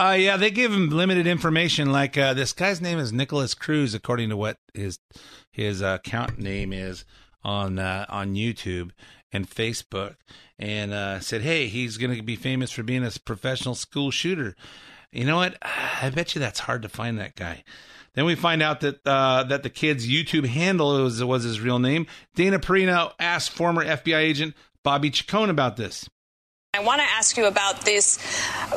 Uh, 0.00 0.16
yeah, 0.16 0.36
they 0.36 0.50
give 0.50 0.72
him 0.72 0.90
limited 0.90 1.26
information. 1.26 1.90
Like 1.90 2.16
uh, 2.16 2.32
this 2.32 2.52
guy's 2.52 2.80
name 2.80 2.98
is 2.98 3.12
Nicholas 3.12 3.54
Cruz, 3.54 3.94
according 3.94 4.28
to 4.28 4.36
what 4.36 4.58
his 4.72 5.00
his 5.50 5.82
uh, 5.82 5.98
account 6.00 6.38
name 6.38 6.72
is 6.72 7.04
on 7.42 7.80
uh, 7.80 8.06
on 8.08 8.34
YouTube 8.34 8.90
and 9.32 9.50
Facebook, 9.50 10.14
and 10.56 10.92
uh, 10.92 11.18
said, 11.18 11.42
"Hey, 11.42 11.66
he's 11.66 11.96
going 11.96 12.16
to 12.16 12.22
be 12.22 12.36
famous 12.36 12.70
for 12.70 12.84
being 12.84 13.04
a 13.04 13.10
professional 13.24 13.74
school 13.74 14.12
shooter." 14.12 14.54
You 15.10 15.24
know 15.24 15.36
what? 15.36 15.58
I 16.02 16.10
bet 16.10 16.34
you 16.34 16.40
that's 16.40 16.60
hard 16.60 16.82
to 16.82 16.88
find 16.88 17.18
that 17.18 17.34
guy. 17.34 17.64
Then 18.14 18.24
we 18.24 18.36
find 18.36 18.62
out 18.62 18.80
that 18.80 19.04
uh, 19.04 19.42
that 19.44 19.64
the 19.64 19.70
kid's 19.70 20.08
YouTube 20.08 20.46
handle 20.46 21.02
was 21.02 21.22
was 21.24 21.42
his 21.42 21.60
real 21.60 21.80
name. 21.80 22.06
Dana 22.36 22.60
Perino 22.60 23.12
asked 23.18 23.50
former 23.50 23.84
FBI 23.84 24.16
agent 24.16 24.54
Bobby 24.84 25.10
Chacon 25.10 25.50
about 25.50 25.76
this. 25.76 26.08
I 26.74 26.80
want 26.80 27.00
to 27.00 27.06
ask 27.08 27.38
you 27.38 27.46
about 27.46 27.86
these 27.86 28.18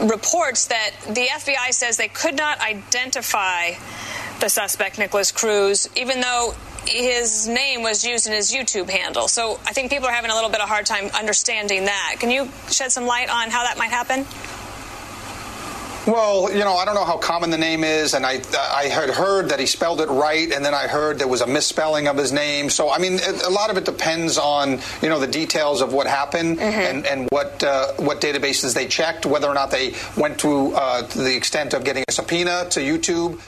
reports 0.01 0.67
that 0.67 0.91
the 1.07 1.27
FBI 1.27 1.73
says 1.73 1.97
they 1.97 2.07
could 2.07 2.37
not 2.37 2.61
identify 2.61 3.71
the 4.39 4.47
suspect, 4.47 4.97
Nicholas 4.97 5.33
Cruz, 5.33 5.89
even 5.97 6.21
though 6.21 6.53
his 6.87 7.49
name 7.49 7.83
was 7.83 8.05
used 8.05 8.27
in 8.27 8.33
his 8.33 8.53
YouTube 8.53 8.89
handle. 8.89 9.27
So 9.27 9.59
I 9.65 9.73
think 9.73 9.91
people 9.91 10.07
are 10.07 10.13
having 10.13 10.31
a 10.31 10.35
little 10.35 10.49
bit 10.49 10.61
of 10.61 10.69
hard 10.69 10.85
time 10.85 11.07
understanding 11.07 11.83
that. 11.83 12.15
Can 12.17 12.31
you 12.31 12.47
shed 12.69 12.93
some 12.93 13.05
light 13.05 13.29
on 13.29 13.49
how 13.49 13.63
that 13.63 13.77
might 13.77 13.91
happen? 13.91 14.25
Well, 16.07 16.51
you 16.51 16.59
know, 16.59 16.75
I 16.77 16.85
don't 16.85 16.95
know 16.95 17.05
how 17.05 17.17
common 17.17 17.51
the 17.51 17.59
name 17.59 17.83
is, 17.83 18.15
and 18.15 18.25
I 18.25 18.41
I 18.57 18.85
had 18.85 19.09
heard 19.09 19.49
that 19.49 19.59
he 19.59 19.67
spelled 19.67 20.01
it 20.01 20.09
right, 20.09 20.51
and 20.51 20.65
then 20.65 20.73
I 20.73 20.87
heard 20.87 21.19
there 21.19 21.27
was 21.27 21.41
a 21.41 21.47
misspelling 21.47 22.07
of 22.07 22.17
his 22.17 22.31
name. 22.31 22.71
So, 22.71 22.91
I 22.91 22.97
mean, 22.97 23.19
a 23.45 23.49
lot 23.49 23.69
of 23.69 23.77
it 23.77 23.85
depends 23.85 24.39
on 24.39 24.79
you 25.03 25.09
know 25.09 25.19
the 25.19 25.27
details 25.27 25.81
of 25.81 25.93
what 25.93 26.07
happened 26.07 26.57
mm-hmm. 26.57 26.63
and 26.63 27.05
and 27.05 27.27
what 27.29 27.63
uh, 27.63 27.93
what 27.97 28.19
databases 28.19 28.73
they 28.73 28.87
checked, 28.87 29.27
whether 29.27 29.47
or 29.47 29.53
not 29.53 29.69
they 29.69 29.93
went 30.17 30.39
to, 30.39 30.73
uh, 30.73 31.07
to 31.07 31.17
the 31.19 31.35
extent 31.35 31.75
of 31.75 31.83
getting 31.83 32.03
a 32.07 32.11
subpoena 32.11 32.67
to 32.71 32.79
YouTube. 32.79 33.39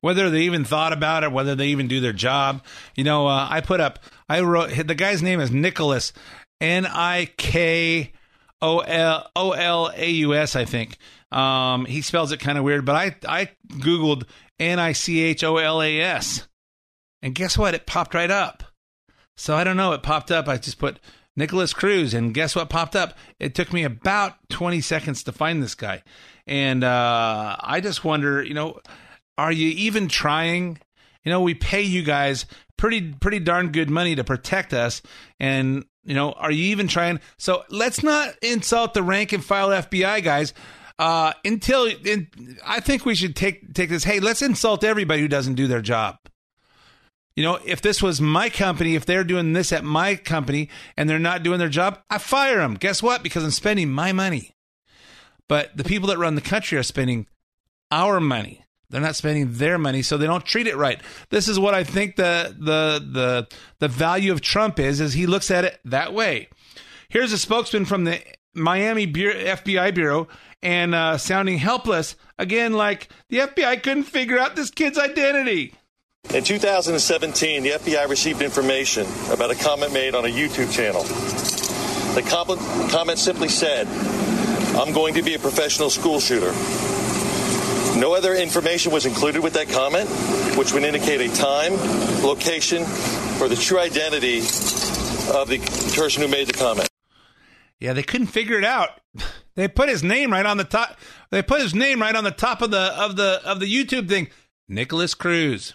Whether 0.00 0.30
they 0.30 0.42
even 0.42 0.64
thought 0.64 0.94
about 0.94 1.24
it, 1.24 1.32
whether 1.32 1.54
they 1.54 1.68
even 1.68 1.86
do 1.86 2.00
their 2.00 2.14
job. 2.14 2.64
You 2.94 3.04
know, 3.04 3.26
uh, 3.26 3.46
I 3.50 3.60
put 3.60 3.80
up, 3.80 3.98
I 4.26 4.40
wrote, 4.40 4.70
the 4.70 4.94
guy's 4.94 5.22
name 5.22 5.40
is 5.40 5.50
Nicholas, 5.50 6.14
N 6.62 6.86
I 6.86 7.30
K 7.36 8.12
O 8.62 8.78
L 8.78 9.30
O 9.36 9.52
L 9.52 9.92
A 9.94 10.10
U 10.10 10.34
S, 10.34 10.56
I 10.56 10.64
think. 10.64 10.96
Um, 11.32 11.84
he 11.84 12.02
spells 12.02 12.32
it 12.32 12.40
kind 12.40 12.58
of 12.58 12.64
weird, 12.64 12.84
but 12.84 12.96
I 12.96 13.16
I 13.26 13.50
googled 13.74 14.24
N 14.58 14.78
I 14.78 14.92
C 14.92 15.20
H 15.20 15.44
O 15.44 15.56
L 15.58 15.80
A 15.80 16.00
S, 16.00 16.48
and 17.22 17.34
guess 17.34 17.56
what? 17.56 17.74
It 17.74 17.86
popped 17.86 18.14
right 18.14 18.30
up. 18.30 18.64
So 19.36 19.56
I 19.56 19.64
don't 19.64 19.76
know. 19.76 19.92
It 19.92 20.02
popped 20.02 20.30
up. 20.30 20.48
I 20.48 20.58
just 20.58 20.78
put 20.78 20.98
Nicholas 21.36 21.72
Cruz, 21.72 22.14
and 22.14 22.34
guess 22.34 22.56
what 22.56 22.68
popped 22.68 22.96
up? 22.96 23.16
It 23.38 23.54
took 23.54 23.72
me 23.72 23.84
about 23.84 24.34
20 24.50 24.80
seconds 24.80 25.22
to 25.24 25.32
find 25.32 25.62
this 25.62 25.74
guy, 25.74 26.02
and 26.46 26.82
uh, 26.82 27.56
I 27.60 27.80
just 27.80 28.04
wonder, 28.04 28.42
you 28.42 28.54
know, 28.54 28.80
are 29.38 29.52
you 29.52 29.68
even 29.68 30.08
trying? 30.08 30.78
You 31.24 31.30
know, 31.30 31.42
we 31.42 31.54
pay 31.54 31.82
you 31.82 32.02
guys 32.02 32.46
pretty 32.76 33.12
pretty 33.12 33.38
darn 33.38 33.70
good 33.70 33.88
money 33.88 34.16
to 34.16 34.24
protect 34.24 34.74
us, 34.74 35.00
and 35.38 35.84
you 36.02 36.14
know, 36.14 36.32
are 36.32 36.50
you 36.50 36.64
even 36.64 36.88
trying? 36.88 37.20
So 37.38 37.62
let's 37.68 38.02
not 38.02 38.34
insult 38.42 38.94
the 38.94 39.02
rank 39.02 39.32
and 39.32 39.44
file 39.44 39.68
FBI 39.68 40.24
guys 40.24 40.54
uh, 41.00 41.32
until 41.46 41.86
in, 41.86 42.28
I 42.62 42.80
think 42.80 43.06
we 43.06 43.14
should 43.14 43.34
take 43.34 43.72
take 43.72 43.88
this. 43.88 44.04
Hey, 44.04 44.20
let's 44.20 44.42
insult 44.42 44.84
everybody 44.84 45.22
who 45.22 45.28
doesn't 45.28 45.54
do 45.54 45.66
their 45.66 45.80
job. 45.80 46.18
You 47.34 47.42
know, 47.42 47.58
if 47.64 47.80
this 47.80 48.02
was 48.02 48.20
my 48.20 48.50
company, 48.50 48.96
if 48.96 49.06
they're 49.06 49.24
doing 49.24 49.54
this 49.54 49.72
at 49.72 49.82
my 49.82 50.14
company 50.14 50.68
and 50.98 51.08
they're 51.08 51.18
not 51.18 51.42
doing 51.42 51.58
their 51.58 51.70
job, 51.70 52.00
I 52.10 52.18
fire 52.18 52.58
them. 52.58 52.74
Guess 52.74 53.02
what? 53.02 53.22
Because 53.22 53.42
I'm 53.44 53.50
spending 53.50 53.90
my 53.90 54.12
money. 54.12 54.50
But 55.48 55.74
the 55.74 55.84
people 55.84 56.08
that 56.08 56.18
run 56.18 56.34
the 56.34 56.42
country 56.42 56.76
are 56.76 56.82
spending 56.82 57.26
our 57.90 58.20
money. 58.20 58.62
They're 58.90 59.00
not 59.00 59.16
spending 59.16 59.54
their 59.54 59.78
money, 59.78 60.02
so 60.02 60.18
they 60.18 60.26
don't 60.26 60.44
treat 60.44 60.66
it 60.66 60.76
right. 60.76 61.00
This 61.30 61.48
is 61.48 61.58
what 61.58 61.72
I 61.72 61.82
think 61.82 62.16
the 62.16 62.54
the 62.58 63.02
the 63.10 63.48
the 63.78 63.88
value 63.88 64.32
of 64.32 64.42
Trump 64.42 64.78
is, 64.78 65.00
is 65.00 65.14
he 65.14 65.26
looks 65.26 65.50
at 65.50 65.64
it 65.64 65.80
that 65.86 66.12
way. 66.12 66.48
Here's 67.08 67.32
a 67.32 67.38
spokesman 67.38 67.86
from 67.86 68.04
the 68.04 68.20
Miami 68.52 69.06
Bureau, 69.06 69.36
FBI 69.36 69.94
Bureau 69.94 70.28
and 70.62 70.94
uh, 70.94 71.18
sounding 71.18 71.58
helpless 71.58 72.16
again, 72.38 72.72
like 72.72 73.08
the 73.28 73.38
FBI 73.38 73.82
couldn't 73.82 74.04
figure 74.04 74.38
out 74.38 74.56
this 74.56 74.70
kid's 74.70 74.98
identity. 74.98 75.74
In 76.34 76.44
2017, 76.44 77.62
the 77.62 77.70
FBI 77.70 78.08
received 78.08 78.42
information 78.42 79.06
about 79.32 79.50
a 79.50 79.54
comment 79.54 79.92
made 79.92 80.14
on 80.14 80.24
a 80.24 80.28
YouTube 80.28 80.72
channel. 80.72 81.02
The 82.14 82.22
comment 82.90 83.18
simply 83.18 83.48
said, 83.48 83.86
I'm 84.76 84.92
going 84.92 85.14
to 85.14 85.22
be 85.22 85.34
a 85.34 85.38
professional 85.38 85.90
school 85.90 86.20
shooter. 86.20 86.52
No 87.98 88.14
other 88.14 88.34
information 88.34 88.92
was 88.92 89.06
included 89.06 89.42
with 89.42 89.54
that 89.54 89.68
comment, 89.68 90.08
which 90.56 90.72
would 90.72 90.84
indicate 90.84 91.20
a 91.20 91.34
time, 91.34 91.72
location, 92.22 92.82
or 93.40 93.48
the 93.48 93.56
true 93.56 93.80
identity 93.80 94.38
of 94.38 95.48
the 95.48 95.58
person 95.96 96.22
who 96.22 96.28
made 96.28 96.46
the 96.46 96.52
comment. 96.52 96.89
Yeah, 97.80 97.94
they 97.94 98.02
couldn't 98.02 98.26
figure 98.28 98.58
it 98.58 98.64
out. 98.64 99.00
They 99.56 99.66
put 99.68 99.88
his 99.88 100.02
name 100.02 100.32
right 100.32 100.46
on 100.46 100.58
the 100.58 100.64
top. 100.64 100.96
They 101.30 101.42
put 101.42 101.60
his 101.60 101.74
name 101.74 102.00
right 102.00 102.14
on 102.14 102.24
the 102.24 102.30
top 102.30 102.62
of 102.62 102.70
the 102.70 102.94
of 102.98 103.16
the 103.16 103.40
of 103.44 103.60
the 103.60 103.66
YouTube 103.66 104.08
thing. 104.08 104.28
Nicholas 104.68 105.14
Cruz. 105.14 105.74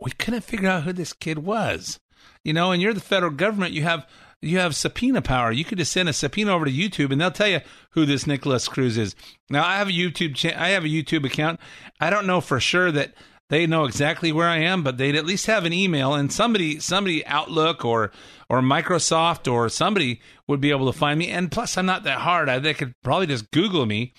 We 0.00 0.12
couldn't 0.12 0.44
figure 0.44 0.68
out 0.68 0.84
who 0.84 0.92
this 0.92 1.12
kid 1.12 1.40
was. 1.40 1.98
You 2.44 2.52
know, 2.52 2.72
and 2.72 2.80
you're 2.80 2.94
the 2.94 3.00
federal 3.00 3.32
government. 3.32 3.72
You 3.72 3.82
have 3.82 4.06
you 4.40 4.58
have 4.58 4.74
subpoena 4.74 5.20
power. 5.20 5.52
You 5.52 5.64
could 5.64 5.78
just 5.78 5.92
send 5.92 6.08
a 6.08 6.12
subpoena 6.12 6.54
over 6.54 6.64
to 6.64 6.70
YouTube, 6.72 7.12
and 7.12 7.20
they'll 7.20 7.30
tell 7.30 7.48
you 7.48 7.60
who 7.90 8.06
this 8.06 8.26
Nicholas 8.26 8.68
Cruz 8.68 8.96
is. 8.96 9.14
Now, 9.50 9.66
I 9.66 9.76
have 9.76 9.88
a 9.88 9.92
YouTube. 9.92 10.34
Cha- 10.34 10.58
I 10.58 10.68
have 10.68 10.84
a 10.84 10.88
YouTube 10.88 11.26
account. 11.26 11.60
I 12.00 12.08
don't 12.08 12.26
know 12.26 12.40
for 12.40 12.58
sure 12.60 12.90
that 12.92 13.12
they 13.50 13.66
know 13.66 13.84
exactly 13.84 14.32
where 14.32 14.48
I 14.48 14.58
am, 14.58 14.82
but 14.82 14.96
they'd 14.96 15.16
at 15.16 15.26
least 15.26 15.46
have 15.46 15.64
an 15.64 15.72
email, 15.72 16.14
and 16.14 16.32
somebody, 16.32 16.80
somebody 16.80 17.24
Outlook 17.26 17.84
or 17.84 18.10
or 18.48 18.60
Microsoft 18.60 19.50
or 19.50 19.68
somebody 19.68 20.20
would 20.48 20.60
be 20.60 20.70
able 20.70 20.90
to 20.90 20.98
find 20.98 21.18
me. 21.18 21.28
And 21.28 21.52
plus, 21.52 21.76
I'm 21.76 21.86
not 21.86 22.04
that 22.04 22.20
hard. 22.20 22.48
I, 22.48 22.58
they 22.58 22.74
could 22.74 22.94
probably 23.04 23.26
just 23.26 23.50
Google 23.50 23.86
me 23.86 24.12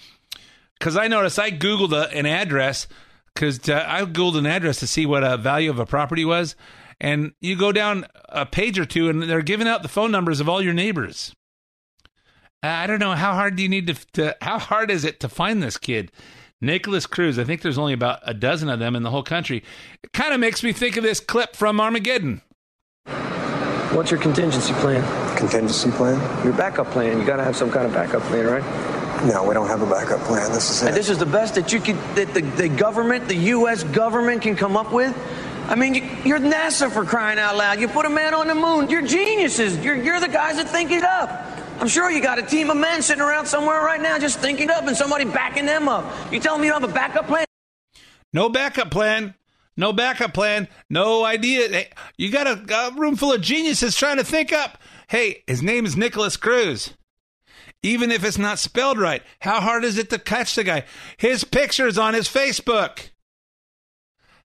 because 0.80 0.96
I 0.96 1.08
noticed 1.08 1.40
I 1.40 1.52
Googled 1.52 1.92
a, 1.92 2.16
an 2.16 2.26
address 2.26 2.88
because 3.34 3.68
uh, 3.68 3.84
I 3.86 4.04
Googled 4.04 4.38
an 4.38 4.46
address 4.46 4.80
to 4.80 4.88
see 4.88 5.06
what 5.06 5.24
a 5.24 5.36
value 5.36 5.70
of 5.70 5.80
a 5.80 5.86
property 5.86 6.24
was 6.24 6.56
and 7.02 7.34
you 7.42 7.58
go 7.58 7.72
down 7.72 8.06
a 8.30 8.46
page 8.46 8.78
or 8.78 8.86
two 8.86 9.10
and 9.10 9.24
they're 9.24 9.42
giving 9.42 9.68
out 9.68 9.82
the 9.82 9.90
phone 9.90 10.12
numbers 10.12 10.40
of 10.40 10.48
all 10.48 10.62
your 10.62 10.74
neighbors. 10.74 11.34
I 12.64 12.86
don't 12.86 13.00
know 13.00 13.16
how 13.16 13.34
hard 13.34 13.56
do 13.56 13.64
you 13.64 13.70
need 13.70 13.88
to, 13.88 13.96
to 14.14 14.38
how 14.40 14.60
hard 14.60 14.92
is 14.92 15.04
it 15.04 15.20
to 15.22 15.28
find 15.28 15.64
this 15.64 15.78
kid? 15.78 16.12
Nikolas 16.62 17.08
Cruz. 17.08 17.40
I 17.40 17.44
think 17.44 17.62
there's 17.62 17.78
only 17.78 17.94
about 17.94 18.20
a 18.24 18.34
dozen 18.34 18.70
of 18.70 18.80
them 18.80 18.96
in 18.96 19.04
the 19.04 19.10
whole 19.10 19.24
country. 19.24 19.64
It 20.04 20.14
kind 20.14 20.34
of 20.34 20.40
makes 20.40 20.64
me 20.64 20.72
think 20.72 20.96
of 20.96 21.04
this 21.04 21.20
clip 21.20 21.56
from 21.56 21.82
Armageddon. 21.82 22.42
What's 23.94 24.12
your 24.12 24.22
contingency 24.22 24.74
plan? 24.76 25.04
Contingency 25.36 25.92
plan? 25.92 26.46
Your 26.46 26.54
backup 26.54 26.92
plan. 26.92 27.20
You 27.20 27.26
got 27.26 27.38
to 27.38 27.44
have 27.44 27.58
some 27.58 27.72
kind 27.72 27.86
of 27.86 27.94
backup 27.94 28.22
plan, 28.24 28.46
right? 28.46 29.26
No, 29.26 29.44
we 29.44 29.54
don't 29.54 29.68
have 29.68 29.82
a 29.82 29.86
backup 29.86 30.22
plan. 30.22 30.52
This 30.52 30.70
is 30.70 30.82
it. 30.82 30.88
And 30.88 30.96
this 30.96 31.10
is 31.10 31.18
the 31.18 31.26
best 31.26 31.56
that 31.56 31.74
you 31.74 31.80
could, 31.80 31.98
that 32.16 32.34
the, 32.34 32.42
the 32.42 32.70
government, 32.70 33.28
the 33.28 33.36
U.S. 33.36 33.84
government 33.84 34.44
can 34.44 34.56
come 34.56 34.78
up 34.78 34.94
with? 34.94 35.16
I 35.68 35.76
mean, 35.76 35.96
you, 35.96 36.36
are 36.36 36.40
NASA 36.40 36.92
for 36.92 37.06
crying 37.06 37.38
out 37.38 37.56
loud. 37.56 37.80
You 37.80 37.88
put 37.88 38.06
a 38.06 38.10
man 38.10 38.34
on 38.34 38.48
the 38.48 38.56
moon. 38.56 38.90
You're 38.90 39.02
geniuses. 39.02 39.78
You're, 39.78 39.96
you're 39.96 40.20
the 40.20 40.28
guys 40.28 40.58
that 40.58 40.70
think 40.70 40.92
it 40.92 41.04
up. 41.04 41.30
I'm 41.82 41.88
sure 41.88 42.12
you 42.12 42.22
got 42.22 42.38
a 42.38 42.44
team 42.44 42.70
of 42.70 42.78
men 42.78 43.02
sitting 43.02 43.24
around 43.24 43.48
somewhere 43.48 43.82
right 43.82 44.00
now 44.00 44.20
just 44.20 44.38
thinking 44.38 44.70
up 44.70 44.86
and 44.86 44.96
somebody 44.96 45.26
backing 45.26 45.66
them 45.66 45.90
up. 45.90 46.06
You 46.32 46.40
tell 46.40 46.60
me 46.60 46.68
you 46.68 46.72
don't 46.72 46.82
have 46.82 46.92
a 46.92 46.94
backup 46.94 47.26
plan? 47.26 47.46
No 48.32 48.50
backup 48.50 48.92
plan. 48.92 49.34
No 49.76 49.92
backup 49.92 50.32
plan. 50.32 50.68
No 50.92 51.26
idea. 51.26 51.70
Hey, 51.70 51.90
you 52.18 52.30
got 52.30 52.46
a, 52.46 52.76
a 52.76 52.92
room 52.92 53.16
full 53.16 53.34
of 53.34 53.42
geniuses 53.42 53.96
trying 53.96 54.18
to 54.18 54.24
think 54.24 54.54
up. 54.54 54.78
Hey, 55.08 55.44
his 55.48 55.64
name 55.64 55.88
is 55.88 55.98
Nicholas 55.98 56.38
Cruz. 56.38 56.94
Even 57.82 58.12
if 58.12 58.24
it's 58.24 58.38
not 58.38 58.60
spelled 58.60 59.00
right, 59.00 59.24
how 59.40 59.60
hard 59.60 59.84
is 59.84 59.98
it 59.98 60.12
to 60.12 60.20
catch 60.20 60.54
the 60.54 60.64
guy? 60.64 60.84
His 61.18 61.44
picture's 61.44 61.98
on 61.98 62.14
his 62.14 62.28
Facebook. 62.28 63.10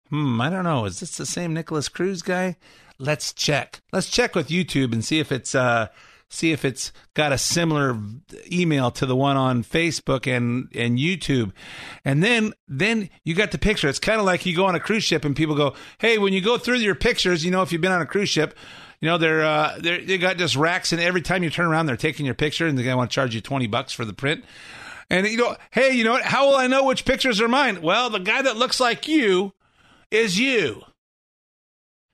Hmm, 0.08 0.40
I 0.40 0.48
don't 0.48 0.64
know. 0.64 0.86
Is 0.86 1.00
this 1.00 1.18
the 1.18 1.26
same 1.26 1.52
Nicholas 1.52 1.90
Cruz 1.90 2.22
guy? 2.22 2.56
Let's 2.98 3.34
check. 3.34 3.82
Let's 3.92 4.08
check 4.08 4.34
with 4.34 4.48
YouTube 4.48 4.94
and 4.94 5.04
see 5.04 5.18
if 5.18 5.30
it's 5.30 5.54
uh 5.54 5.88
see 6.30 6.52
if 6.52 6.64
it's 6.64 6.92
got 7.14 7.32
a 7.32 7.38
similar 7.38 7.98
email 8.50 8.90
to 8.92 9.06
the 9.06 9.16
one 9.16 9.36
on 9.36 9.62
Facebook 9.62 10.26
and 10.26 10.68
and 10.74 10.98
YouTube. 10.98 11.52
And 12.04 12.22
then 12.22 12.52
then 12.68 13.10
you 13.24 13.34
got 13.34 13.52
the 13.52 13.58
picture. 13.58 13.88
It's 13.88 13.98
kind 13.98 14.18
of 14.18 14.26
like 14.26 14.44
you 14.46 14.56
go 14.56 14.66
on 14.66 14.74
a 14.74 14.80
cruise 14.80 15.04
ship 15.04 15.24
and 15.24 15.36
people 15.36 15.54
go, 15.54 15.74
"Hey, 15.98 16.18
when 16.18 16.32
you 16.32 16.40
go 16.40 16.58
through 16.58 16.76
your 16.76 16.94
pictures, 16.94 17.44
you 17.44 17.50
know 17.50 17.62
if 17.62 17.72
you've 17.72 17.80
been 17.80 17.92
on 17.92 18.02
a 18.02 18.06
cruise 18.06 18.28
ship, 18.28 18.56
you 19.00 19.08
know 19.08 19.18
they're 19.18 19.44
uh 19.44 19.76
they're 19.78 20.04
they 20.04 20.18
got 20.18 20.38
just 20.38 20.56
racks 20.56 20.92
and 20.92 21.00
every 21.00 21.22
time 21.22 21.42
you 21.42 21.50
turn 21.50 21.66
around 21.66 21.86
they're 21.86 21.96
taking 21.96 22.26
your 22.26 22.34
picture 22.34 22.66
and 22.66 22.78
they 22.78 22.94
want 22.94 23.10
to 23.10 23.14
charge 23.14 23.34
you 23.34 23.40
20 23.40 23.66
bucks 23.66 23.92
for 23.92 24.04
the 24.04 24.14
print." 24.14 24.44
And 25.08 25.26
you 25.26 25.36
know, 25.36 25.56
hey, 25.70 25.92
you 25.92 26.04
know 26.04 26.12
what? 26.12 26.24
How 26.24 26.48
will 26.48 26.56
I 26.56 26.66
know 26.66 26.84
which 26.84 27.04
pictures 27.04 27.40
are 27.40 27.48
mine? 27.48 27.80
Well, 27.80 28.10
the 28.10 28.18
guy 28.18 28.42
that 28.42 28.56
looks 28.56 28.80
like 28.80 29.06
you 29.06 29.52
is 30.10 30.38
you. 30.38 30.82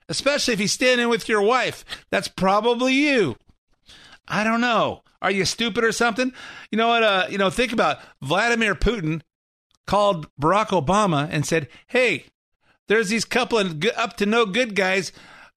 Especially 0.09 0.53
if 0.53 0.61
he's 0.61 0.73
standing 0.73 1.09
with 1.09 1.29
your 1.29 1.41
wife. 1.41 1.85
That's 2.11 2.29
probably 2.29 2.93
you. 2.93 3.37
I 4.29 4.45
don't 4.45 4.61
know. 4.61 5.03
Are 5.21 5.31
you 5.31 5.45
stupid 5.45 5.85
or 5.85 5.93
something? 5.93 6.33
You 6.71 6.79
know 6.79 6.89
what? 6.89 7.03
Uh, 7.03 7.27
you 7.31 7.39
know, 7.39 7.51
think 7.51 7.73
about 7.73 7.99
Vladimir 8.21 8.75
Putin 8.75 9.23
called 9.87 10.29
Barack 10.41 10.69
Obama 10.69 11.29
and 11.31 11.47
said, 11.47 11.69
"Hey, 11.87 12.27
there's 12.89 13.09
these 13.09 13.25
couple 13.25 13.59
of 13.59 13.85
up 13.97 14.17
to 14.19 14.27
no 14.27 14.47
good 14.47 14.75
guys 14.75 15.13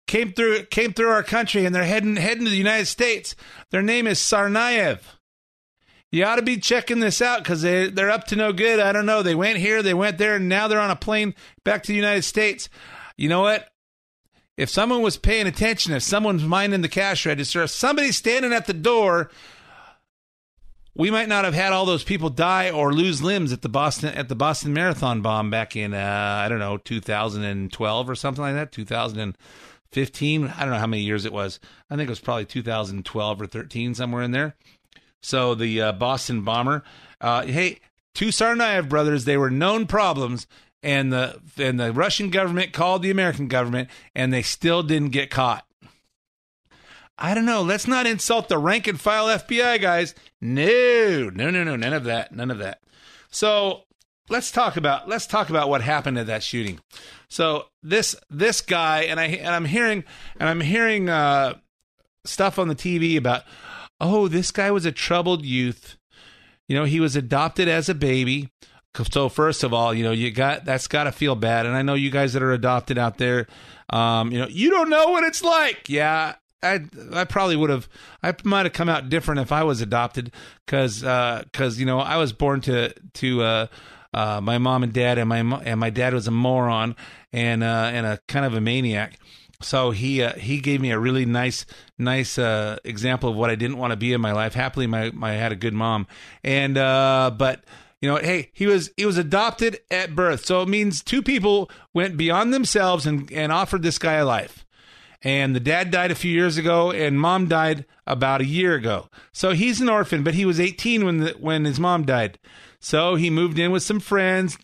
came 0.08 0.34
through 0.34 0.66
came 0.66 0.94
through 0.94 1.10
our 1.10 1.24
country 1.24 1.66
and 1.66 1.74
they're 1.74 1.84
heading 1.84 2.16
heading 2.16 2.46
to 2.46 2.52
the 2.52 2.58
United 2.58 2.86
States. 2.86 3.36
Their 3.72 3.82
name 3.82 4.08
is 4.08 4.20
Tsarnaev 4.20 5.00
you 6.16 6.24
ought 6.24 6.38
to 6.38 6.42
be 6.42 6.58
checking 6.58 7.02
this 7.02 7.22
out 7.22 7.40
because 7.40 7.62
they, 7.62 7.90
they're 7.90 8.10
up 8.10 8.26
to 8.28 8.38
no 8.38 8.54
good. 8.54 8.80
I 8.80 8.94
don't 8.94 9.06
know. 9.06 9.22
They 9.22 9.36
went 9.36 9.58
here, 9.58 9.84
they 9.84 9.94
went 9.94 10.18
there, 10.18 10.36
and 10.36 10.48
now 10.48 10.70
they're 10.70 10.80
on 10.80 10.90
a 10.90 10.96
plane 10.96 11.36
back 11.66 11.84
to 11.84 11.88
the 11.88 11.96
United 11.96 12.24
States. 12.24 12.70
You 13.18 13.28
know 13.28 13.42
what? 13.42 13.68
If 14.58 14.70
someone 14.70 15.02
was 15.02 15.18
paying 15.18 15.48
attention, 15.48 15.94
if 15.94 16.04
someone's 16.04 16.44
minding 16.44 16.82
the 16.82 16.90
cash 16.90 17.26
register, 17.26 17.64
if 17.64 17.72
somebody's 17.72 18.16
standing 18.16 18.54
at 18.54 18.68
the 18.68 18.74
door, 18.74 19.30
we 20.96 21.12
might 21.12 21.28
not 21.28 21.44
have 21.44 21.54
had 21.54 21.74
all 21.74 21.86
those 21.86 22.06
people 22.06 22.30
die 22.30 22.72
or 22.72 22.94
lose 22.94 23.22
limbs 23.22 23.52
at 23.52 23.62
the 23.62 23.70
Boston 23.70 24.14
at 24.16 24.30
the 24.30 24.36
Boston 24.36 24.74
Marathon 24.74 25.22
bomb 25.22 25.50
back 25.50 25.76
in 25.76 25.94
uh, 25.94 26.42
I 26.44 26.48
don't 26.48 26.60
know 26.60 26.78
2012 26.78 28.10
or 28.10 28.16
something 28.16 28.42
like 28.42 28.54
that 28.54 28.72
2015 28.72 30.48
I 30.48 30.60
don't 30.62 30.70
know 30.70 30.80
how 30.80 30.88
many 30.88 31.04
years 31.04 31.26
it 31.26 31.34
was. 31.34 31.60
I 31.90 31.98
think 31.98 32.08
it 32.08 32.12
was 32.12 32.22
probably 32.22 32.46
2012 32.46 33.42
or 33.42 33.48
13 33.48 33.94
somewhere 33.94 34.24
in 34.24 34.32
there. 34.32 34.56
So 35.22 35.56
the 35.56 35.82
uh, 35.82 35.92
Boston 35.92 36.44
bomber. 36.44 36.84
Uh, 37.20 37.46
hey, 37.46 37.80
two 38.14 38.28
Tsarnaev 38.28 38.88
brothers, 38.88 39.26
they 39.26 39.38
were 39.38 39.50
known 39.50 39.88
problems, 39.88 40.48
and 40.86 41.12
the 41.12 41.42
and 41.58 41.80
the 41.80 41.92
Russian 41.92 42.30
government 42.30 42.72
called 42.72 43.02
the 43.02 43.10
American 43.10 43.48
government, 43.48 43.90
and 44.14 44.32
they 44.32 44.44
still 44.44 44.84
didn't 44.84 45.10
get 45.10 45.32
caught. 45.32 45.66
I 47.18 47.34
don't 47.34 47.46
know. 47.46 47.64
Let's 47.64 47.88
not 47.88 48.06
insult 48.06 48.50
the 48.50 48.60
rank 48.60 48.88
and 48.88 49.02
file 49.02 49.26
FBI 49.26 49.82
guys. 49.82 50.14
No, 50.40 51.30
no, 51.34 51.50
no, 51.50 51.64
no, 51.64 51.76
none 51.76 51.94
of 51.94 52.04
that, 52.04 52.34
none 52.34 52.52
of 52.52 52.60
that. 52.60 52.82
So 53.32 53.84
let's 54.30 54.52
talk 54.52 54.78
about 54.78 55.10
let's 55.10 55.26
talk 55.26 55.50
about 55.50 55.70
what 55.70 55.82
happened 55.82 56.20
at 56.20 56.28
that 56.28 56.44
shooting. 56.44 56.80
So 57.30 57.66
this 57.82 58.16
this 58.30 58.62
guy 58.62 59.04
and 59.04 59.20
I 59.20 59.26
and 59.26 59.56
I'm 59.56 59.66
hearing 59.66 60.04
and 60.40 60.48
I'm 60.48 60.62
hearing 60.62 61.10
uh, 61.10 61.56
stuff 62.26 62.60
on 62.60 62.68
the 62.68 62.76
TV 62.76 63.18
about 63.18 63.44
oh, 64.00 64.28
this 64.28 64.52
guy 64.52 64.70
was 64.70 64.86
a 64.86 64.92
troubled 64.92 65.44
youth. 65.46 65.98
You 66.68 66.76
know, 66.76 66.84
he 66.84 67.00
was 67.00 67.16
adopted 67.16 67.68
as 67.68 67.90
a 67.90 67.96
baby. 67.96 68.50
So 69.12 69.30
first 69.30 69.64
of 69.64 69.74
all, 69.74 69.94
you 69.94 70.04
know, 70.04 70.12
you 70.12 70.32
got 70.32 70.66
that's 70.66 70.88
got 70.88 71.06
to 71.06 71.12
feel 71.12 71.36
bad. 71.36 71.66
And 71.66 71.76
I 71.76 71.82
know 71.82 71.94
you 71.94 72.10
guys 72.10 72.34
that 72.34 72.44
are 72.44 72.54
adopted 72.54 72.98
out 72.98 73.18
there, 73.18 73.48
um, 73.90 74.32
you 74.32 74.40
know, 74.40 74.48
you 74.48 74.70
don't 74.70 74.90
know 74.90 75.12
what 75.12 75.24
it's 75.24 75.44
like. 75.44 75.90
Yeah, 75.90 76.36
I 76.64 76.82
I 77.14 77.24
probably 77.26 77.56
would 77.56 77.70
have 77.70 77.88
I 78.24 78.34
might 78.44 78.66
have 78.66 78.74
come 78.74 78.90
out 78.90 79.10
different 79.10 79.42
if 79.42 79.52
I 79.52 79.64
was 79.64 79.82
adopted 79.82 80.32
because 80.66 81.02
because 81.02 81.78
uh, 81.78 81.80
you 81.80 81.86
know 81.86 82.00
I 82.00 82.18
was 82.18 82.34
born 82.34 82.62
to 82.62 82.94
to 83.16 83.42
uh, 83.44 83.68
uh, 84.14 84.42
my 84.42 84.58
mom 84.58 84.84
and 84.84 84.94
dad 84.94 85.18
and 85.18 85.30
my 85.30 85.40
and 85.40 85.80
my 85.80 85.90
dad 85.90 86.14
was 86.14 86.28
a 86.28 86.32
moron 86.32 86.96
and 87.32 87.64
uh, 87.64 87.90
and 87.94 88.06
a 88.06 88.20
kind 88.28 88.46
of 88.46 88.54
a 88.54 88.62
maniac. 88.62 89.20
So 89.62 89.92
he 89.92 90.22
uh, 90.22 90.34
he 90.34 90.60
gave 90.60 90.82
me 90.82 90.92
a 90.92 91.00
really 91.00 91.26
nice 91.26 91.66
nice 91.98 92.38
uh, 92.38 92.78
example 92.84 93.30
of 93.30 93.36
what 93.36 93.50
I 93.50 93.56
didn't 93.56 93.78
want 93.78 93.92
to 93.92 93.98
be 93.98 94.14
in 94.14 94.22
my 94.22 94.32
life. 94.32 94.54
Happily, 94.54 94.88
my, 94.88 95.12
my 95.12 95.32
I 95.32 95.34
had 95.36 95.52
a 95.52 95.56
good 95.56 95.74
mom, 95.74 96.08
and 96.44 96.78
uh, 96.78 97.32
but 97.38 97.64
you 98.06 98.12
know, 98.12 98.18
hey, 98.18 98.52
he 98.54 98.68
was 98.68 98.92
he 98.98 99.06
was 99.08 99.18
adopted 99.18 99.80
at 99.90 100.16
birth, 100.16 100.46
so 100.46 100.62
it 100.62 100.70
means 100.70 101.02
two 101.02 101.24
people 101.24 101.72
went 101.92 102.18
beyond 102.18 102.54
themselves 102.54 103.08
and 103.08 103.32
and 103.32 103.52
offered 103.52 103.82
this 103.82 103.98
guy 103.98 104.14
a 104.14 104.26
life. 104.26 104.64
And 105.24 105.56
the 105.56 105.60
dad 105.60 105.90
died 105.90 106.12
a 106.12 106.16
few 106.16 106.32
years 106.32 106.56
ago, 106.56 106.92
and 106.92 107.20
mom 107.20 107.48
died 107.48 107.84
about 108.06 108.42
a 108.42 108.46
year 108.46 108.76
ago. 108.76 109.10
So 109.32 109.54
he's 109.54 109.82
an 109.82 109.90
orphan, 109.90 110.22
but 110.22 110.36
he 110.36 110.46
was 110.46 110.60
18 110.60 111.04
when 111.04 111.18
the, 111.18 111.32
when 111.40 111.66
his 111.66 111.80
mom 111.80 112.06
died. 112.06 112.38
So 112.86 113.16
he 113.16 113.32
moved 113.32 113.58
in 113.58 113.72
with 113.72 113.82
some 113.82 114.00
friends. 114.00 114.60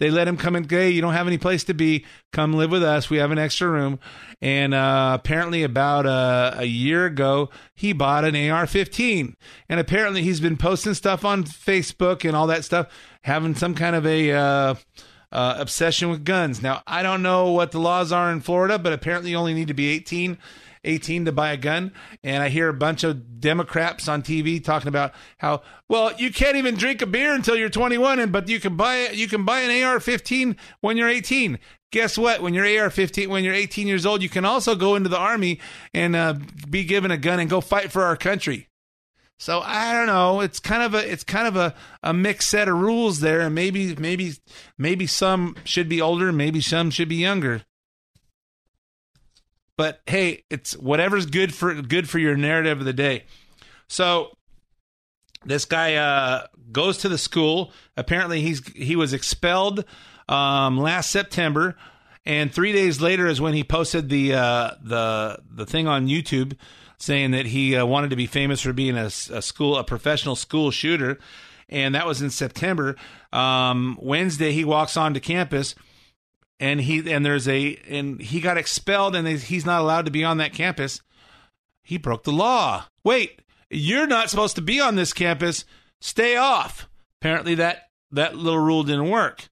They 0.00 0.08
let 0.08 0.26
him 0.26 0.38
come 0.38 0.56
and 0.56 0.68
hey, 0.68 0.88
you 0.88 1.02
don't 1.02 1.12
have 1.12 1.26
any 1.26 1.36
place 1.36 1.62
to 1.64 1.74
be. 1.74 2.06
Come 2.32 2.54
live 2.54 2.70
with 2.70 2.82
us. 2.82 3.10
We 3.10 3.18
have 3.18 3.32
an 3.32 3.38
extra 3.38 3.68
room. 3.68 4.00
And 4.40 4.72
uh, 4.72 5.18
apparently, 5.20 5.62
about 5.62 6.06
uh, 6.06 6.54
a 6.56 6.64
year 6.64 7.04
ago, 7.04 7.50
he 7.74 7.92
bought 7.92 8.24
an 8.24 8.34
AR-15. 8.34 9.34
And 9.68 9.78
apparently, 9.78 10.22
he's 10.22 10.40
been 10.40 10.56
posting 10.56 10.94
stuff 10.94 11.22
on 11.22 11.44
Facebook 11.44 12.26
and 12.26 12.34
all 12.34 12.46
that 12.46 12.64
stuff, 12.64 12.86
having 13.24 13.54
some 13.54 13.74
kind 13.74 13.94
of 13.94 14.06
a. 14.06 14.32
Uh, 14.32 14.74
uh, 15.32 15.56
obsession 15.58 16.08
with 16.08 16.24
guns. 16.24 16.62
Now, 16.62 16.82
I 16.86 17.02
don't 17.02 17.20
know 17.20 17.50
what 17.50 17.72
the 17.72 17.80
laws 17.80 18.10
are 18.12 18.30
in 18.30 18.40
Florida, 18.40 18.78
but 18.78 18.92
apparently 18.92 19.32
you 19.32 19.36
only 19.36 19.54
need 19.54 19.68
to 19.68 19.74
be 19.74 19.88
18 19.88 20.38
18 20.86 21.26
to 21.26 21.32
buy 21.32 21.52
a 21.52 21.56
gun. 21.56 21.92
And 22.24 22.42
I 22.42 22.48
hear 22.48 22.68
a 22.68 22.74
bunch 22.74 23.04
of 23.04 23.40
Democrats 23.40 24.08
on 24.08 24.22
TV 24.22 24.62
talking 24.62 24.88
about 24.88 25.12
how, 25.38 25.62
well, 25.88 26.12
you 26.16 26.32
can't 26.32 26.56
even 26.56 26.76
drink 26.76 27.02
a 27.02 27.06
beer 27.06 27.34
until 27.34 27.56
you're 27.56 27.68
21, 27.68 28.20
and 28.20 28.32
but 28.32 28.48
you 28.48 28.60
can 28.60 28.76
buy 28.76 29.08
you 29.08 29.28
can 29.28 29.44
buy 29.44 29.60
an 29.60 29.84
AR-15 29.84 30.56
when 30.80 30.96
you're 30.96 31.08
18. 31.08 31.58
Guess 31.92 32.18
what? 32.18 32.42
When 32.42 32.54
you're 32.54 32.64
AR-15, 32.64 33.28
when 33.28 33.44
you're 33.44 33.54
18 33.54 33.86
years 33.86 34.06
old, 34.06 34.22
you 34.22 34.28
can 34.28 34.44
also 34.44 34.74
go 34.74 34.96
into 34.96 35.08
the 35.08 35.18
army 35.18 35.60
and 35.94 36.16
uh, 36.16 36.34
be 36.68 36.84
given 36.84 37.10
a 37.10 37.16
gun 37.16 37.40
and 37.40 37.48
go 37.48 37.60
fight 37.60 37.92
for 37.92 38.02
our 38.02 38.16
country. 38.16 38.68
So 39.38 39.60
I 39.60 39.92
don't 39.92 40.06
know. 40.06 40.40
It's 40.40 40.58
kind 40.60 40.82
of 40.82 40.94
a 40.94 41.10
it's 41.10 41.24
kind 41.24 41.46
of 41.46 41.56
a, 41.56 41.74
a 42.02 42.14
mixed 42.14 42.48
set 42.48 42.68
of 42.68 42.78
rules 42.78 43.20
there, 43.20 43.40
and 43.40 43.54
maybe 43.54 43.94
maybe 43.94 44.34
maybe 44.78 45.06
some 45.06 45.56
should 45.64 45.88
be 45.88 46.00
older, 46.00 46.32
maybe 46.32 46.60
some 46.60 46.90
should 46.90 47.08
be 47.08 47.16
younger. 47.16 47.62
But 49.76 50.00
hey, 50.06 50.44
it's 50.50 50.76
whatever's 50.76 51.26
good 51.26 51.54
for 51.54 51.74
good 51.82 52.08
for 52.08 52.18
your 52.18 52.36
narrative 52.36 52.78
of 52.78 52.84
the 52.84 52.92
day. 52.92 53.24
So 53.88 54.36
this 55.44 55.64
guy 55.64 55.94
uh, 55.94 56.46
goes 56.72 56.98
to 56.98 57.08
the 57.08 57.18
school. 57.18 57.72
Apparently, 57.96 58.40
he's 58.40 58.66
he 58.74 58.96
was 58.96 59.12
expelled 59.12 59.84
um, 60.28 60.78
last 60.78 61.10
September, 61.10 61.76
and 62.24 62.52
three 62.52 62.72
days 62.72 63.00
later 63.00 63.26
is 63.26 63.40
when 63.40 63.54
he 63.54 63.64
posted 63.64 64.08
the 64.08 64.34
uh, 64.34 64.70
the 64.82 65.38
the 65.48 65.66
thing 65.66 65.86
on 65.86 66.08
YouTube 66.08 66.56
saying 66.98 67.30
that 67.32 67.46
he 67.46 67.76
uh, 67.76 67.84
wanted 67.84 68.10
to 68.10 68.16
be 68.16 68.26
famous 68.26 68.62
for 68.62 68.72
being 68.72 68.96
a, 68.96 69.04
a, 69.04 69.42
school 69.42 69.76
a 69.76 69.84
professional 69.84 70.34
school 70.34 70.70
shooter, 70.70 71.18
and 71.68 71.94
that 71.94 72.06
was 72.06 72.22
in 72.22 72.30
September. 72.30 72.96
Um, 73.32 73.98
Wednesday, 74.00 74.52
he 74.52 74.64
walks 74.64 74.96
onto 74.96 75.20
campus 75.20 75.74
and 76.60 76.80
he 76.80 77.10
and 77.12 77.24
there's 77.24 77.48
a 77.48 77.78
and 77.88 78.20
he 78.20 78.40
got 78.40 78.56
expelled 78.56 79.14
and 79.14 79.26
he's 79.26 79.66
not 79.66 79.80
allowed 79.80 80.06
to 80.06 80.10
be 80.10 80.24
on 80.24 80.38
that 80.38 80.52
campus. 80.52 81.00
He 81.82 81.98
broke 81.98 82.24
the 82.24 82.32
law. 82.32 82.86
Wait 83.04 83.40
you're 83.70 84.06
not 84.06 84.30
supposed 84.30 84.56
to 84.56 84.62
be 84.62 84.80
on 84.80 84.96
this 84.96 85.12
campus. 85.12 85.64
Stay 86.00 86.36
off. 86.36 86.88
Apparently 87.20 87.54
that 87.56 87.88
that 88.12 88.36
little 88.36 88.60
rule 88.60 88.82
didn't 88.82 89.10
work. 89.10 89.48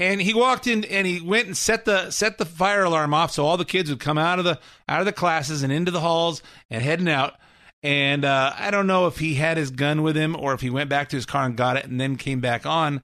And 0.00 0.22
he 0.22 0.32
walked 0.32 0.66
in 0.66 0.84
and 0.84 1.06
he 1.06 1.20
went 1.20 1.46
and 1.46 1.56
set 1.56 1.84
the 1.84 2.10
set 2.10 2.38
the 2.38 2.44
fire 2.44 2.84
alarm 2.84 3.12
off 3.12 3.32
so 3.32 3.44
all 3.44 3.56
the 3.56 3.64
kids 3.64 3.90
would 3.90 4.00
come 4.00 4.18
out 4.18 4.38
of 4.38 4.44
the 4.44 4.58
out 4.88 5.00
of 5.00 5.06
the 5.06 5.12
classes 5.12 5.62
and 5.62 5.72
into 5.72 5.90
the 5.90 6.00
halls 6.00 6.42
and 6.70 6.82
heading 6.82 7.08
out. 7.08 7.34
And 7.82 8.24
uh, 8.24 8.52
i 8.58 8.70
don't 8.72 8.86
know 8.88 9.06
if 9.06 9.18
he 9.18 9.34
had 9.34 9.56
his 9.56 9.70
gun 9.70 10.02
with 10.02 10.16
him 10.16 10.34
or 10.34 10.52
if 10.52 10.60
he 10.60 10.70
went 10.70 10.90
back 10.90 11.10
to 11.10 11.16
his 11.16 11.26
car 11.26 11.44
and 11.44 11.56
got 11.56 11.76
it 11.76 11.84
and 11.84 12.00
then 12.00 12.16
came 12.16 12.40
back 12.40 12.66
on 12.66 13.02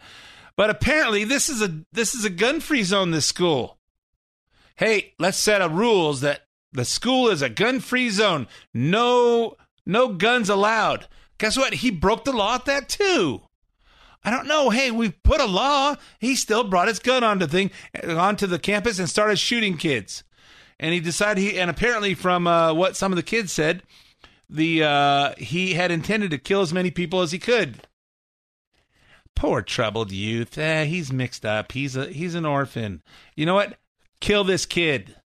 but 0.56 0.70
apparently, 0.70 1.24
this 1.24 1.48
is 1.48 1.62
a 1.62 1.82
this 1.92 2.14
is 2.14 2.24
a 2.24 2.30
gun 2.30 2.60
free 2.60 2.82
zone. 2.82 3.10
This 3.10 3.26
school. 3.26 3.78
Hey, 4.76 5.14
let's 5.18 5.38
set 5.38 5.62
up 5.62 5.72
rules 5.72 6.20
that 6.22 6.46
the 6.72 6.84
school 6.84 7.28
is 7.28 7.42
a 7.42 7.48
gun 7.48 7.80
free 7.80 8.10
zone. 8.10 8.48
No, 8.72 9.56
no 9.86 10.08
guns 10.08 10.48
allowed. 10.48 11.06
Guess 11.38 11.56
what? 11.56 11.74
He 11.74 11.90
broke 11.90 12.24
the 12.24 12.32
law 12.32 12.56
at 12.56 12.64
that 12.64 12.88
too. 12.88 13.42
I 14.24 14.30
don't 14.30 14.48
know. 14.48 14.70
Hey, 14.70 14.90
we 14.90 15.10
put 15.10 15.40
a 15.40 15.46
law. 15.46 15.96
He 16.18 16.34
still 16.34 16.64
brought 16.64 16.88
his 16.88 16.98
gun 16.98 17.22
onto 17.22 17.46
thing 17.46 17.70
onto 18.08 18.46
the 18.46 18.58
campus 18.58 18.98
and 18.98 19.08
started 19.08 19.38
shooting 19.38 19.76
kids. 19.76 20.24
And 20.80 20.92
he 20.92 21.00
decided 21.00 21.40
he 21.40 21.58
and 21.60 21.70
apparently 21.70 22.14
from 22.14 22.46
uh, 22.46 22.72
what 22.72 22.96
some 22.96 23.12
of 23.12 23.16
the 23.16 23.22
kids 23.22 23.52
said, 23.52 23.82
the 24.48 24.82
uh, 24.82 25.34
he 25.36 25.74
had 25.74 25.90
intended 25.90 26.30
to 26.30 26.38
kill 26.38 26.62
as 26.62 26.72
many 26.72 26.90
people 26.90 27.20
as 27.20 27.32
he 27.32 27.38
could. 27.38 27.86
Poor 29.36 29.62
troubled 29.62 30.12
youth. 30.12 30.56
Eh, 30.56 30.84
he's 30.84 31.12
mixed 31.12 31.44
up. 31.44 31.72
He's 31.72 31.96
a 31.96 32.06
he's 32.06 32.34
an 32.34 32.46
orphan. 32.46 33.02
You 33.36 33.46
know 33.46 33.54
what? 33.54 33.78
Kill 34.20 34.44
this 34.44 34.66
kid. 34.66 35.16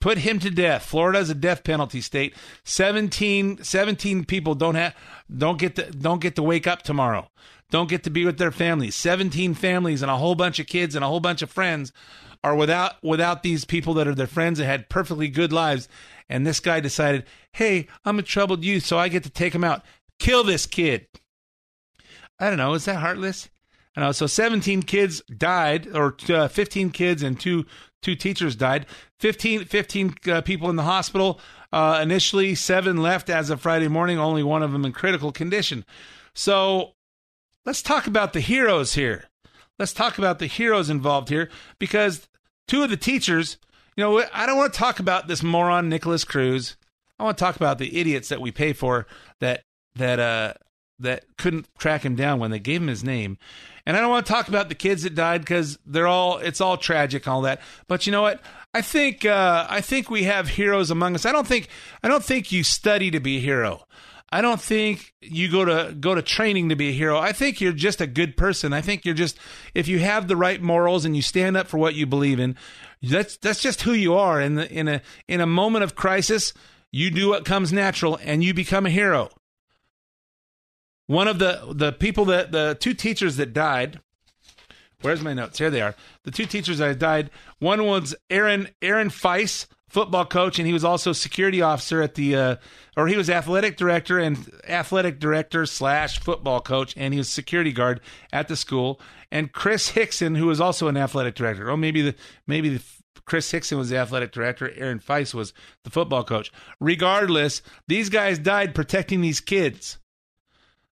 Put 0.00 0.18
him 0.18 0.38
to 0.40 0.50
death. 0.50 0.84
Florida 0.84 1.18
is 1.18 1.30
a 1.30 1.34
death 1.34 1.64
penalty 1.64 2.02
state. 2.02 2.34
17, 2.64 3.62
17 3.62 4.24
people 4.26 4.54
don't 4.54 4.74
have 4.74 4.94
don't 5.34 5.58
get 5.58 5.76
to 5.76 5.90
don't 5.90 6.20
get 6.20 6.36
to 6.36 6.42
wake 6.42 6.66
up 6.66 6.82
tomorrow. 6.82 7.28
Don't 7.70 7.88
get 7.88 8.02
to 8.04 8.10
be 8.10 8.26
with 8.26 8.36
their 8.36 8.50
families. 8.50 8.94
17 8.96 9.54
families 9.54 10.02
and 10.02 10.10
a 10.10 10.18
whole 10.18 10.34
bunch 10.34 10.58
of 10.58 10.66
kids 10.66 10.94
and 10.94 11.02
a 11.02 11.08
whole 11.08 11.20
bunch 11.20 11.40
of 11.40 11.50
friends 11.50 11.92
are 12.44 12.54
without 12.54 13.02
without 13.02 13.42
these 13.42 13.64
people 13.64 13.94
that 13.94 14.06
are 14.08 14.14
their 14.14 14.26
friends 14.26 14.58
that 14.58 14.66
had 14.66 14.88
perfectly 14.88 15.28
good 15.28 15.52
lives. 15.52 15.88
And 16.28 16.46
this 16.46 16.60
guy 16.60 16.80
decided, 16.80 17.24
hey, 17.52 17.86
I'm 18.04 18.18
a 18.18 18.22
troubled 18.22 18.64
youth, 18.64 18.84
so 18.84 18.98
I 18.98 19.08
get 19.08 19.22
to 19.24 19.30
take 19.30 19.54
him 19.54 19.64
out. 19.64 19.84
Kill 20.18 20.44
this 20.44 20.66
kid. 20.66 21.06
I 22.42 22.48
don't 22.48 22.58
know. 22.58 22.74
Is 22.74 22.86
that 22.86 22.96
heartless? 22.96 23.48
I 23.96 24.00
know. 24.00 24.10
So 24.10 24.26
17 24.26 24.82
kids 24.82 25.22
died, 25.36 25.86
or 25.94 26.16
uh, 26.28 26.48
15 26.48 26.90
kids 26.90 27.22
and 27.22 27.38
two 27.38 27.66
two 28.02 28.16
teachers 28.16 28.56
died. 28.56 28.86
15, 29.20 29.66
15 29.66 30.16
uh, 30.26 30.40
people 30.40 30.68
in 30.68 30.74
the 30.74 30.82
hospital. 30.82 31.38
Uh, 31.72 32.00
initially, 32.02 32.56
seven 32.56 32.96
left 32.96 33.30
as 33.30 33.48
of 33.48 33.60
Friday 33.60 33.86
morning. 33.86 34.18
Only 34.18 34.42
one 34.42 34.64
of 34.64 34.72
them 34.72 34.84
in 34.84 34.90
critical 34.90 35.30
condition. 35.30 35.84
So 36.34 36.94
let's 37.64 37.80
talk 37.80 38.08
about 38.08 38.32
the 38.32 38.40
heroes 38.40 38.94
here. 38.94 39.26
Let's 39.78 39.92
talk 39.92 40.18
about 40.18 40.40
the 40.40 40.46
heroes 40.46 40.90
involved 40.90 41.28
here 41.28 41.48
because 41.78 42.26
two 42.66 42.82
of 42.82 42.90
the 42.90 42.96
teachers. 42.96 43.56
You 43.96 44.02
know, 44.02 44.24
I 44.32 44.46
don't 44.46 44.56
want 44.56 44.72
to 44.72 44.78
talk 44.78 44.98
about 44.98 45.28
this 45.28 45.44
moron 45.44 45.88
Nicholas 45.88 46.24
Cruz. 46.24 46.76
I 47.20 47.22
want 47.22 47.38
to 47.38 47.44
talk 47.44 47.54
about 47.54 47.78
the 47.78 48.00
idiots 48.00 48.30
that 48.30 48.40
we 48.40 48.50
pay 48.50 48.72
for 48.72 49.06
that 49.38 49.62
that 49.94 50.18
uh 50.18 50.54
that 51.02 51.24
couldn't 51.36 51.68
track 51.78 52.04
him 52.04 52.16
down 52.16 52.38
when 52.38 52.50
they 52.50 52.58
gave 52.58 52.80
him 52.80 52.88
his 52.88 53.04
name. 53.04 53.38
And 53.84 53.96
I 53.96 54.00
don't 54.00 54.10
want 54.10 54.26
to 54.26 54.32
talk 54.32 54.48
about 54.48 54.68
the 54.68 54.74
kids 54.74 55.02
that 55.02 55.14
died 55.14 55.40
because 55.40 55.78
they're 55.84 56.06
all 56.06 56.38
it's 56.38 56.60
all 56.60 56.76
tragic 56.76 57.26
all 57.26 57.42
that. 57.42 57.60
But 57.88 58.06
you 58.06 58.12
know 58.12 58.22
what? 58.22 58.40
I 58.74 58.80
think 58.80 59.24
uh, 59.24 59.66
I 59.68 59.80
think 59.80 60.08
we 60.08 60.24
have 60.24 60.48
heroes 60.48 60.90
among 60.90 61.14
us. 61.14 61.26
I 61.26 61.32
don't 61.32 61.46
think 61.46 61.68
I 62.02 62.08
don't 62.08 62.24
think 62.24 62.52
you 62.52 62.62
study 62.64 63.10
to 63.10 63.20
be 63.20 63.38
a 63.38 63.40
hero. 63.40 63.86
I 64.34 64.40
don't 64.40 64.60
think 64.60 65.12
you 65.20 65.50
go 65.50 65.64
to 65.66 65.92
go 65.92 66.14
to 66.14 66.22
training 66.22 66.70
to 66.70 66.76
be 66.76 66.88
a 66.88 66.92
hero. 66.92 67.18
I 67.18 67.32
think 67.32 67.60
you're 67.60 67.72
just 67.72 68.00
a 68.00 68.06
good 68.06 68.36
person. 68.36 68.72
I 68.72 68.80
think 68.80 69.04
you're 69.04 69.14
just 69.14 69.36
if 69.74 69.88
you 69.88 69.98
have 69.98 70.26
the 70.26 70.36
right 70.36 70.62
morals 70.62 71.04
and 71.04 71.14
you 71.14 71.20
stand 71.20 71.56
up 71.56 71.66
for 71.66 71.76
what 71.76 71.94
you 71.94 72.06
believe 72.06 72.40
in, 72.40 72.56
that's 73.02 73.36
that's 73.36 73.60
just 73.60 73.82
who 73.82 73.92
you 73.92 74.14
are. 74.14 74.40
In 74.40 74.54
the, 74.54 74.72
in 74.72 74.88
a 74.88 75.02
in 75.28 75.42
a 75.42 75.46
moment 75.46 75.84
of 75.84 75.94
crisis, 75.94 76.54
you 76.90 77.10
do 77.10 77.28
what 77.28 77.44
comes 77.44 77.72
natural 77.72 78.18
and 78.22 78.42
you 78.42 78.54
become 78.54 78.86
a 78.86 78.90
hero. 78.90 79.28
One 81.06 81.28
of 81.28 81.38
the 81.38 81.72
the 81.74 81.92
people 81.92 82.24
that 82.26 82.52
the 82.52 82.76
two 82.78 82.94
teachers 82.94 83.36
that 83.36 83.52
died. 83.52 84.00
Where's 85.00 85.20
my 85.20 85.34
notes? 85.34 85.58
Here 85.58 85.70
they 85.70 85.80
are. 85.80 85.96
The 86.22 86.30
two 86.30 86.46
teachers 86.46 86.78
that 86.78 86.98
died. 86.98 87.30
One 87.58 87.84
was 87.86 88.14
Aaron 88.30 88.68
Aaron 88.80 89.08
Feis, 89.08 89.66
football 89.92 90.24
coach, 90.24 90.58
and 90.58 90.66
he 90.66 90.72
was 90.72 90.84
also 90.84 91.12
security 91.12 91.60
officer 91.60 92.00
at 92.00 92.14
the, 92.14 92.34
uh, 92.34 92.56
or 92.96 93.08
he 93.08 93.16
was 93.16 93.28
athletic 93.28 93.76
director 93.76 94.18
and 94.18 94.50
athletic 94.66 95.20
director 95.20 95.66
slash 95.66 96.18
football 96.18 96.62
coach, 96.62 96.94
and 96.96 97.12
he 97.12 97.18
was 97.18 97.28
security 97.28 97.72
guard 97.72 98.00
at 98.32 98.48
the 98.48 98.56
school. 98.56 98.98
And 99.30 99.52
Chris 99.52 99.90
Hixon, 99.90 100.36
who 100.36 100.46
was 100.46 100.62
also 100.62 100.88
an 100.88 100.96
athletic 100.96 101.34
director. 101.34 101.70
Oh, 101.70 101.76
maybe 101.76 102.00
the 102.00 102.14
maybe 102.46 102.70
the 102.70 102.82
Chris 103.26 103.50
Hixon 103.50 103.76
was 103.76 103.90
the 103.90 103.98
athletic 103.98 104.32
director. 104.32 104.72
Aaron 104.76 104.98
Feis 104.98 105.34
was 105.34 105.52
the 105.84 105.90
football 105.90 106.24
coach. 106.24 106.50
Regardless, 106.80 107.60
these 107.86 108.08
guys 108.08 108.38
died 108.38 108.74
protecting 108.74 109.20
these 109.20 109.40
kids. 109.40 109.98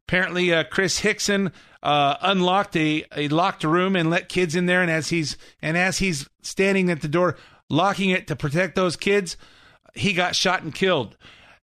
Apparently, 0.08 0.54
uh, 0.54 0.64
Chris 0.64 1.00
Hixon 1.00 1.52
uh, 1.84 2.16
unlocked 2.22 2.78
a, 2.78 3.04
a 3.16 3.28
locked 3.28 3.66
room 3.66 3.96
and 3.98 4.10
let 4.10 4.30
kids 4.30 4.56
in 4.56 4.66
there, 4.66 4.82
and 4.82 4.90
as 4.90 5.10
he's 5.10 5.38
and 5.62 5.78
as 5.78 5.98
he's 5.98 6.30
standing 6.42 6.90
at 6.90 7.02
the 7.02 7.10
door, 7.10 7.36
locking 7.70 8.12
it 8.12 8.28
to 8.28 8.36
protect 8.36 8.76
those 8.76 8.96
kids, 8.96 9.36
he 9.94 10.14
got 10.14 10.34
shot 10.34 10.64
and 10.64 10.74
killed. 10.74 11.18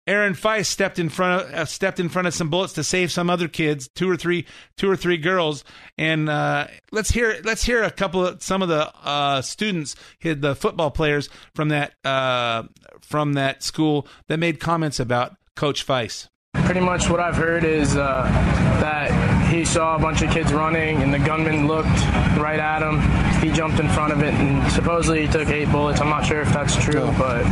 Aaron 0.07 0.33
Feis 0.33 0.65
stepped 0.67 0.99
in 0.99 1.11
front 1.11 1.43
of 1.43 1.55
uh, 1.55 1.65
stepped 1.67 2.01
in 2.01 2.09
front 2.09 2.29
of 2.29 2.35
some 2.35 2.49
bullets 2.49 2.73
to 2.73 2.83
save 2.83 3.13
some 3.13 3.29
other 3.29 3.47
kids, 3.47 3.91
two 3.95 4.11
or 4.11 4.17
three, 4.17 4.47
two 4.79 4.91
or 4.91 4.97
three 4.97 5.19
girls. 5.19 5.63
And 5.99 6.31
uh, 6.31 6.69
let's 6.93 7.11
hear 7.11 7.41
let's 7.45 7.65
hear 7.65 7.83
a 7.83 7.91
couple 7.91 8.27
of 8.27 8.43
some 8.43 8.63
of 8.63 8.71
the 8.71 8.91
uh, 9.05 9.43
students, 9.43 9.97
the 10.23 10.57
football 10.57 10.91
players 10.91 11.29
from 11.55 11.69
that 11.69 11.93
uh, 12.05 12.63
from 13.03 13.35
that 13.35 13.63
school 13.63 14.09
that 14.29 14.39
made 14.39 14.61
comments 14.61 14.99
about 14.99 15.37
Coach 15.57 15.87
Feis. 15.87 16.29
Pretty 16.71 16.87
much 16.87 17.11
what 17.11 17.19
I've 17.19 17.35
heard 17.35 17.65
is 17.65 17.97
uh, 17.97 18.23
that 18.81 19.51
he 19.51 19.65
saw 19.65 19.97
a 19.97 19.99
bunch 19.99 20.23
of 20.23 20.31
kids 20.31 20.53
running, 20.53 21.03
and 21.03 21.13
the 21.13 21.19
gunman 21.19 21.67
looked 21.67 21.89
right 22.39 22.61
at 22.61 22.81
him. 22.81 23.01
He 23.43 23.51
jumped 23.51 23.81
in 23.81 23.89
front 23.89 24.13
of 24.13 24.23
it, 24.23 24.33
and 24.35 24.71
supposedly 24.71 25.27
he 25.27 25.33
took 25.33 25.49
eight 25.49 25.69
bullets. 25.73 26.01
I'm 26.01 26.11
not 26.11 26.25
sure 26.25 26.41
if 26.41 26.53
that's 26.53 26.77
true, 26.77 27.13
but 27.19 27.43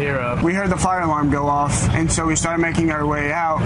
hero. 0.00 0.42
We 0.42 0.54
heard 0.54 0.70
the 0.70 0.76
fire 0.76 1.02
alarm 1.02 1.30
go 1.30 1.46
off, 1.46 1.88
and 1.90 2.10
so 2.10 2.26
we 2.26 2.34
started 2.34 2.62
making 2.62 2.90
our 2.90 3.06
way 3.06 3.32
out. 3.32 3.60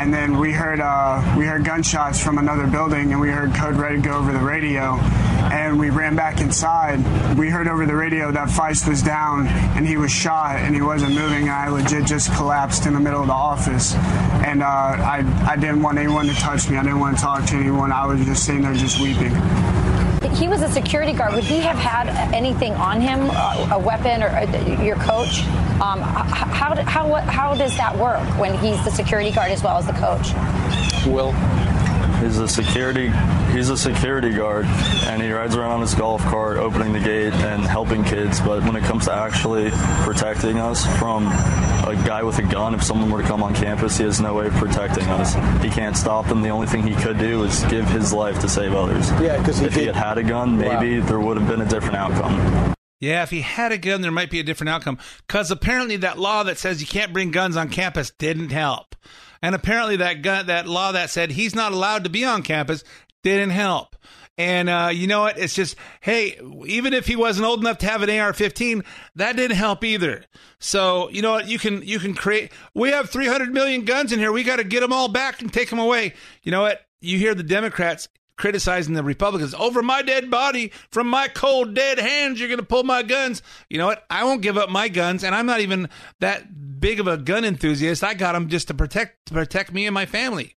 And 0.00 0.12
then 0.12 0.38
we 0.38 0.52
heard 0.52 0.80
uh, 0.80 1.34
we 1.38 1.46
heard 1.46 1.64
gunshots 1.64 2.22
from 2.22 2.38
another 2.38 2.66
building, 2.66 3.12
and 3.12 3.20
we 3.20 3.30
heard 3.30 3.54
code 3.54 3.76
red 3.76 4.02
go 4.02 4.18
over 4.18 4.32
the 4.32 4.40
radio. 4.40 4.98
And 5.46 5.78
we 5.78 5.90
ran 5.90 6.16
back 6.16 6.40
inside. 6.40 6.98
We 7.38 7.50
heard 7.50 7.68
over 7.68 7.86
the 7.86 7.94
radio 7.94 8.32
that 8.32 8.48
Feis 8.48 8.86
was 8.88 9.00
down, 9.00 9.46
and 9.46 9.86
he 9.86 9.96
was 9.96 10.10
shot, 10.10 10.56
and 10.56 10.74
he 10.74 10.82
wasn't 10.82 11.14
moving. 11.14 11.48
I 11.48 11.68
legit 11.68 12.04
just 12.04 12.32
collapsed 12.34 12.86
in 12.86 12.94
the 12.94 13.00
middle 13.00 13.20
of 13.20 13.28
the 13.28 13.32
office, 13.32 13.94
and 13.94 14.62
uh, 14.62 14.66
I 14.66 15.24
I 15.46 15.56
didn't 15.56 15.82
want 15.82 15.98
anyone 15.98 16.26
to 16.26 16.34
touch 16.34 16.68
me. 16.68 16.76
I 16.76 16.82
didn't 16.82 17.00
want 17.00 17.16
to 17.16 17.22
talk 17.22 17.46
to 17.46 17.56
anyone. 17.56 17.92
I 17.92 18.06
was 18.06 18.24
just 18.24 18.44
sitting 18.44 18.62
there 18.62 18.74
just 18.74 19.00
weeping. 19.00 19.32
He 20.34 20.48
was 20.48 20.62
a 20.62 20.68
security 20.68 21.12
guard. 21.12 21.34
Would 21.34 21.44
he 21.44 21.60
have 21.60 21.76
had 21.76 22.08
anything 22.34 22.72
on 22.74 23.00
him, 23.00 23.30
a 23.70 23.78
weapon, 23.78 24.22
or 24.22 24.28
uh, 24.28 24.82
your 24.82 24.96
coach? 24.96 25.42
Um, 25.80 26.00
how, 26.00 26.74
how, 26.84 27.14
how 27.14 27.54
does 27.54 27.76
that 27.76 27.96
work 27.96 28.22
when 28.38 28.56
he's 28.58 28.82
the 28.84 28.90
security 28.90 29.30
guard 29.30 29.50
as 29.50 29.62
well 29.62 29.76
as 29.78 29.86
the 29.86 29.92
coach? 29.92 30.34
Will. 31.06 31.32
He's 32.22 32.38
a 32.38 32.48
security. 32.48 33.10
He's 33.52 33.68
a 33.70 33.76
security 33.76 34.32
guard, 34.32 34.64
and 34.66 35.22
he 35.22 35.30
rides 35.30 35.54
around 35.54 35.72
on 35.72 35.80
his 35.82 35.94
golf 35.94 36.20
cart, 36.22 36.56
opening 36.58 36.92
the 36.92 37.00
gate 37.00 37.32
and 37.32 37.62
helping 37.64 38.04
kids. 38.04 38.40
But 38.40 38.62
when 38.64 38.74
it 38.76 38.84
comes 38.84 39.04
to 39.04 39.12
actually 39.12 39.70
protecting 40.04 40.58
us 40.58 40.84
from 40.98 41.26
a 41.26 41.94
guy 42.06 42.22
with 42.22 42.38
a 42.38 42.42
gun, 42.42 42.74
if 42.74 42.82
someone 42.82 43.10
were 43.10 43.22
to 43.22 43.28
come 43.28 43.42
on 43.42 43.54
campus, 43.54 43.98
he 43.98 44.04
has 44.04 44.20
no 44.20 44.34
way 44.34 44.46
of 44.46 44.54
protecting 44.54 45.04
us. 45.04 45.34
He 45.62 45.70
can't 45.70 45.96
stop 45.96 46.26
them. 46.26 46.42
The 46.42 46.48
only 46.48 46.66
thing 46.66 46.86
he 46.86 46.94
could 46.94 47.18
do 47.18 47.44
is 47.44 47.62
give 47.64 47.86
his 47.88 48.12
life 48.12 48.40
to 48.40 48.48
save 48.48 48.74
others. 48.74 49.10
Yeah, 49.20 49.38
because 49.38 49.60
if 49.60 49.74
he 49.74 49.84
had 49.86 49.96
had 49.96 50.18
a 50.18 50.22
gun, 50.22 50.58
maybe 50.58 50.98
Wow. 51.00 51.06
there 51.06 51.20
would 51.20 51.36
have 51.36 51.48
been 51.48 51.60
a 51.60 51.68
different 51.68 51.96
outcome. 51.96 52.74
Yeah, 52.98 53.22
if 53.22 53.30
he 53.30 53.42
had 53.42 53.72
a 53.72 53.78
gun, 53.78 54.00
there 54.00 54.10
might 54.10 54.30
be 54.30 54.40
a 54.40 54.42
different 54.42 54.70
outcome. 54.70 54.98
Because 55.26 55.50
apparently, 55.50 55.96
that 55.98 56.18
law 56.18 56.42
that 56.44 56.56
says 56.58 56.80
you 56.80 56.86
can't 56.86 57.12
bring 57.12 57.30
guns 57.30 57.56
on 57.56 57.68
campus 57.68 58.10
didn't 58.18 58.50
help, 58.52 58.96
and 59.42 59.54
apparently 59.54 59.96
that 59.96 60.22
gun, 60.22 60.46
that 60.46 60.66
law 60.66 60.92
that 60.92 61.10
said 61.10 61.32
he's 61.32 61.54
not 61.54 61.72
allowed 61.72 62.04
to 62.04 62.10
be 62.10 62.24
on 62.24 62.42
campus 62.42 62.84
didn't 63.22 63.50
help. 63.50 63.96
And 64.38 64.68
uh, 64.68 64.90
you 64.92 65.06
know 65.06 65.22
what? 65.22 65.38
It's 65.38 65.54
just, 65.54 65.76
hey, 66.02 66.38
even 66.66 66.92
if 66.92 67.06
he 67.06 67.16
wasn't 67.16 67.46
old 67.46 67.60
enough 67.60 67.78
to 67.78 67.86
have 67.86 68.02
an 68.02 68.10
AR-15, 68.10 68.84
that 69.14 69.36
didn't 69.36 69.56
help 69.56 69.82
either. 69.82 70.24
So 70.58 71.08
you 71.08 71.22
know 71.22 71.32
what? 71.32 71.48
You 71.48 71.58
can 71.58 71.82
you 71.82 71.98
can 71.98 72.14
create. 72.14 72.52
We 72.74 72.90
have 72.90 73.08
300 73.08 73.52
million 73.52 73.84
guns 73.84 74.12
in 74.12 74.18
here. 74.18 74.32
We 74.32 74.42
got 74.44 74.56
to 74.56 74.64
get 74.64 74.80
them 74.80 74.92
all 74.92 75.08
back 75.08 75.40
and 75.40 75.52
take 75.52 75.70
them 75.70 75.78
away. 75.78 76.14
You 76.42 76.52
know 76.52 76.62
what? 76.62 76.82
You 77.00 77.18
hear 77.18 77.34
the 77.34 77.42
Democrats 77.42 78.08
criticizing 78.36 78.94
the 78.94 79.02
Republicans 79.02 79.54
over 79.54 79.82
my 79.82 80.02
dead 80.02 80.30
body 80.30 80.70
from 80.90 81.08
my 81.08 81.28
cold 81.28 81.74
dead 81.74 81.98
hands. 81.98 82.38
You're 82.38 82.48
going 82.48 82.60
to 82.60 82.66
pull 82.66 82.84
my 82.84 83.02
guns. 83.02 83.42
You 83.70 83.78
know 83.78 83.86
what? 83.86 84.04
I 84.10 84.24
won't 84.24 84.42
give 84.42 84.58
up 84.58 84.68
my 84.68 84.88
guns, 84.88 85.24
and 85.24 85.34
I'm 85.34 85.46
not 85.46 85.60
even 85.60 85.88
that 86.20 86.75
big 86.86 87.00
of 87.00 87.08
a 87.08 87.16
gun 87.16 87.44
enthusiast. 87.44 88.04
I 88.04 88.14
got 88.14 88.34
them 88.34 88.48
just 88.48 88.68
to 88.68 88.74
protect 88.74 89.26
to 89.26 89.34
protect 89.34 89.72
me 89.72 89.86
and 89.86 89.94
my 89.94 90.06
family. 90.06 90.54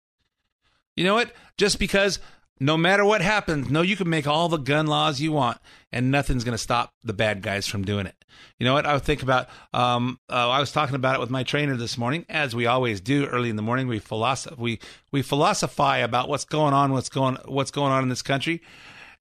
You 0.94 1.04
know 1.04 1.14
what? 1.14 1.32
Just 1.56 1.78
because 1.78 2.18
no 2.60 2.76
matter 2.76 3.02
what 3.02 3.22
happens, 3.22 3.70
no, 3.70 3.80
you 3.80 3.96
can 3.96 4.10
make 4.10 4.26
all 4.26 4.50
the 4.50 4.58
gun 4.58 4.88
laws 4.88 5.22
you 5.22 5.32
want, 5.32 5.56
and 5.90 6.10
nothing's 6.10 6.44
going 6.44 6.52
to 6.52 6.58
stop 6.58 6.92
the 7.02 7.14
bad 7.14 7.40
guys 7.40 7.66
from 7.66 7.82
doing 7.82 8.04
it. 8.04 8.14
You 8.58 8.66
know 8.66 8.74
what? 8.74 8.84
I 8.84 8.92
would 8.92 9.04
think 9.04 9.22
about. 9.22 9.48
Um, 9.72 10.20
uh, 10.28 10.50
I 10.50 10.60
was 10.60 10.70
talking 10.70 10.96
about 10.96 11.14
it 11.14 11.20
with 11.20 11.30
my 11.30 11.44
trainer 11.44 11.76
this 11.76 11.96
morning, 11.96 12.26
as 12.28 12.54
we 12.54 12.66
always 12.66 13.00
do 13.00 13.24
early 13.24 13.48
in 13.48 13.56
the 13.56 13.62
morning. 13.62 13.88
We 13.88 13.98
philosoph- 13.98 14.58
we 14.58 14.80
we 15.10 15.22
philosophize 15.22 16.04
about 16.04 16.28
what's 16.28 16.44
going 16.44 16.74
on, 16.74 16.92
what's 16.92 17.08
going 17.08 17.38
what's 17.46 17.70
going 17.70 17.90
on 17.90 18.02
in 18.02 18.10
this 18.10 18.22
country. 18.22 18.60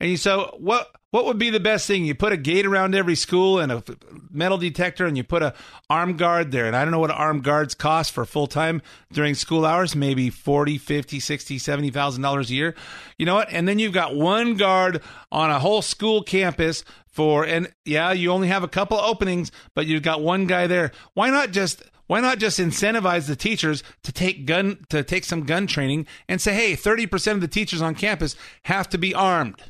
And 0.02 0.10
you 0.12 0.18
so 0.18 0.58
what 0.60 0.90
what 1.12 1.26
would 1.26 1.38
be 1.38 1.50
the 1.50 1.60
best 1.60 1.88
thing? 1.88 2.06
You 2.06 2.16
put 2.16 2.34
a 2.34 2.38
gate 2.38 2.66
around 2.66 2.94
every 2.94 3.16
school 3.16 3.60
and 3.60 3.72
a 3.72 3.84
metal 4.30 4.58
detector, 4.58 5.06
and 5.06 5.16
you 5.16 5.24
put 5.24 5.42
a 5.42 5.54
armed 5.90 6.18
guard 6.18 6.52
there. 6.52 6.66
And 6.66 6.76
I 6.76 6.84
don't 6.84 6.92
know 6.92 7.00
what 7.00 7.12
armed 7.12 7.44
guards 7.44 7.74
cost 7.74 8.12
for 8.12 8.26
full 8.26 8.48
time 8.48 8.82
during 9.14 9.34
school 9.34 9.66
hours, 9.66 9.96
maybe 9.96 10.30
40, 10.30 10.78
50, 10.78 11.20
60, 11.20 11.58
70,000 11.60 12.22
dollars 12.22 12.50
a 12.50 12.54
year. 12.54 12.76
You 13.18 13.26
know 13.26 13.36
what? 13.36 13.50
And 13.52 13.68
then 13.68 13.80
you've 13.80 13.94
got 13.94 14.16
one 14.16 14.56
guard 14.56 15.02
on 15.32 15.50
a 15.50 15.60
whole 15.60 15.82
school 15.82 16.24
campus 16.24 16.84
for 17.08 17.46
and 17.46 17.74
yeah, 17.86 18.12
you 18.12 18.32
only 18.32 18.50
have 18.50 18.64
a 18.64 18.68
couple 18.68 18.98
openings, 18.98 19.52
but 19.76 19.88
you've 19.88 20.04
got 20.04 20.22
one 20.22 20.46
guy 20.46 20.68
there. 20.68 20.92
Why 21.14 21.30
not 21.30 21.52
just 21.52 21.84
why 22.08 22.20
not 22.20 22.38
just 22.38 22.60
incentivize 22.60 23.28
the 23.28 23.36
teachers 23.36 23.82
to 24.04 24.12
take 24.12 24.46
gun 24.46 24.86
to 24.90 25.04
take 25.04 25.24
some 25.24 25.44
gun 25.46 25.68
training 25.68 26.06
and 26.28 26.42
say, 26.42 26.54
hey, 26.54 26.74
30% 26.74 27.32
of 27.34 27.42
the 27.42 27.48
teachers 27.48 27.82
on 27.82 27.96
campus 27.96 28.36
have 28.64 28.90
to 28.90 28.98
be 28.98 29.14
armed 29.14 29.62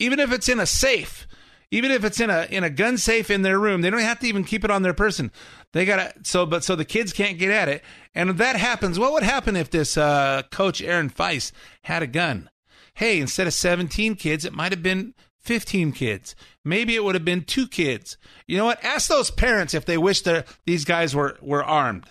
even 0.00 0.18
if 0.18 0.32
it's 0.32 0.48
in 0.48 0.58
a 0.58 0.66
safe, 0.66 1.28
even 1.70 1.92
if 1.92 2.04
it's 2.04 2.18
in 2.18 2.30
a 2.30 2.48
in 2.50 2.64
a 2.64 2.70
gun 2.70 2.98
safe 2.98 3.30
in 3.30 3.42
their 3.42 3.58
room, 3.58 3.80
they 3.80 3.90
don't 3.90 4.00
have 4.00 4.18
to 4.20 4.26
even 4.26 4.42
keep 4.42 4.64
it 4.64 4.70
on 4.70 4.82
their 4.82 4.94
person. 4.94 5.30
They 5.72 5.84
gotta 5.84 6.12
so 6.24 6.46
but 6.46 6.64
so 6.64 6.74
the 6.74 6.84
kids 6.84 7.12
can't 7.12 7.38
get 7.38 7.50
at 7.50 7.68
it. 7.68 7.84
And 8.14 8.30
if 8.30 8.38
that 8.38 8.56
happens, 8.56 8.98
what 8.98 9.12
would 9.12 9.22
happen 9.22 9.54
if 9.54 9.70
this 9.70 9.96
uh, 9.96 10.42
coach 10.50 10.82
Aaron 10.82 11.10
Feis 11.10 11.52
had 11.82 12.02
a 12.02 12.08
gun? 12.08 12.50
Hey, 12.94 13.20
instead 13.20 13.46
of 13.46 13.54
17 13.54 14.16
kids, 14.16 14.44
it 14.44 14.52
might 14.52 14.72
have 14.72 14.82
been 14.82 15.14
15 15.38 15.92
kids. 15.92 16.34
Maybe 16.64 16.96
it 16.96 17.04
would 17.04 17.14
have 17.14 17.24
been 17.24 17.44
two 17.44 17.68
kids. 17.68 18.18
You 18.46 18.56
know 18.58 18.64
what? 18.64 18.84
Ask 18.84 19.08
those 19.08 19.30
parents 19.30 19.72
if 19.72 19.84
they 19.84 19.96
wish 19.96 20.22
that 20.22 20.48
these 20.66 20.84
guys 20.84 21.14
were 21.14 21.38
were 21.40 21.62
armed. 21.62 22.06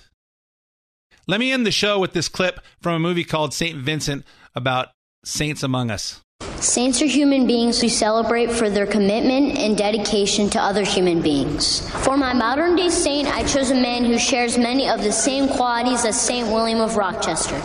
Let 1.28 1.40
me 1.40 1.52
end 1.52 1.66
the 1.66 1.72
show 1.72 2.00
with 2.00 2.14
this 2.14 2.30
clip 2.30 2.60
from 2.82 2.96
a 2.96 3.00
movie 3.00 3.24
called 3.24 3.54
Saint 3.54 3.78
Vincent 3.78 4.26
about 4.56 4.90
saints 5.24 5.64
among 5.64 5.92
us. 5.92 6.22
Saints 6.62 7.02
are 7.02 7.06
human 7.06 7.48
beings 7.48 7.82
we 7.82 7.88
celebrate 7.88 8.52
for 8.52 8.70
their 8.70 8.86
commitment 8.86 9.58
and 9.58 9.78
dedication 9.78 10.50
to 10.50 10.62
other 10.62 10.84
human 10.84 11.22
beings. 11.22 11.90
For 12.04 12.18
my 12.18 12.34
modern 12.34 12.76
day 12.76 12.90
saint, 12.90 13.30
I 13.30 13.44
chose 13.44 13.72
a 13.72 13.76
man 13.76 14.04
who 14.04 14.18
shares 14.18 14.58
many 14.58 14.90
of 14.90 15.02
the 15.02 15.12
same 15.14 15.48
qualities 15.48 16.04
as 16.04 16.20
Saint 16.20 16.50
William 16.50 16.82
of 16.82 16.98
Rochester. 16.98 17.56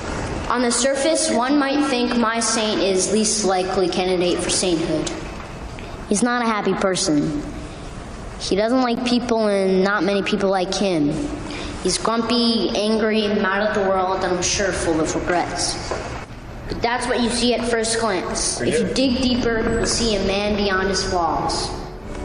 On 0.49 0.63
the 0.63 0.71
surface, 0.71 1.29
one 1.33 1.59
might 1.59 1.89
think 1.89 2.17
my 2.17 2.39
saint 2.39 2.83
is 2.83 3.13
least 3.13 3.45
likely 3.45 3.89
candidate 3.89 4.39
for 4.39 4.51
sainthood. 4.51 5.11
He's 6.09 6.23
not 6.23 6.43
a 6.43 6.47
happy 6.47 6.75
person. 6.75 7.43
He 8.39 8.55
doesn't 8.55 8.83
like 8.83 9.05
people, 9.05 9.49
and 9.49 9.83
not 9.83 10.05
many 10.05 10.23
people 10.23 10.51
like 10.51 10.73
him. 10.73 11.09
He's 11.83 11.99
grumpy, 11.99 12.71
angry, 12.77 13.27
mad 13.27 13.67
at 13.67 13.75
the 13.75 13.89
world, 13.89 14.23
and 14.23 14.37
I'm 14.37 14.43
sure 14.43 14.71
full 14.71 15.01
of 15.01 15.13
regrets. 15.17 15.75
But 16.69 16.81
that's 16.81 17.07
what 17.07 17.21
you 17.21 17.29
see 17.29 17.55
at 17.55 17.69
first 17.69 18.01
glance. 18.01 18.61
If 18.61 18.81
you 18.81 18.95
dig 18.95 19.23
deeper, 19.23 19.61
you'll 19.61 19.87
see 19.87 20.17
a 20.17 20.25
man 20.27 20.57
beyond 20.57 20.89
his 20.89 21.05
flaws. 21.05 21.69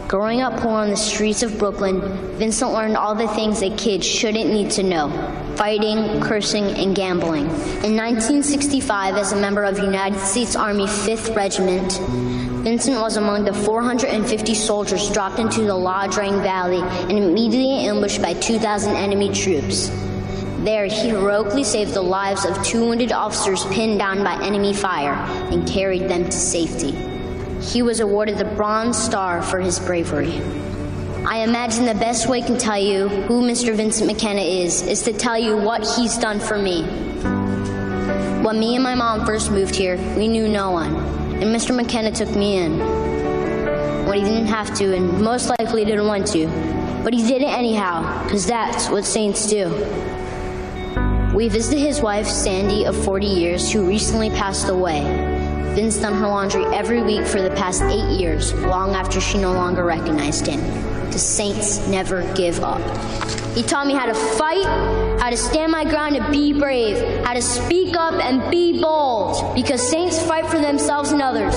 Growing 0.08 0.40
up 0.40 0.60
poor 0.60 0.72
on 0.72 0.90
the 0.90 0.96
streets 0.96 1.42
of 1.42 1.56
Brooklyn, 1.58 2.00
Vincent 2.36 2.72
learned 2.72 2.96
all 2.96 3.14
the 3.14 3.28
things 3.28 3.62
a 3.62 3.70
kid 3.76 4.04
shouldn't 4.04 4.50
need 4.50 4.70
to 4.72 4.82
know 4.82 5.08
fighting, 5.56 6.22
cursing, 6.22 6.64
and 6.64 6.96
gambling. 6.96 7.44
In 7.84 7.94
1965, 7.94 9.16
as 9.16 9.32
a 9.32 9.36
member 9.36 9.62
of 9.62 9.76
the 9.76 9.84
United 9.84 10.18
States 10.18 10.56
Army 10.56 10.86
5th 10.86 11.36
Regiment, 11.36 11.98
Vincent 12.64 12.98
was 12.98 13.18
among 13.18 13.44
the 13.44 13.52
450 13.52 14.54
soldiers 14.54 15.10
dropped 15.10 15.38
into 15.38 15.60
the 15.62 15.76
Ia 15.76 16.08
Drang 16.10 16.40
Valley 16.42 16.80
and 16.80 17.12
immediately 17.12 17.86
ambushed 17.86 18.22
by 18.22 18.32
2,000 18.32 18.96
enemy 18.96 19.32
troops. 19.34 19.90
There, 20.64 20.84
he 20.84 21.08
heroically 21.08 21.64
saved 21.64 21.94
the 21.94 22.02
lives 22.02 22.44
of 22.44 22.62
two 22.62 22.84
wounded 22.84 23.12
officers 23.12 23.64
pinned 23.66 23.98
down 23.98 24.22
by 24.22 24.34
enemy 24.44 24.74
fire 24.74 25.14
and 25.50 25.66
carried 25.66 26.02
them 26.02 26.24
to 26.26 26.32
safety. 26.32 26.92
He 27.62 27.80
was 27.80 28.00
awarded 28.00 28.36
the 28.36 28.44
Bronze 28.44 28.98
Star 28.98 29.40
for 29.40 29.58
his 29.58 29.78
bravery. 29.80 30.38
I 31.26 31.38
imagine 31.38 31.86
the 31.86 31.94
best 31.94 32.28
way 32.28 32.42
I 32.42 32.46
can 32.46 32.58
tell 32.58 32.78
you 32.78 33.08
who 33.08 33.40
Mr. 33.40 33.74
Vincent 33.74 34.06
McKenna 34.06 34.42
is 34.42 34.82
is 34.82 35.02
to 35.04 35.14
tell 35.14 35.38
you 35.38 35.56
what 35.56 35.86
he's 35.96 36.18
done 36.18 36.40
for 36.40 36.58
me. 36.58 36.82
When 38.42 38.60
me 38.60 38.74
and 38.74 38.84
my 38.84 38.94
mom 38.94 39.24
first 39.24 39.50
moved 39.50 39.74
here, 39.74 39.96
we 40.14 40.28
knew 40.28 40.46
no 40.46 40.72
one, 40.72 40.94
and 40.94 41.44
Mr. 41.56 41.74
McKenna 41.74 42.10
took 42.10 42.34
me 42.36 42.58
in. 42.58 42.78
When 44.06 44.18
he 44.18 44.24
didn't 44.24 44.48
have 44.48 44.74
to, 44.76 44.94
and 44.94 45.22
most 45.22 45.48
likely 45.58 45.86
didn't 45.86 46.06
want 46.06 46.26
to, 46.28 46.48
but 47.02 47.14
he 47.14 47.26
did 47.26 47.40
it 47.40 47.48
anyhow, 47.48 48.24
because 48.24 48.46
that's 48.46 48.90
what 48.90 49.06
saints 49.06 49.48
do. 49.48 49.68
We 51.40 51.48
visited 51.48 51.80
his 51.80 52.02
wife, 52.02 52.26
Sandy, 52.26 52.84
of 52.84 52.94
40 53.02 53.26
years, 53.26 53.72
who 53.72 53.86
recently 53.86 54.28
passed 54.28 54.68
away. 54.68 55.00
Vince 55.74 55.96
done 55.96 56.12
her 56.12 56.28
laundry 56.28 56.66
every 56.66 57.02
week 57.02 57.24
for 57.24 57.40
the 57.40 57.48
past 57.52 57.82
eight 57.84 58.20
years, 58.20 58.52
long 58.52 58.94
after 58.94 59.22
she 59.22 59.38
no 59.38 59.54
longer 59.54 59.82
recognized 59.82 60.46
him. 60.46 60.60
The 61.10 61.18
saints 61.18 61.88
never 61.88 62.30
give 62.34 62.62
up. 62.62 62.82
He 63.54 63.62
taught 63.62 63.86
me 63.86 63.94
how 63.94 64.04
to 64.04 64.12
fight, 64.12 64.66
how 65.18 65.30
to 65.30 65.36
stand 65.38 65.72
my 65.72 65.84
ground 65.84 66.14
and 66.14 66.30
be 66.30 66.52
brave, 66.52 67.24
how 67.24 67.32
to 67.32 67.40
speak 67.40 67.96
up 67.96 68.22
and 68.22 68.50
be 68.50 68.78
bold, 68.78 69.54
because 69.54 69.80
saints 69.80 70.22
fight 70.22 70.44
for 70.44 70.58
themselves 70.58 71.10
and 71.10 71.22
others 71.22 71.56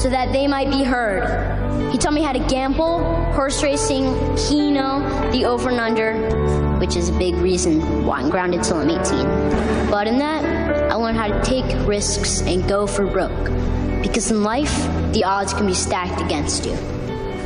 so 0.00 0.08
that 0.10 0.32
they 0.32 0.46
might 0.46 0.70
be 0.70 0.84
heard. 0.84 1.90
He 1.90 1.98
taught 1.98 2.14
me 2.14 2.22
how 2.22 2.34
to 2.34 2.46
gamble, 2.46 3.02
horse 3.32 3.64
racing, 3.64 4.04
keno, 4.36 5.00
the 5.32 5.44
over 5.44 5.70
and 5.70 5.80
under, 5.80 6.62
which 6.84 6.96
is 6.96 7.08
a 7.08 7.12
big 7.12 7.34
reason 7.36 8.04
why 8.04 8.20
I'm 8.20 8.28
grounded 8.28 8.62
till 8.62 8.76
I'm 8.76 8.90
18. 8.90 9.90
But 9.90 10.06
in 10.06 10.18
that, 10.18 10.44
I 10.92 10.94
learned 10.96 11.16
how 11.16 11.28
to 11.28 11.42
take 11.42 11.64
risks 11.88 12.42
and 12.42 12.68
go 12.68 12.86
for 12.86 13.06
broke. 13.06 13.44
Because 14.02 14.30
in 14.30 14.42
life, 14.42 14.76
the 15.14 15.24
odds 15.24 15.54
can 15.54 15.66
be 15.66 15.72
stacked 15.72 16.20
against 16.20 16.66
you. 16.66 16.72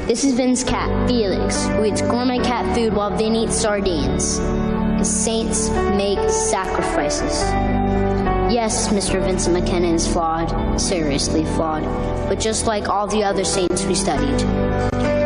This 0.08 0.24
is 0.24 0.34
Vin's 0.34 0.64
cat, 0.64 1.08
Felix, 1.08 1.66
who 1.68 1.84
eats 1.84 2.02
gourmet 2.02 2.40
cat 2.40 2.74
food 2.74 2.92
while 2.92 3.16
Vin 3.16 3.36
eats 3.36 3.54
sardines. 3.54 4.40
Because 4.40 5.24
saints 5.24 5.70
make 5.70 6.18
sacrifices. 6.28 7.40
Yes, 8.52 8.88
Mr. 8.88 9.22
Vincent 9.24 9.54
McKenna 9.54 9.94
is 9.94 10.12
flawed, 10.12 10.80
seriously 10.80 11.44
flawed, 11.44 11.84
but 12.28 12.40
just 12.40 12.66
like 12.66 12.88
all 12.88 13.06
the 13.06 13.22
other 13.22 13.44
saints 13.44 13.84
we 13.84 13.94
studied. 13.94 14.36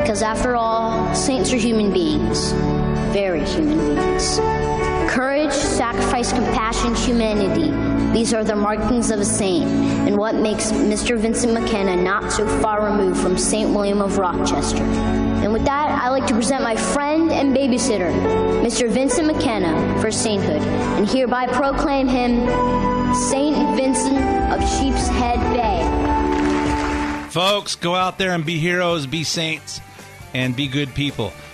Because 0.03 0.21
after 0.21 0.55
all, 0.55 1.15
saints 1.15 1.51
are 1.55 1.57
human 1.57 1.91
beings, 1.95 2.53
very 3.13 3.45
human 3.45 3.79
beings. 3.79 4.39
Courage, 5.11 5.53
sacrifice, 5.53 6.33
compassion, 6.33 6.95
humanity. 6.95 7.71
These 8.13 8.33
are 8.33 8.43
the 8.43 8.57
markings 8.57 9.11
of 9.11 9.21
a 9.21 9.25
saint, 9.25 9.67
and 10.07 10.17
what 10.17 10.35
makes 10.35 10.73
Mr. 10.73 11.19
Vincent 11.19 11.53
McKenna 11.53 11.97
not 11.97 12.33
so 12.33 12.47
far 12.61 12.85
removed 12.85 13.21
from 13.21 13.37
St. 13.37 13.71
William 13.71 14.01
of 14.01 14.19
Rochester. 14.19 14.83
And 14.83 15.53
with 15.53 15.65
that, 15.65 16.01
I'd 16.03 16.11
like 16.11 16.27
to 16.29 16.35
present 16.35 16.63
my 16.63 16.77
friend 16.77 17.31
and 17.31 17.55
babysitter, 17.55 18.13
Mr. 18.63 18.89
Vincent 18.89 19.27
McKenna, 19.27 20.01
for 20.01 20.11
sainthood, 20.11 20.63
and 20.63 21.09
hereby 21.09 21.47
proclaim 21.49 22.09
him 22.09 22.47
Saint 23.15 23.77
Vincent 23.77 24.17
of 24.53 24.61
Sheepshead 24.61 25.39
Bay. 25.53 27.29
Folks, 27.31 27.77
go 27.77 27.95
out 27.95 28.19
there 28.19 28.33
and 28.33 28.45
be 28.47 28.59
heroes, 28.59 29.07
be 29.07 29.25
saints, 29.25 29.81
and 30.33 30.55
be 30.55 30.69
good 30.69 30.95
people. 30.95 31.33